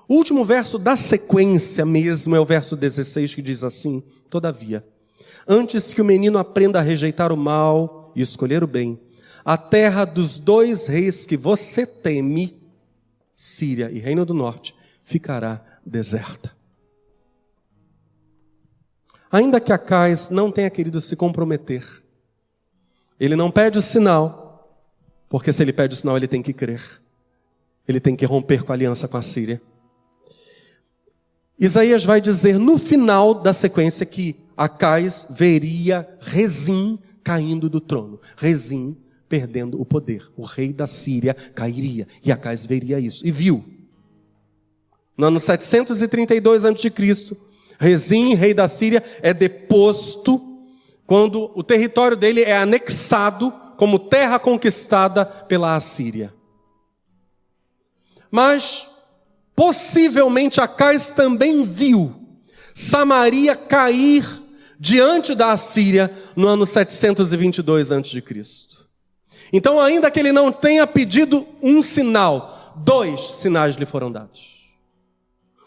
O 0.07 0.13
último 0.13 0.45
verso 0.45 0.77
da 0.77 0.95
sequência 0.95 1.83
mesmo 1.87 2.35
é 2.35 2.39
o 2.39 2.45
verso 2.45 2.75
16 2.75 3.33
que 3.33 3.41
diz 3.41 3.63
assim: 3.63 4.03
Todavia, 4.29 4.87
antes 5.47 5.91
que 5.91 6.03
o 6.03 6.05
menino 6.05 6.37
aprenda 6.37 6.77
a 6.77 6.83
rejeitar 6.83 7.31
o 7.31 7.37
mal 7.37 8.13
e 8.15 8.21
escolher 8.21 8.63
o 8.63 8.67
bem, 8.67 9.01
a 9.43 9.57
terra 9.57 10.05
dos 10.05 10.37
dois 10.37 10.85
reis 10.85 11.25
que 11.25 11.35
você 11.35 11.83
teme, 11.83 12.63
Síria 13.35 13.89
e 13.89 13.97
Reino 13.97 14.23
do 14.23 14.35
Norte, 14.35 14.75
ficará 15.01 15.65
deserta. 15.83 16.55
Ainda 19.31 19.59
que 19.59 19.73
Acais 19.73 20.29
não 20.29 20.51
tenha 20.51 20.69
querido 20.69 21.01
se 21.01 21.15
comprometer, 21.15 22.04
ele 23.19 23.35
não 23.35 23.49
pede 23.49 23.77
o 23.77 23.81
sinal, 23.81 24.45
porque 25.29 25.51
se 25.51 25.63
ele 25.63 25.73
pede 25.73 25.93
o 25.93 25.97
sinal, 25.97 26.17
ele 26.17 26.27
tem 26.27 26.41
que 26.41 26.53
crer. 26.53 26.81
Ele 27.87 27.99
tem 27.99 28.15
que 28.15 28.25
romper 28.25 28.63
com 28.63 28.71
a 28.71 28.75
aliança 28.75 29.07
com 29.07 29.17
a 29.17 29.21
Síria. 29.21 29.61
Isaías 31.57 32.03
vai 32.03 32.19
dizer 32.19 32.57
no 32.57 32.77
final 32.77 33.33
da 33.33 33.53
sequência 33.53 34.05
que 34.05 34.35
Acais 34.57 35.27
veria 35.29 36.07
Rezim 36.19 36.99
caindo 37.23 37.69
do 37.69 37.79
trono. 37.79 38.19
Rezim 38.37 38.97
perdendo 39.29 39.79
o 39.79 39.85
poder. 39.85 40.29
O 40.35 40.43
rei 40.43 40.73
da 40.73 40.85
Síria 40.85 41.33
cairia. 41.33 42.07
E 42.23 42.31
Acais 42.31 42.65
veria 42.65 42.99
isso. 42.99 43.25
E 43.25 43.31
viu. 43.31 43.63
No 45.17 45.27
ano 45.27 45.39
732 45.39 46.65
a.C., 46.65 47.37
Rezim, 47.77 48.35
rei 48.35 48.53
da 48.53 48.67
Síria, 48.67 49.03
é 49.21 49.33
deposto 49.33 50.54
quando 51.05 51.51
o 51.55 51.63
território 51.63 52.17
dele 52.17 52.41
é 52.41 52.57
anexado 52.57 53.51
como 53.77 53.99
terra 53.99 54.39
conquistada 54.39 55.25
pela 55.25 55.75
Assíria. 55.75 56.33
Mas, 58.31 58.87
possivelmente, 59.55 60.59
Acais 60.59 61.09
também 61.09 61.63
viu 61.63 62.13
Samaria 62.73 63.55
cair 63.55 64.25
diante 64.79 65.33
da 65.33 65.51
Assíria 65.51 66.13
no 66.35 66.47
ano 66.47 66.65
722 66.65 67.91
a.C. 67.91 68.23
Então, 69.53 69.79
ainda 69.79 70.11
que 70.11 70.19
ele 70.19 70.31
não 70.31 70.51
tenha 70.51 70.85
pedido 70.85 71.45
um 71.61 71.81
sinal, 71.81 72.73
dois 72.77 73.21
sinais 73.35 73.75
lhe 73.75 73.85
foram 73.85 74.11
dados. 74.11 74.75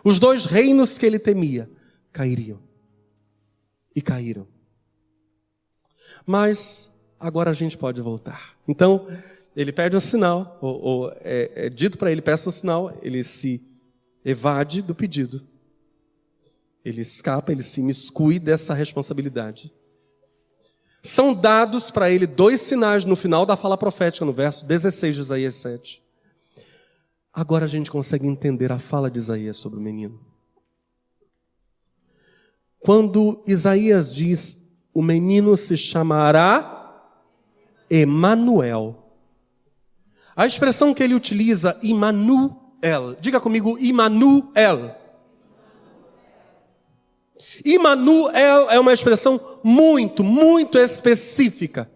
Os 0.04 0.18
dois 0.18 0.44
reinos 0.44 0.98
que 0.98 1.06
ele 1.06 1.18
temia 1.18 1.70
cairiam. 2.12 2.60
E 3.94 4.02
caíram. 4.02 4.46
Mas 6.28 6.94
agora 7.18 7.48
a 7.52 7.54
gente 7.54 7.78
pode 7.78 8.02
voltar. 8.02 8.54
Então, 8.68 9.08
Ele 9.56 9.72
pede 9.72 9.96
um 9.96 10.00
sinal, 10.00 10.58
ou, 10.60 10.80
ou 10.82 11.12
é, 11.22 11.50
é 11.54 11.70
dito 11.70 11.96
para 11.96 12.12
ele, 12.12 12.20
peça 12.20 12.50
um 12.50 12.52
sinal, 12.52 12.94
ele 13.00 13.24
se 13.24 13.66
evade 14.22 14.82
do 14.82 14.94
pedido. 14.94 15.42
Ele 16.84 17.00
escapa, 17.00 17.50
ele 17.50 17.62
se 17.62 17.82
miscui 17.82 18.38
dessa 18.38 18.74
responsabilidade. 18.74 19.72
São 21.02 21.32
dados 21.32 21.90
para 21.90 22.10
ele 22.10 22.26
dois 22.26 22.60
sinais 22.60 23.06
no 23.06 23.16
final 23.16 23.46
da 23.46 23.56
fala 23.56 23.78
profética, 23.78 24.26
no 24.26 24.32
verso 24.32 24.66
16 24.66 25.14
de 25.14 25.20
Isaías 25.22 25.54
7. 25.54 26.04
Agora 27.32 27.64
a 27.64 27.68
gente 27.68 27.90
consegue 27.90 28.26
entender 28.26 28.70
a 28.70 28.78
fala 28.78 29.10
de 29.10 29.18
Isaías 29.18 29.56
sobre 29.56 29.78
o 29.78 29.82
menino. 29.82 30.20
Quando 32.80 33.42
Isaías 33.46 34.14
diz: 34.14 34.67
"O 34.92 35.02
menino 35.02 35.56
se 35.56 35.76
chamará 35.76 37.02
Emanuel". 37.90 39.08
A 40.34 40.46
expressão 40.46 40.94
que 40.94 41.02
ele 41.02 41.14
utiliza, 41.14 41.76
Immanuel, 41.82 43.16
diga 43.20 43.40
comigo, 43.40 43.76
Immanuel. 43.78 44.94
Immanuel 47.64 48.70
é 48.70 48.78
uma 48.78 48.92
expressão 48.92 49.40
muito, 49.64 50.22
muito 50.22 50.78
específica. 50.78 51.90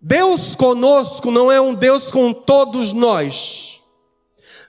Deus 0.00 0.54
conosco 0.54 1.30
não 1.30 1.50
é 1.50 1.60
um 1.60 1.74
Deus 1.74 2.10
com 2.10 2.32
todos 2.32 2.92
nós. 2.92 3.80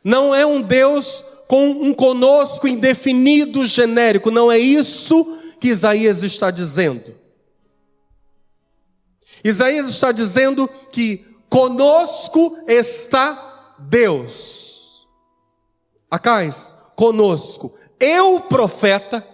Não 0.04 0.34
é 0.34 0.46
um 0.46 0.62
Deus 0.62 1.24
com 1.48 1.70
um 1.70 1.94
conosco 1.94 2.68
indefinido 2.68 3.66
genérico. 3.66 4.32
Não 4.32 4.52
é 4.52 4.58
isso 4.58 5.37
que 5.60 5.70
Isaías 5.70 6.24
está 6.24 6.52
dizendo. 6.52 7.16
Isaías 9.44 9.88
está 9.88 10.12
dizendo 10.12 10.68
que 10.92 11.26
conosco 11.50 12.58
está 12.68 13.76
Deus. 13.80 15.08
Acais, 16.10 16.76
conosco 16.96 17.74
eu, 18.00 18.40
profeta, 18.42 19.26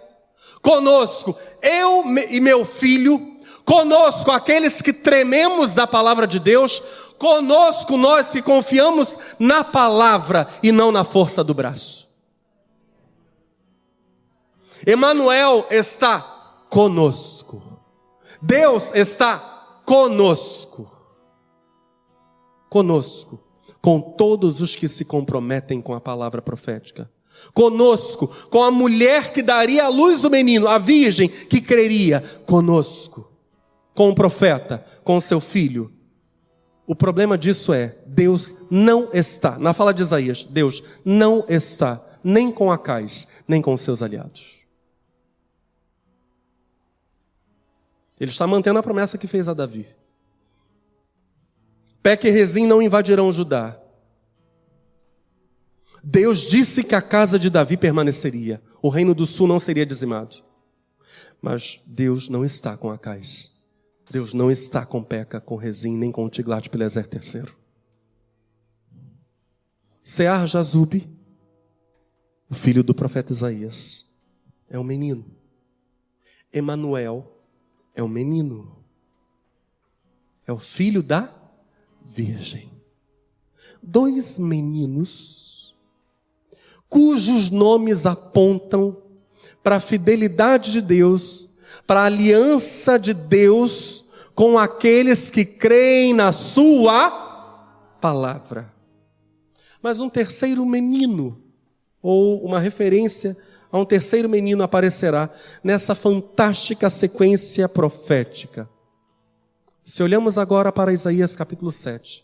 conosco, 0.62 1.36
eu 1.62 2.04
e 2.30 2.40
meu 2.40 2.66
filho, 2.66 3.38
conosco, 3.66 4.32
aqueles 4.32 4.82
que 4.82 4.94
trememos 4.94 5.74
da 5.74 5.86
palavra 5.86 6.26
de 6.26 6.40
Deus, 6.40 6.82
conosco, 7.18 7.98
nós 7.98 8.32
que 8.32 8.42
confiamos 8.42 9.18
na 9.38 9.64
palavra 9.64 10.48
e 10.62 10.72
não 10.72 10.92
na 10.92 11.04
força 11.04 11.44
do 11.44 11.54
braço. 11.54 12.13
Emanuel 14.86 15.66
está 15.70 16.66
conosco. 16.70 17.62
Deus 18.42 18.92
está 18.94 19.82
conosco. 19.86 20.92
Conosco, 22.70 23.40
com 23.82 24.02
todos 24.02 24.62
os 24.62 24.76
que 24.76 24.88
se 24.88 25.06
comprometem 25.06 25.82
com 25.82 25.94
a 25.94 26.02
palavra 26.02 26.42
profética 26.42 27.10
conosco, 27.54 28.28
com 28.50 28.64
a 28.64 28.72
mulher 28.72 29.32
que 29.32 29.42
daria 29.42 29.86
à 29.86 29.90
luz 29.90 30.24
o 30.24 30.30
menino, 30.30 30.68
a 30.68 30.78
virgem 30.78 31.28
que 31.28 31.62
creria, 31.62 32.24
conosco, 32.46 33.32
com 33.94 34.10
o 34.10 34.16
profeta, 34.16 34.84
com 35.04 35.20
seu 35.20 35.40
filho. 35.40 35.92
O 36.86 36.96
problema 36.96 37.38
disso 37.38 37.74
é, 37.74 37.96
Deus 38.06 38.56
não 38.70 39.10
está, 39.14 39.58
na 39.58 39.74
fala 39.74 39.94
de 39.94 40.02
Isaías, 40.02 40.44
Deus 40.44 40.84
não 41.04 41.46
está 41.48 42.04
nem 42.24 42.52
com 42.52 42.72
Acais, 42.72 43.28
nem 43.48 43.62
com 43.62 43.76
seus 43.78 44.02
aliados. 44.02 44.63
Ele 48.24 48.32
está 48.32 48.48
mantendo 48.48 48.80
a 48.80 48.84
promessa 48.84 49.18
que 49.18 49.28
fez 49.28 49.50
a 49.50 49.54
Davi. 49.54 49.86
Peque 52.02 52.30
e 52.30 52.32
Rezim 52.32 52.66
não 52.66 52.82
invadirão 52.82 53.34
Judá, 53.34 53.78
Deus 56.02 56.40
disse 56.40 56.84
que 56.84 56.96
a 56.96 57.02
casa 57.02 57.38
de 57.38 57.50
Davi 57.50 57.76
permaneceria, 57.76 58.62
o 58.82 58.88
reino 58.88 59.14
do 59.14 59.28
sul 59.28 59.46
não 59.46 59.60
seria 59.60 59.86
dizimado. 59.86 60.38
Mas 61.42 61.82
Deus 61.86 62.30
não 62.30 62.46
está 62.46 62.78
com 62.78 62.90
Acais. 62.90 63.52
Deus 64.10 64.34
não 64.34 64.50
está 64.50 64.86
com 64.86 65.04
Peca, 65.04 65.42
com 65.42 65.58
Rezim, 65.58 65.98
nem 65.98 66.12
com 66.12 66.30
Tiglat-Pileser 66.30 67.10
III. 67.12 67.46
Sear 70.02 70.48
Jazub, 70.48 71.10
o 72.50 72.54
filho 72.54 72.84
do 72.84 72.94
profeta 72.94 73.34
Isaías, 73.34 74.06
é 74.70 74.80
um 74.80 74.84
menino. 74.84 75.26
Emanuel 76.52 77.33
é 77.96 78.02
um 78.02 78.08
menino. 78.08 78.84
É 80.46 80.52
o 80.52 80.60
filho 80.60 81.02
da 81.02 81.34
virgem. 82.04 82.72
Dois 83.82 84.40
meninos 84.40 85.54
cujos 86.94 87.50
nomes 87.50 88.06
apontam 88.06 88.96
para 89.64 89.78
a 89.78 89.80
fidelidade 89.80 90.72
de 90.72 90.80
Deus, 90.80 91.50
para 91.88 92.02
a 92.02 92.06
aliança 92.06 93.00
de 93.00 93.16
Deus 93.16 94.06
com 94.36 94.60
aqueles 94.60 95.32
que 95.32 95.44
creem 95.44 96.14
na 96.14 96.32
Sua 96.32 97.10
palavra. 98.00 98.72
Mas 99.82 100.00
um 100.00 100.08
terceiro 100.08 100.64
menino, 100.68 101.42
ou 102.00 102.46
uma 102.46 102.60
referência 102.60 103.36
a 103.74 103.80
um 103.80 103.86
terceiro 103.86 104.30
menino 104.30 104.62
aparecerá 104.62 105.32
nessa 105.64 105.96
fantástica 105.96 106.92
sequência 106.92 107.68
profética. 107.68 108.70
Se 109.84 110.04
olhamos 110.04 110.38
agora 110.38 110.72
para 110.72 110.94
Isaías 110.94 111.36
capítulo 111.36 111.72
7, 111.72 112.24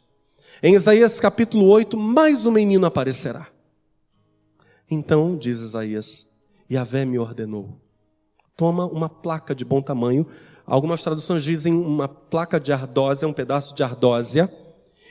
em 0.61 0.75
Isaías 0.75 1.19
capítulo 1.19 1.65
8, 1.65 1.97
mais 1.97 2.45
um 2.45 2.51
menino 2.51 2.85
aparecerá. 2.85 3.47
Então, 4.91 5.35
diz 5.35 5.61
Isaías, 5.61 6.27
Yahvé 6.71 7.03
me 7.03 7.17
ordenou. 7.17 7.81
Toma 8.55 8.85
uma 8.85 9.09
placa 9.09 9.55
de 9.55 9.65
bom 9.65 9.81
tamanho. 9.81 10.27
Algumas 10.67 11.01
traduções 11.01 11.43
dizem 11.43 11.73
uma 11.73 12.07
placa 12.07 12.59
de 12.59 12.71
ardósia, 12.71 13.27
um 13.27 13.33
pedaço 13.33 13.73
de 13.73 13.81
ardósia. 13.81 14.53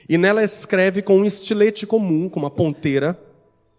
E 0.09 0.17
nela 0.17 0.45
escreve 0.45 1.03
com 1.03 1.19
um 1.19 1.25
estilete 1.25 1.85
comum, 1.85 2.29
com 2.29 2.39
uma 2.39 2.51
ponteira, 2.51 3.21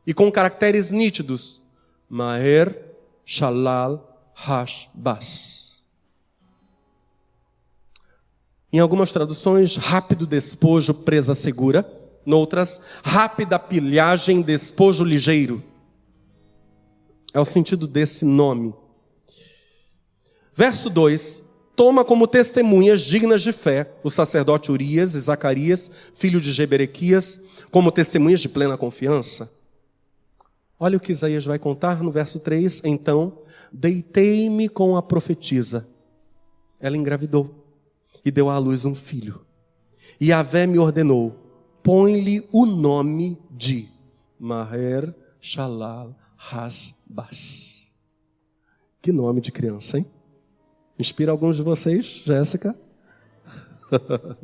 e 0.05 0.13
com 0.13 0.29
caracteres 0.29 0.91
nítidos. 0.91 1.68
Maer 2.09 2.75
Shalal 3.23 4.31
Hash 4.33 4.89
Bas. 4.93 5.83
Em 8.71 8.79
algumas 8.79 9.11
traduções, 9.11 9.77
rápido 9.77 10.25
despojo, 10.25 10.93
presa 10.93 11.33
segura. 11.33 11.87
Noutras, 12.25 12.81
rápida 13.03 13.57
pilhagem, 13.57 14.41
despojo 14.41 15.03
ligeiro. 15.03 15.63
É 17.33 17.39
o 17.39 17.45
sentido 17.45 17.87
desse 17.87 18.25
nome. 18.25 18.73
Verso 20.53 20.89
2: 20.89 21.43
Toma 21.75 22.03
como 22.03 22.27
testemunhas 22.27 23.01
dignas 23.01 23.41
de 23.41 23.51
fé 23.51 23.91
o 24.03 24.09
sacerdote 24.09 24.71
Urias 24.71 25.15
e 25.15 25.19
Zacarias, 25.19 26.11
filho 26.13 26.41
de 26.41 26.51
Jeberequias, 26.51 27.39
como 27.71 27.91
testemunhas 27.91 28.41
de 28.41 28.49
plena 28.49 28.77
confiança. 28.77 29.58
Olha 30.79 30.97
o 30.97 30.99
que 30.99 31.11
Isaías 31.11 31.43
vai 31.43 31.59
contar 31.59 32.01
no 32.01 32.09
verso 32.09 32.39
3. 32.39 32.83
Então, 32.85 33.39
deitei-me 33.71 34.69
com 34.69 34.95
a 34.95 35.03
profetisa. 35.03 35.85
Ela 36.79 36.95
engravidou 36.95 37.65
e 38.23 38.31
deu 38.31 38.49
à 38.49 38.57
luz 38.57 38.85
um 38.85 38.95
filho. 38.95 39.45
E 40.21 40.31
Avé 40.31 40.65
me 40.65 40.79
ordenou: 40.79 41.35
põe-lhe 41.83 42.47
o 42.51 42.65
nome 42.65 43.37
de 43.51 43.89
Maher 44.39 45.13
Shalal 45.41 46.15
Rasbas. 46.37 47.91
Que 49.01 49.11
nome 49.11 49.41
de 49.41 49.51
criança, 49.51 49.97
hein? 49.97 50.05
Inspira 50.97 51.31
alguns 51.31 51.57
de 51.57 51.63
vocês, 51.63 52.05
Jéssica? 52.25 52.73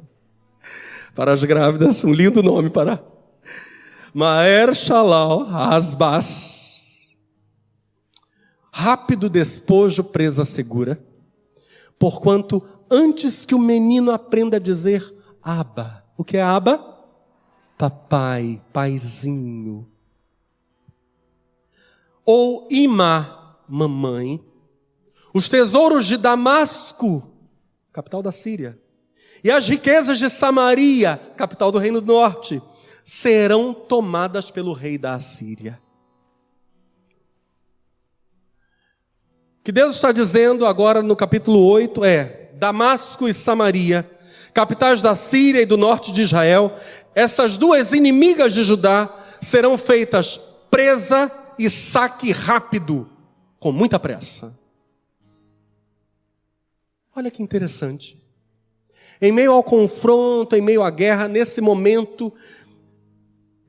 para 1.16 1.32
as 1.32 1.44
grávidas, 1.44 2.04
um 2.04 2.12
lindo 2.12 2.44
nome 2.44 2.70
para 2.70 3.15
Maer 4.16 4.74
Shalal 4.74 5.44
Rasbas. 5.44 7.10
Rápido 8.72 9.30
despojo, 9.30 10.06
presa 10.06 10.46
segura, 10.46 11.04
porquanto 12.00 12.64
antes 12.90 13.46
que 13.46 13.54
o 13.54 13.60
menino 13.60 14.12
aprenda 14.12 14.56
a 14.56 14.60
dizer 14.60 15.14
Aba. 15.44 16.06
O 16.18 16.24
que 16.24 16.38
é 16.38 16.42
Aba? 16.42 16.98
Papai, 17.78 18.62
paizinho 18.72 19.86
ou 22.26 22.68
Imá, 22.72 23.58
mamãe, 23.68 24.44
os 25.34 25.48
tesouros 25.48 26.06
de 26.06 26.18
Damasco, 26.18 27.32
capital 27.94 28.24
da 28.24 28.32
Síria, 28.32 28.80
e 29.44 29.52
as 29.52 29.68
riquezas 29.68 30.18
de 30.18 30.30
Samaria, 30.30 31.18
capital 31.38 31.72
do 31.72 31.78
Reino 31.78 32.02
do 32.02 32.14
Norte, 32.14 32.62
serão 33.06 33.72
tomadas 33.72 34.50
pelo 34.50 34.74
rei 34.74 34.98
da 34.98 35.14
Assíria. 35.14 35.80
O 39.60 39.64
que 39.64 39.72
Deus 39.72 39.96
está 39.96 40.12
dizendo 40.12 40.66
agora 40.66 41.04
no 41.04 41.16
capítulo 41.16 41.64
8 41.68 42.04
é: 42.04 42.50
Damasco 42.56 43.28
e 43.28 43.34
Samaria, 43.34 44.10
capitais 44.54 45.04
da 45.04 45.14
Síria 45.14 45.62
e 45.62 45.66
do 45.68 45.78
norte 45.78 46.12
de 46.12 46.24
Israel, 46.24 46.76
essas 47.14 47.60
duas 47.60 47.94
inimigas 47.94 48.54
de 48.54 48.64
Judá 48.64 49.08
serão 49.40 49.78
feitas 49.78 50.40
presa 50.72 51.32
e 51.60 51.70
saque 51.70 52.32
rápido, 52.32 53.08
com 53.60 53.72
muita 53.72 54.00
pressa. 54.00 54.58
Olha 57.16 57.30
que 57.32 57.42
interessante. 57.42 58.22
Em 59.22 59.32
meio 59.32 59.54
ao 59.54 59.64
confronto, 59.64 60.56
em 60.56 60.62
meio 60.62 60.84
à 60.84 60.90
guerra, 60.90 61.28
nesse 61.28 61.62
momento 61.62 62.34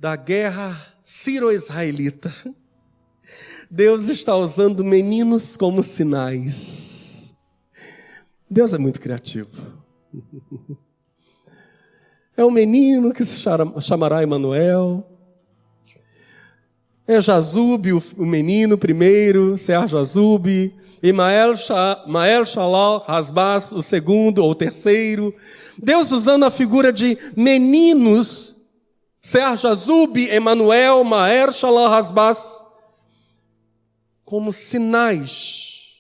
da 0.07 0.15
guerra 0.15 0.73
sírio-israelita, 1.05 2.33
Deus 3.69 4.09
está 4.09 4.37
usando 4.37 4.85
meninos 4.85 5.57
como 5.57 5.83
sinais. 5.83 7.35
Deus 8.49 8.73
é 8.73 8.79
muito 8.79 9.01
criativo. 9.01 9.51
É 12.37 12.45
um 12.45 12.53
menino 12.53 13.13
que 13.13 13.25
se 13.25 13.37
chamará 13.81 14.23
Emanuel. 14.23 15.05
É 17.05 17.21
Jazub, 17.21 17.91
o 18.17 18.25
menino 18.25 18.79
primeiro, 18.79 19.59
Sear 19.59 19.89
Jazub. 19.89 20.49
E 21.03 21.13
Shalal 22.47 23.05
Rasbas, 23.09 23.73
o 23.73 23.83
segundo 23.83 24.39
ou 24.39 24.55
terceiro. 24.55 25.35
Deus 25.77 26.13
usando 26.13 26.45
a 26.45 26.51
figura 26.51 26.93
de 26.93 27.19
meninos, 27.37 28.56
Sear 29.27 29.57
Jazub, 29.57 30.17
Emanuel, 30.17 31.03
Maer 31.03 31.53
Shalal 31.53 31.91
Rasbas, 31.91 32.65
como 34.25 34.53
sinais. 34.53 35.97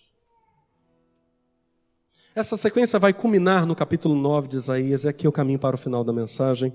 Essa 2.37 2.57
sequência 2.57 3.01
vai 3.01 3.13
culminar 3.13 3.67
no 3.67 3.75
capítulo 3.75 4.15
9 4.15 4.47
de 4.47 4.57
Isaías, 4.59 5.03
e 5.03 5.09
aqui 5.09 5.27
o 5.27 5.33
caminho 5.33 5.59
para 5.59 5.75
o 5.75 5.79
final 5.79 6.05
da 6.05 6.13
mensagem. 6.13 6.73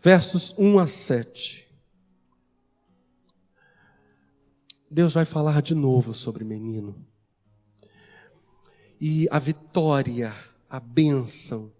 Versos 0.00 0.54
1 0.56 0.78
a 0.78 0.86
7. 0.86 1.68
Deus 4.88 5.12
vai 5.12 5.24
falar 5.24 5.60
de 5.60 5.74
novo 5.74 6.14
sobre 6.14 6.44
menino. 6.44 7.04
E 9.00 9.26
a 9.28 9.40
vitória, 9.40 10.32
a 10.70 10.78
bênção, 10.78 11.72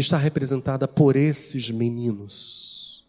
está 0.00 0.16
representada 0.16 0.88
por 0.88 1.16
esses 1.16 1.70
meninos. 1.70 3.06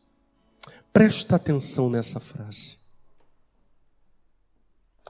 Presta 0.92 1.36
atenção 1.36 1.90
nessa 1.90 2.20
frase. 2.20 2.78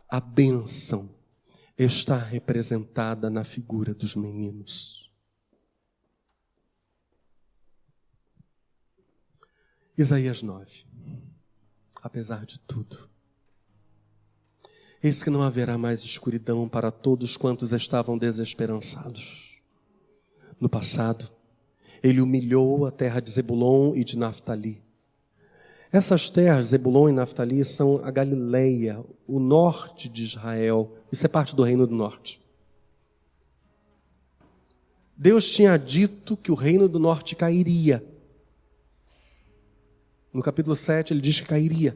A 0.07 0.19
bênção 0.19 1.09
está 1.77 2.17
representada 2.17 3.29
na 3.29 3.43
figura 3.43 3.93
dos 3.93 4.15
meninos. 4.15 5.11
Isaías 9.97 10.41
9. 10.41 10.85
Apesar 12.01 12.45
de 12.45 12.59
tudo, 12.59 13.09
Eis 15.03 15.21
que 15.21 15.29
não 15.29 15.43
haverá 15.43 15.77
mais 15.77 16.01
escuridão 16.01 16.69
para 16.69 16.89
todos 16.89 17.35
quantos 17.35 17.73
estavam 17.73 18.17
desesperançados. 18.17 19.59
No 20.57 20.69
passado, 20.69 21.29
ele 22.03 22.19
humilhou 22.19 22.85
a 22.85 22.91
terra 22.91 23.21
de 23.21 23.31
Zebulon 23.31 23.95
e 23.95 24.03
de 24.03 24.17
Naftali. 24.17 24.83
Essas 25.89 26.29
terras, 26.29 26.67
Zebulon 26.67 27.07
e 27.07 27.13
Naftali, 27.13 27.63
são 27.63 28.01
a 28.03 28.11
Galileia, 28.11 29.03
o 29.25 29.39
norte 29.39 30.09
de 30.09 30.23
Israel. 30.23 30.97
Isso 31.09 31.25
é 31.25 31.29
parte 31.29 31.55
do 31.55 31.63
reino 31.63 31.87
do 31.87 31.95
norte. 31.95 32.41
Deus 35.15 35.47
tinha 35.49 35.77
dito 35.77 36.35
que 36.35 36.51
o 36.51 36.55
reino 36.55 36.89
do 36.89 36.99
norte 36.99 37.35
cairia. 37.35 38.03
No 40.33 40.41
capítulo 40.41 40.75
7, 40.75 41.13
ele 41.13 41.21
diz 41.21 41.39
que 41.39 41.47
cairia. 41.47 41.95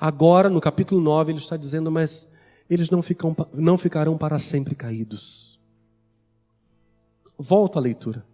Agora, 0.00 0.48
no 0.48 0.60
capítulo 0.60 1.00
9, 1.00 1.32
ele 1.32 1.38
está 1.38 1.56
dizendo, 1.56 1.92
mas 1.92 2.32
eles 2.68 2.90
não, 2.90 3.02
ficam, 3.02 3.36
não 3.52 3.78
ficarão 3.78 4.16
para 4.16 4.38
sempre 4.38 4.74
caídos. 4.74 5.60
Volto 7.38 7.78
à 7.78 7.82
leitura. 7.82 8.24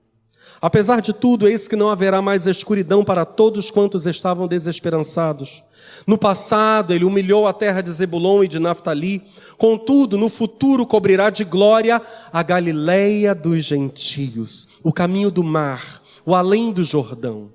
Apesar 0.61 1.01
de 1.01 1.13
tudo, 1.13 1.49
eis 1.49 1.67
que 1.67 1.77
não 1.77 1.89
haverá 1.89 2.21
mais 2.21 2.47
escuridão 2.47 3.05
para 3.05 3.25
todos 3.25 3.71
quantos 3.71 4.07
estavam 4.07 4.47
desesperançados. 4.47 5.65
No 6.07 6.19
passado, 6.19 6.93
ele 6.93 7.05
humilhou 7.05 7.47
a 7.47 7.53
terra 7.53 7.81
de 7.81 7.91
Zebulon 7.91 8.45
e 8.45 8.49
de 8.49 8.59
Naftali. 8.59 9.23
Contudo, 9.57 10.19
no 10.19 10.29
futuro 10.29 10.87
cobrirá 10.87 11.31
de 11.31 11.45
glória 11.45 12.01
a 12.33 12.43
Galileia 12.43 13.35
dos 13.35 13.65
gentios, 13.65 14.69
o 14.83 14.93
caminho 14.93 15.31
do 15.31 15.43
mar, 15.43 16.03
o 16.27 16.35
além 16.35 16.73
do 16.73 16.85
Jordão 16.85 17.51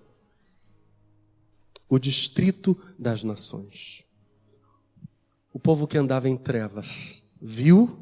o 1.89 1.99
distrito 1.99 2.77
das 2.97 3.23
nações. 3.23 4.03
O 5.53 5.59
povo 5.59 5.87
que 5.87 5.97
andava 5.97 6.27
em 6.27 6.35
trevas 6.35 7.23
viu 7.41 7.97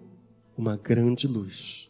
uma 0.58 0.76
grande 0.76 1.28
luz. 1.28 1.90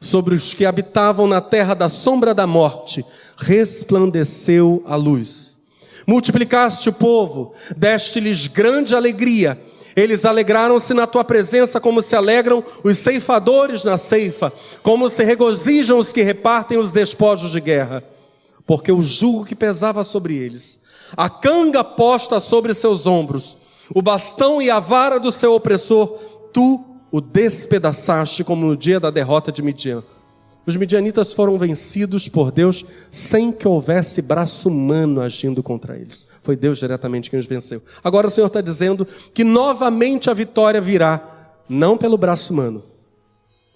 Sobre 0.00 0.34
os 0.34 0.52
que 0.54 0.66
habitavam 0.66 1.26
na 1.26 1.40
terra 1.40 1.74
da 1.74 1.88
sombra 1.88 2.34
da 2.34 2.46
morte, 2.46 3.04
resplandeceu 3.36 4.82
a 4.86 4.96
luz. 4.96 5.58
Multiplicaste 6.06 6.88
o 6.88 6.92
povo, 6.92 7.52
deste-lhes 7.76 8.46
grande 8.46 8.94
alegria. 8.94 9.60
Eles 9.94 10.24
alegraram-se 10.24 10.94
na 10.94 11.06
tua 11.06 11.22
presença, 11.22 11.80
como 11.80 12.02
se 12.02 12.16
alegram 12.16 12.64
os 12.82 12.98
ceifadores 12.98 13.84
na 13.84 13.96
ceifa, 13.96 14.52
como 14.82 15.08
se 15.08 15.22
regozijam 15.22 15.98
os 15.98 16.12
que 16.12 16.22
repartem 16.22 16.78
os 16.78 16.90
despojos 16.90 17.52
de 17.52 17.60
guerra. 17.60 18.02
Porque 18.66 18.90
o 18.90 19.02
jugo 19.02 19.44
que 19.44 19.54
pesava 19.54 20.02
sobre 20.02 20.36
eles 20.36 20.80
a 21.16 21.28
canga 21.28 21.84
posta 21.84 22.40
sobre 22.40 22.72
seus 22.74 23.06
ombros, 23.06 23.56
o 23.94 24.00
bastão 24.00 24.62
e 24.62 24.70
a 24.70 24.80
vara 24.80 25.18
do 25.20 25.30
seu 25.30 25.54
opressor, 25.54 26.08
tu 26.52 26.82
o 27.12 27.20
despedaçaste 27.20 28.42
como 28.42 28.66
no 28.66 28.76
dia 28.76 28.98
da 28.98 29.10
derrota 29.10 29.52
de 29.52 29.62
Midian. 29.62 30.02
Os 30.64 30.76
midianitas 30.76 31.34
foram 31.34 31.58
vencidos 31.58 32.28
por 32.28 32.50
Deus 32.50 32.84
sem 33.10 33.52
que 33.52 33.66
houvesse 33.66 34.22
braço 34.22 34.68
humano 34.68 35.20
agindo 35.20 35.62
contra 35.62 35.96
eles. 35.96 36.26
Foi 36.42 36.56
Deus 36.56 36.78
diretamente 36.78 37.28
quem 37.28 37.38
os 37.38 37.46
venceu. 37.46 37.82
Agora 38.02 38.28
o 38.28 38.30
Senhor 38.30 38.46
está 38.46 38.60
dizendo 38.60 39.06
que 39.34 39.44
novamente 39.44 40.30
a 40.30 40.34
vitória 40.34 40.80
virá, 40.80 41.60
não 41.68 41.98
pelo 41.98 42.16
braço 42.16 42.52
humano, 42.52 42.82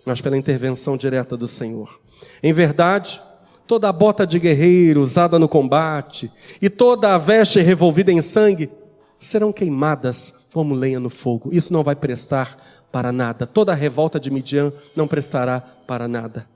mas 0.04 0.20
pela 0.20 0.38
intervenção 0.38 0.96
direta 0.96 1.36
do 1.36 1.48
Senhor. 1.48 2.00
Em 2.40 2.52
verdade, 2.52 3.20
toda 3.66 3.88
a 3.88 3.92
bota 3.92 4.24
de 4.24 4.38
guerreiro 4.38 5.02
usada 5.02 5.38
no 5.38 5.48
combate 5.48 6.30
e 6.62 6.70
toda 6.70 7.14
a 7.14 7.18
veste 7.18 7.60
revolvida 7.60 8.12
em 8.12 8.22
sangue 8.22 8.70
serão 9.18 9.52
queimadas 9.52 10.32
como 10.52 10.74
lenha 10.74 11.00
no 11.00 11.10
fogo. 11.10 11.50
Isso 11.52 11.72
não 11.72 11.82
vai 11.82 11.96
prestar 11.96 12.56
para 12.96 13.12
nada. 13.12 13.46
Toda 13.46 13.72
a 13.72 13.74
revolta 13.74 14.18
de 14.18 14.30
Midian 14.30 14.72
não 14.96 15.06
prestará 15.06 15.60
para 15.60 16.08
nada. 16.08 16.48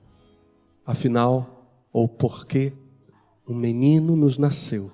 Afinal, 0.83 1.69
ou 1.93 2.07
porque 2.07 2.73
um 3.47 3.53
menino 3.53 4.15
nos 4.15 4.39
nasceu, 4.39 4.91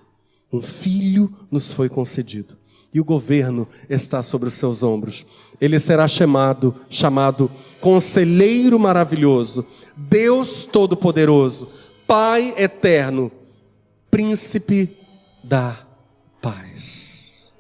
um 0.52 0.62
filho 0.62 1.34
nos 1.50 1.72
foi 1.72 1.88
concedido 1.88 2.58
e 2.94 3.00
o 3.00 3.06
governo 3.06 3.66
está 3.90 4.22
sobre 4.22 4.50
os 4.50 4.56
seus 4.56 4.84
ombros. 4.84 5.26
Ele 5.62 5.80
será 5.80 6.06
chamado, 6.06 6.76
chamado 6.90 7.50
Conselheiro 7.80 8.78
Maravilhoso, 8.78 9.66
Deus 9.96 10.66
Todo-Poderoso, 10.66 11.70
Pai 12.06 12.54
eterno, 12.58 13.32
príncipe 14.12 14.98
da 15.42 15.78
paz. 16.42 17.54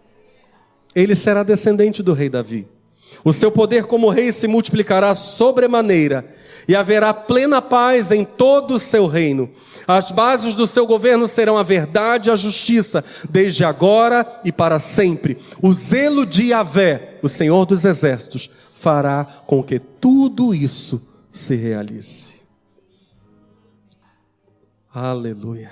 Ele 0.94 1.16
será 1.16 1.42
descendente 1.42 2.04
do 2.04 2.12
rei 2.12 2.28
Davi. 2.28 2.68
O 3.24 3.34
seu 3.34 3.52
poder 3.52 3.86
como 3.86 4.10
rei 4.10 4.32
se 4.32 4.48
multiplicará 4.48 5.14
sobremaneira 5.16 6.26
e 6.68 6.76
haverá 6.76 7.14
plena 7.14 7.62
paz 7.62 8.12
em 8.12 8.26
todo 8.26 8.76
o 8.76 8.80
seu 8.80 9.08
reino. 9.08 9.50
As 9.88 10.12
bases 10.12 10.54
do 10.54 10.68
seu 10.68 10.86
governo 10.86 11.28
serão 11.28 11.58
a 11.58 11.64
verdade 11.64 12.30
e 12.30 12.32
a 12.32 12.36
justiça, 12.36 13.04
desde 13.30 13.64
agora 13.64 14.42
e 14.44 14.52
para 14.52 14.80
sempre. 14.80 15.38
O 15.62 15.74
zelo 15.74 16.26
de 16.26 16.48
Yahvé, 16.48 17.20
o 17.24 17.30
Senhor 17.30 17.66
dos 17.66 17.86
exércitos, 17.86 18.52
fará 18.76 19.26
com 19.46 19.64
que 19.64 19.80
tudo 19.80 20.54
isso 20.54 21.08
se 21.32 21.56
realize. 21.56 22.38
Aleluia. 24.94 25.72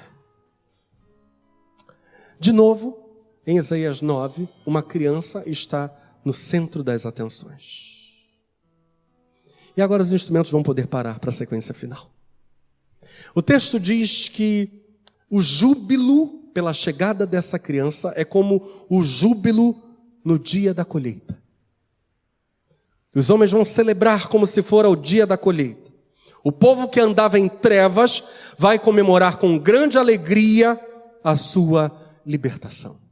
De 2.39 2.53
novo, 2.53 2.97
em 3.45 3.57
Isaías 3.57 4.01
9, 4.01 4.47
uma 4.65 4.81
criança 4.81 5.43
está 5.45 5.91
no 6.25 6.33
centro 6.33 6.83
das 6.83 7.05
atenções. 7.05 7.95
E 9.77 9.81
agora 9.81 10.01
os 10.01 10.11
instrumentos 10.11 10.51
vão 10.51 10.63
poder 10.63 10.87
parar 10.87 11.19
para 11.19 11.29
a 11.29 11.33
sequência 11.33 11.73
final. 11.73 12.09
O 13.35 13.41
texto 13.41 13.79
diz 13.79 14.27
que 14.27 14.83
o 15.29 15.41
júbilo 15.41 16.49
pela 16.53 16.73
chegada 16.73 17.27
dessa 17.27 17.59
criança 17.59 18.13
é 18.15 18.25
como 18.25 18.85
o 18.89 19.03
júbilo 19.03 19.81
no 20.23 20.39
dia 20.39 20.73
da 20.73 20.83
colheita. 20.83 21.37
Os 23.13 23.29
homens 23.29 23.51
vão 23.51 23.63
celebrar 23.63 24.27
como 24.27 24.45
se 24.45 24.63
fora 24.63 24.89
o 24.89 24.95
dia 24.95 25.27
da 25.27 25.37
colheita. 25.37 25.91
O 26.43 26.51
povo 26.51 26.87
que 26.87 26.99
andava 26.99 27.37
em 27.39 27.47
trevas 27.47 28.23
vai 28.57 28.79
comemorar 28.79 29.37
com 29.37 29.57
grande 29.57 29.97
alegria 29.97 30.79
a 31.23 31.35
sua 31.35 31.91
libertação. 32.25 33.04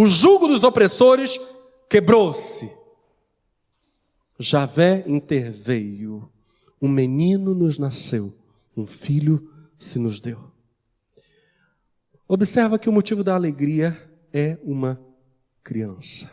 O 0.00 0.08
jugo 0.08 0.48
dos 0.48 0.64
opressores 0.64 1.38
quebrou-se. 1.86 2.72
Javé 4.38 5.04
interveio. 5.06 6.26
Um 6.80 6.88
menino 6.88 7.54
nos 7.54 7.78
nasceu, 7.78 8.32
um 8.74 8.86
filho 8.86 9.52
se 9.78 9.98
nos 9.98 10.18
deu. 10.18 10.40
Observa 12.26 12.78
que 12.78 12.88
o 12.88 12.92
motivo 12.92 13.22
da 13.22 13.34
alegria 13.34 13.94
é 14.32 14.56
uma 14.64 14.98
criança. 15.62 16.32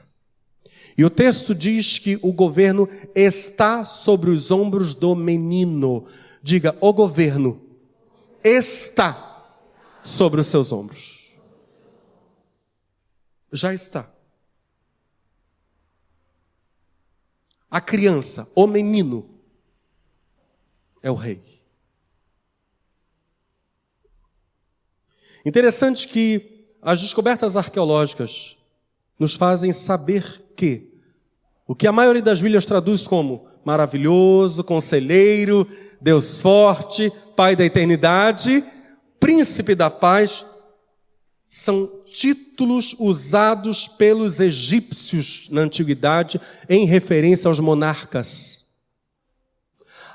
E 0.98 1.04
o 1.04 1.10
texto 1.10 1.54
diz 1.54 2.00
que 2.00 2.18
o 2.22 2.32
governo 2.32 2.88
está 3.14 3.84
sobre 3.84 4.30
os 4.30 4.50
ombros 4.50 4.96
do 4.96 5.14
menino. 5.14 6.06
Diga, 6.42 6.74
o 6.80 6.94
governo 6.94 7.62
está 8.42 9.60
sobre 10.02 10.40
os 10.40 10.48
seus 10.48 10.72
ombros. 10.72 11.17
Já 13.52 13.74
está. 13.74 14.10
A 17.70 17.82
criança, 17.82 18.50
o 18.56 18.66
menino, 18.66 19.30
é 21.02 21.12
o 21.12 21.16
rei. 21.16 21.44
Interessante 25.46 26.08
que 26.08 26.76
as 26.82 27.02
descobertas 27.02 27.56
arqueológicas 27.56 28.58
nos 29.20 29.36
fazem 29.36 29.72
saber 29.72 30.44
que 30.56 30.94
o 31.68 31.76
que 31.76 31.88
a 31.88 31.92
maioria 31.92 32.22
das 32.22 32.42
Bíblias 32.42 32.66
traduz 32.66 33.08
como 33.08 33.48
maravilhoso, 33.64 34.64
conselheiro, 34.64 35.68
Deus 36.00 36.42
forte, 36.42 37.12
Pai 37.36 37.56
da 37.56 37.66
eternidade, 37.66 38.64
príncipe 39.20 39.76
da 39.76 39.90
paz, 39.90 40.46
são 41.48 41.97
títulos 42.18 42.96
usados 42.98 43.88
pelos 43.88 44.40
egípcios 44.40 45.48
na 45.52 45.62
antiguidade 45.62 46.42
em 46.68 46.84
referência 46.84 47.48
aos 47.48 47.60
monarcas. 47.60 48.66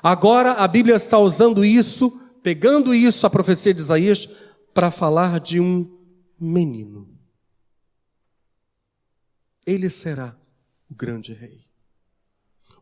Agora 0.01 0.51
a 0.51 0.67
Bíblia 0.67 0.97
está 0.97 1.17
usando 1.17 1.63
isso, 1.63 2.19
pegando 2.43 2.93
isso, 2.93 3.25
a 3.25 3.29
profecia 3.29 3.73
de 3.73 3.79
Isaías, 3.79 4.27
para 4.73 4.91
falar 4.91 5.39
de 5.39 5.61
um 5.61 5.89
menino. 6.37 7.07
Ele 9.65 9.89
será 9.89 10.35
o 10.91 10.93
grande 10.93 11.31
rei. 11.31 11.61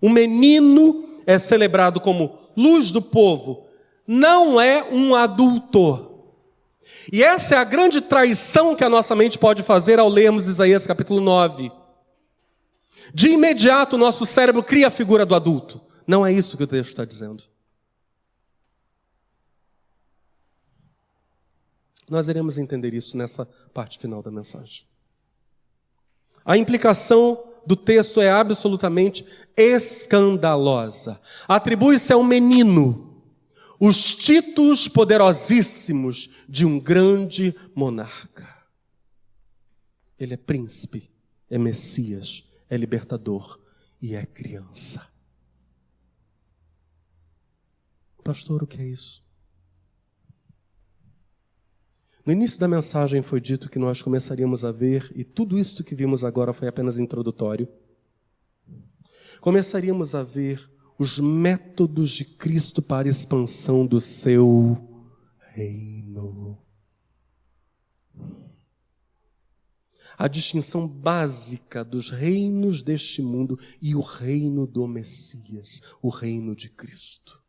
O 0.01 0.09
menino 0.09 1.21
é 1.27 1.37
celebrado 1.37 2.01
como 2.01 2.39
luz 2.57 2.91
do 2.91 3.03
povo, 3.03 3.67
não 4.07 4.59
é 4.59 4.83
um 4.91 5.13
adulto. 5.13 6.10
E 7.11 7.23
essa 7.23 7.55
é 7.55 7.57
a 7.57 7.63
grande 7.63 8.01
traição 8.01 8.75
que 8.75 8.83
a 8.83 8.89
nossa 8.89 9.15
mente 9.15 9.37
pode 9.37 9.63
fazer 9.63 9.99
ao 9.99 10.07
lermos 10.07 10.47
Isaías 10.47 10.85
capítulo 10.85 11.19
9. 11.21 11.71
De 13.13 13.29
imediato, 13.31 13.95
o 13.95 13.99
nosso 13.99 14.25
cérebro 14.25 14.63
cria 14.63 14.87
a 14.87 14.91
figura 14.91 15.25
do 15.25 15.35
adulto. 15.35 15.81
Não 16.07 16.25
é 16.25 16.31
isso 16.31 16.57
que 16.57 16.63
o 16.63 16.67
texto 16.67 16.91
está 16.91 17.05
dizendo. 17.05 17.43
Nós 22.09 22.27
iremos 22.27 22.57
entender 22.57 22.93
isso 22.93 23.15
nessa 23.15 23.45
parte 23.73 23.97
final 23.97 24.21
da 24.21 24.29
mensagem. 24.29 24.83
A 26.43 26.57
implicação 26.57 27.41
do 27.65 27.75
texto 27.75 28.19
é 28.19 28.29
absolutamente 28.29 29.25
escandalosa. 29.55 31.19
Atribui-se 31.47 32.11
a 32.11 32.17
um 32.17 32.23
menino 32.23 33.10
os 33.83 34.15
títulos 34.15 34.87
poderosíssimos 34.87 36.29
de 36.47 36.63
um 36.63 36.79
grande 36.79 37.55
monarca. 37.73 38.47
Ele 40.19 40.35
é 40.35 40.37
príncipe, 40.37 41.09
é 41.49 41.57
Messias, 41.57 42.43
é 42.69 42.77
libertador 42.77 43.59
e 43.99 44.13
é 44.13 44.23
criança. 44.23 45.03
Pastor, 48.23 48.61
o 48.61 48.67
que 48.67 48.79
é 48.79 48.85
isso? 48.85 49.25
No 52.23 52.31
início 52.31 52.59
da 52.59 52.67
mensagem 52.67 53.23
foi 53.23 53.41
dito 53.41 53.67
que 53.67 53.79
nós 53.79 54.03
começaríamos 54.03 54.63
a 54.63 54.71
ver, 54.71 55.11
e 55.15 55.23
tudo 55.23 55.57
isso 55.57 55.83
que 55.83 55.95
vimos 55.95 56.23
agora 56.23 56.53
foi 56.53 56.67
apenas 56.67 56.99
introdutório. 56.99 57.67
Começaríamos 59.39 60.13
a 60.13 60.21
ver 60.21 60.70
os 61.01 61.19
métodos 61.19 62.11
de 62.11 62.25
Cristo 62.25 62.81
para 62.81 63.07
a 63.07 63.11
expansão 63.11 63.85
do 63.85 63.99
seu 63.99 64.77
reino. 65.53 66.57
A 70.17 70.27
distinção 70.27 70.87
básica 70.87 71.83
dos 71.83 72.11
reinos 72.11 72.83
deste 72.83 73.21
mundo 73.21 73.57
e 73.81 73.95
o 73.95 74.01
reino 74.01 74.67
do 74.67 74.87
Messias, 74.87 75.81
o 76.01 76.09
reino 76.09 76.55
de 76.55 76.69
Cristo. 76.69 77.41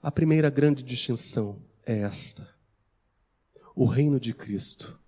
A 0.00 0.12
primeira 0.12 0.50
grande 0.50 0.82
distinção 0.82 1.64
é 1.84 1.98
esta 1.98 2.52
o 3.74 3.86
reino 3.86 4.20
de 4.20 4.34
Cristo 4.34 4.98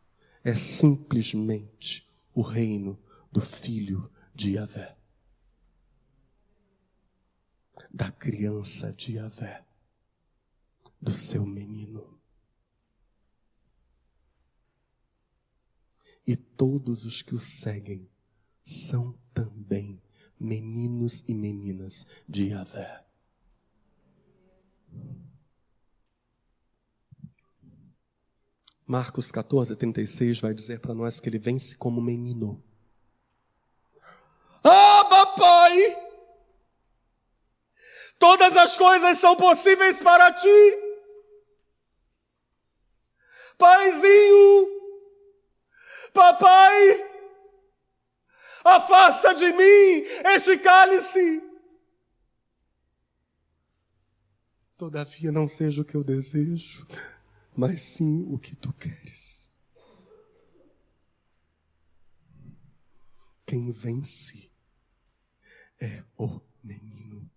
é 0.42 0.54
simplesmente 0.54 2.10
o 2.34 2.42
reino 2.42 2.98
do 3.30 3.40
Filho 3.40 4.10
de 4.34 4.52
Yahvé. 4.52 4.96
Da 7.94 8.10
criança 8.10 8.92
de 8.92 9.14
Yahvé, 9.14 9.64
do 11.00 11.12
seu 11.12 11.46
menino. 11.46 12.18
E 16.26 16.34
todos 16.34 17.04
os 17.04 17.22
que 17.22 17.36
o 17.36 17.40
seguem 17.40 18.10
são 18.64 19.16
também 19.32 20.02
meninos 20.40 21.22
e 21.28 21.34
meninas 21.34 22.04
de 22.28 22.48
Yahvé. 22.48 23.04
Marcos 28.84 29.30
14, 29.30 29.76
36 29.76 30.40
vai 30.40 30.52
dizer 30.52 30.80
para 30.80 30.94
nós 30.94 31.20
que 31.20 31.28
ele 31.28 31.38
vence 31.38 31.76
como 31.76 32.02
menino. 32.02 32.60
Ah, 34.64 35.04
papai! 35.08 36.04
Todas 38.24 38.56
as 38.56 38.74
coisas 38.74 39.18
são 39.18 39.36
possíveis 39.36 40.00
para 40.00 40.32
ti. 40.32 40.48
Paizinho, 43.58 44.66
papai, 46.10 47.06
afasta 48.64 49.34
de 49.34 49.52
mim 49.52 50.06
este 50.34 50.56
cálice. 50.56 51.42
Todavia 54.78 55.30
não 55.30 55.46
seja 55.46 55.82
o 55.82 55.84
que 55.84 55.94
eu 55.94 56.02
desejo, 56.02 56.86
mas 57.54 57.82
sim 57.82 58.24
o 58.32 58.38
que 58.38 58.56
tu 58.56 58.72
queres. 58.72 59.54
Quem 63.44 63.70
vence 63.70 64.50
é 65.78 66.02
o 66.16 66.40
menino. 66.62 67.33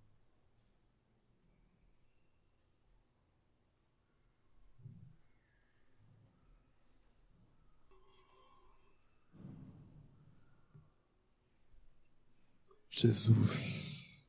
Jesus 12.99 14.27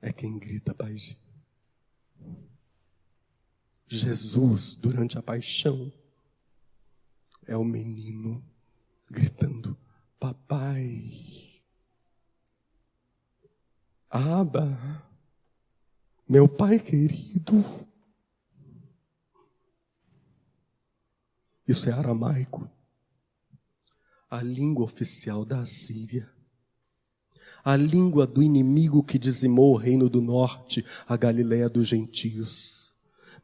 é 0.00 0.10
quem 0.10 0.38
grita, 0.38 0.72
Paizinho. 0.72 1.20
Jesus, 3.86 4.74
durante 4.74 5.18
a 5.18 5.22
paixão, 5.22 5.92
é 7.46 7.54
o 7.54 7.62
menino 7.62 8.42
gritando: 9.10 9.76
Papai, 10.18 11.12
Aba, 14.08 15.06
meu 16.26 16.48
pai 16.48 16.78
querido. 16.78 17.62
Isso 21.66 21.90
é 21.90 21.92
aramaico, 21.92 22.70
a 24.30 24.42
língua 24.42 24.86
oficial 24.86 25.44
da 25.44 25.60
Assíria, 25.60 26.37
a 27.68 27.76
língua 27.76 28.26
do 28.26 28.42
inimigo 28.42 29.02
que 29.02 29.18
dizimou 29.18 29.74
o 29.74 29.76
reino 29.76 30.08
do 30.08 30.22
norte, 30.22 30.82
a 31.06 31.18
Galiléia 31.18 31.68
dos 31.68 31.86
gentios. 31.86 32.94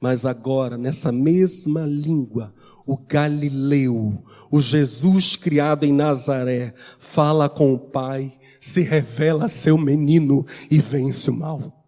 Mas 0.00 0.24
agora, 0.24 0.78
nessa 0.78 1.12
mesma 1.12 1.84
língua, 1.84 2.54
o 2.86 2.96
Galileu, 2.96 4.24
o 4.50 4.62
Jesus 4.62 5.36
criado 5.36 5.84
em 5.84 5.92
Nazaré, 5.92 6.72
fala 6.98 7.50
com 7.50 7.74
o 7.74 7.78
Pai, 7.78 8.40
se 8.58 8.80
revela 8.80 9.46
seu 9.46 9.76
menino 9.76 10.46
e 10.70 10.80
vence 10.80 11.30
o 11.30 11.34
mal. 11.34 11.84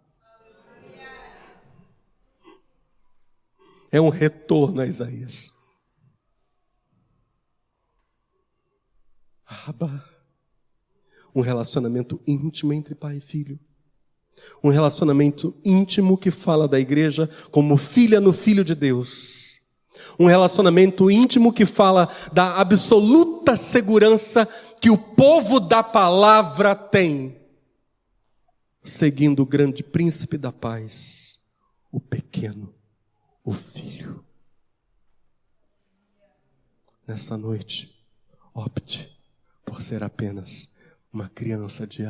É 3.90 3.98
um 3.98 4.10
retorno 4.10 4.82
a 4.82 4.86
Isaías. 4.86 5.54
Abba. 9.46 10.15
Um 11.36 11.42
relacionamento 11.42 12.18
íntimo 12.26 12.72
entre 12.72 12.94
pai 12.94 13.18
e 13.18 13.20
filho. 13.20 13.60
Um 14.64 14.70
relacionamento 14.70 15.54
íntimo 15.62 16.16
que 16.16 16.30
fala 16.30 16.66
da 16.66 16.80
igreja 16.80 17.28
como 17.50 17.76
filha 17.76 18.22
no 18.22 18.32
filho 18.32 18.64
de 18.64 18.74
Deus. 18.74 19.60
Um 20.18 20.24
relacionamento 20.24 21.10
íntimo 21.10 21.52
que 21.52 21.66
fala 21.66 22.10
da 22.32 22.56
absoluta 22.58 23.54
segurança 23.54 24.48
que 24.80 24.88
o 24.88 24.96
povo 24.96 25.60
da 25.60 25.82
palavra 25.82 26.74
tem, 26.74 27.36
seguindo 28.82 29.42
o 29.42 29.46
grande 29.46 29.82
príncipe 29.82 30.38
da 30.38 30.50
paz, 30.50 31.38
o 31.92 32.00
pequeno, 32.00 32.74
o 33.44 33.52
filho. 33.52 34.24
Nessa 37.06 37.36
noite, 37.36 37.94
opte 38.54 39.14
por 39.66 39.82
ser 39.82 40.02
apenas 40.02 40.75
uma 41.16 41.30
criança 41.30 41.86
de. 41.86 42.02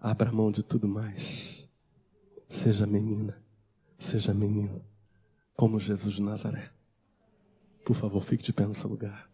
Abra 0.00 0.32
mão 0.32 0.50
de 0.50 0.62
tudo 0.62 0.88
mais. 0.88 1.68
Seja 2.48 2.86
menina, 2.86 3.42
seja 3.98 4.32
menino, 4.32 4.82
como 5.54 5.78
Jesus 5.78 6.14
de 6.14 6.22
Nazaré. 6.22 6.70
Por 7.84 7.94
favor, 7.94 8.22
fique 8.22 8.42
de 8.42 8.52
pé 8.54 8.66
no 8.66 8.74
seu 8.74 8.88
lugar. 8.88 9.30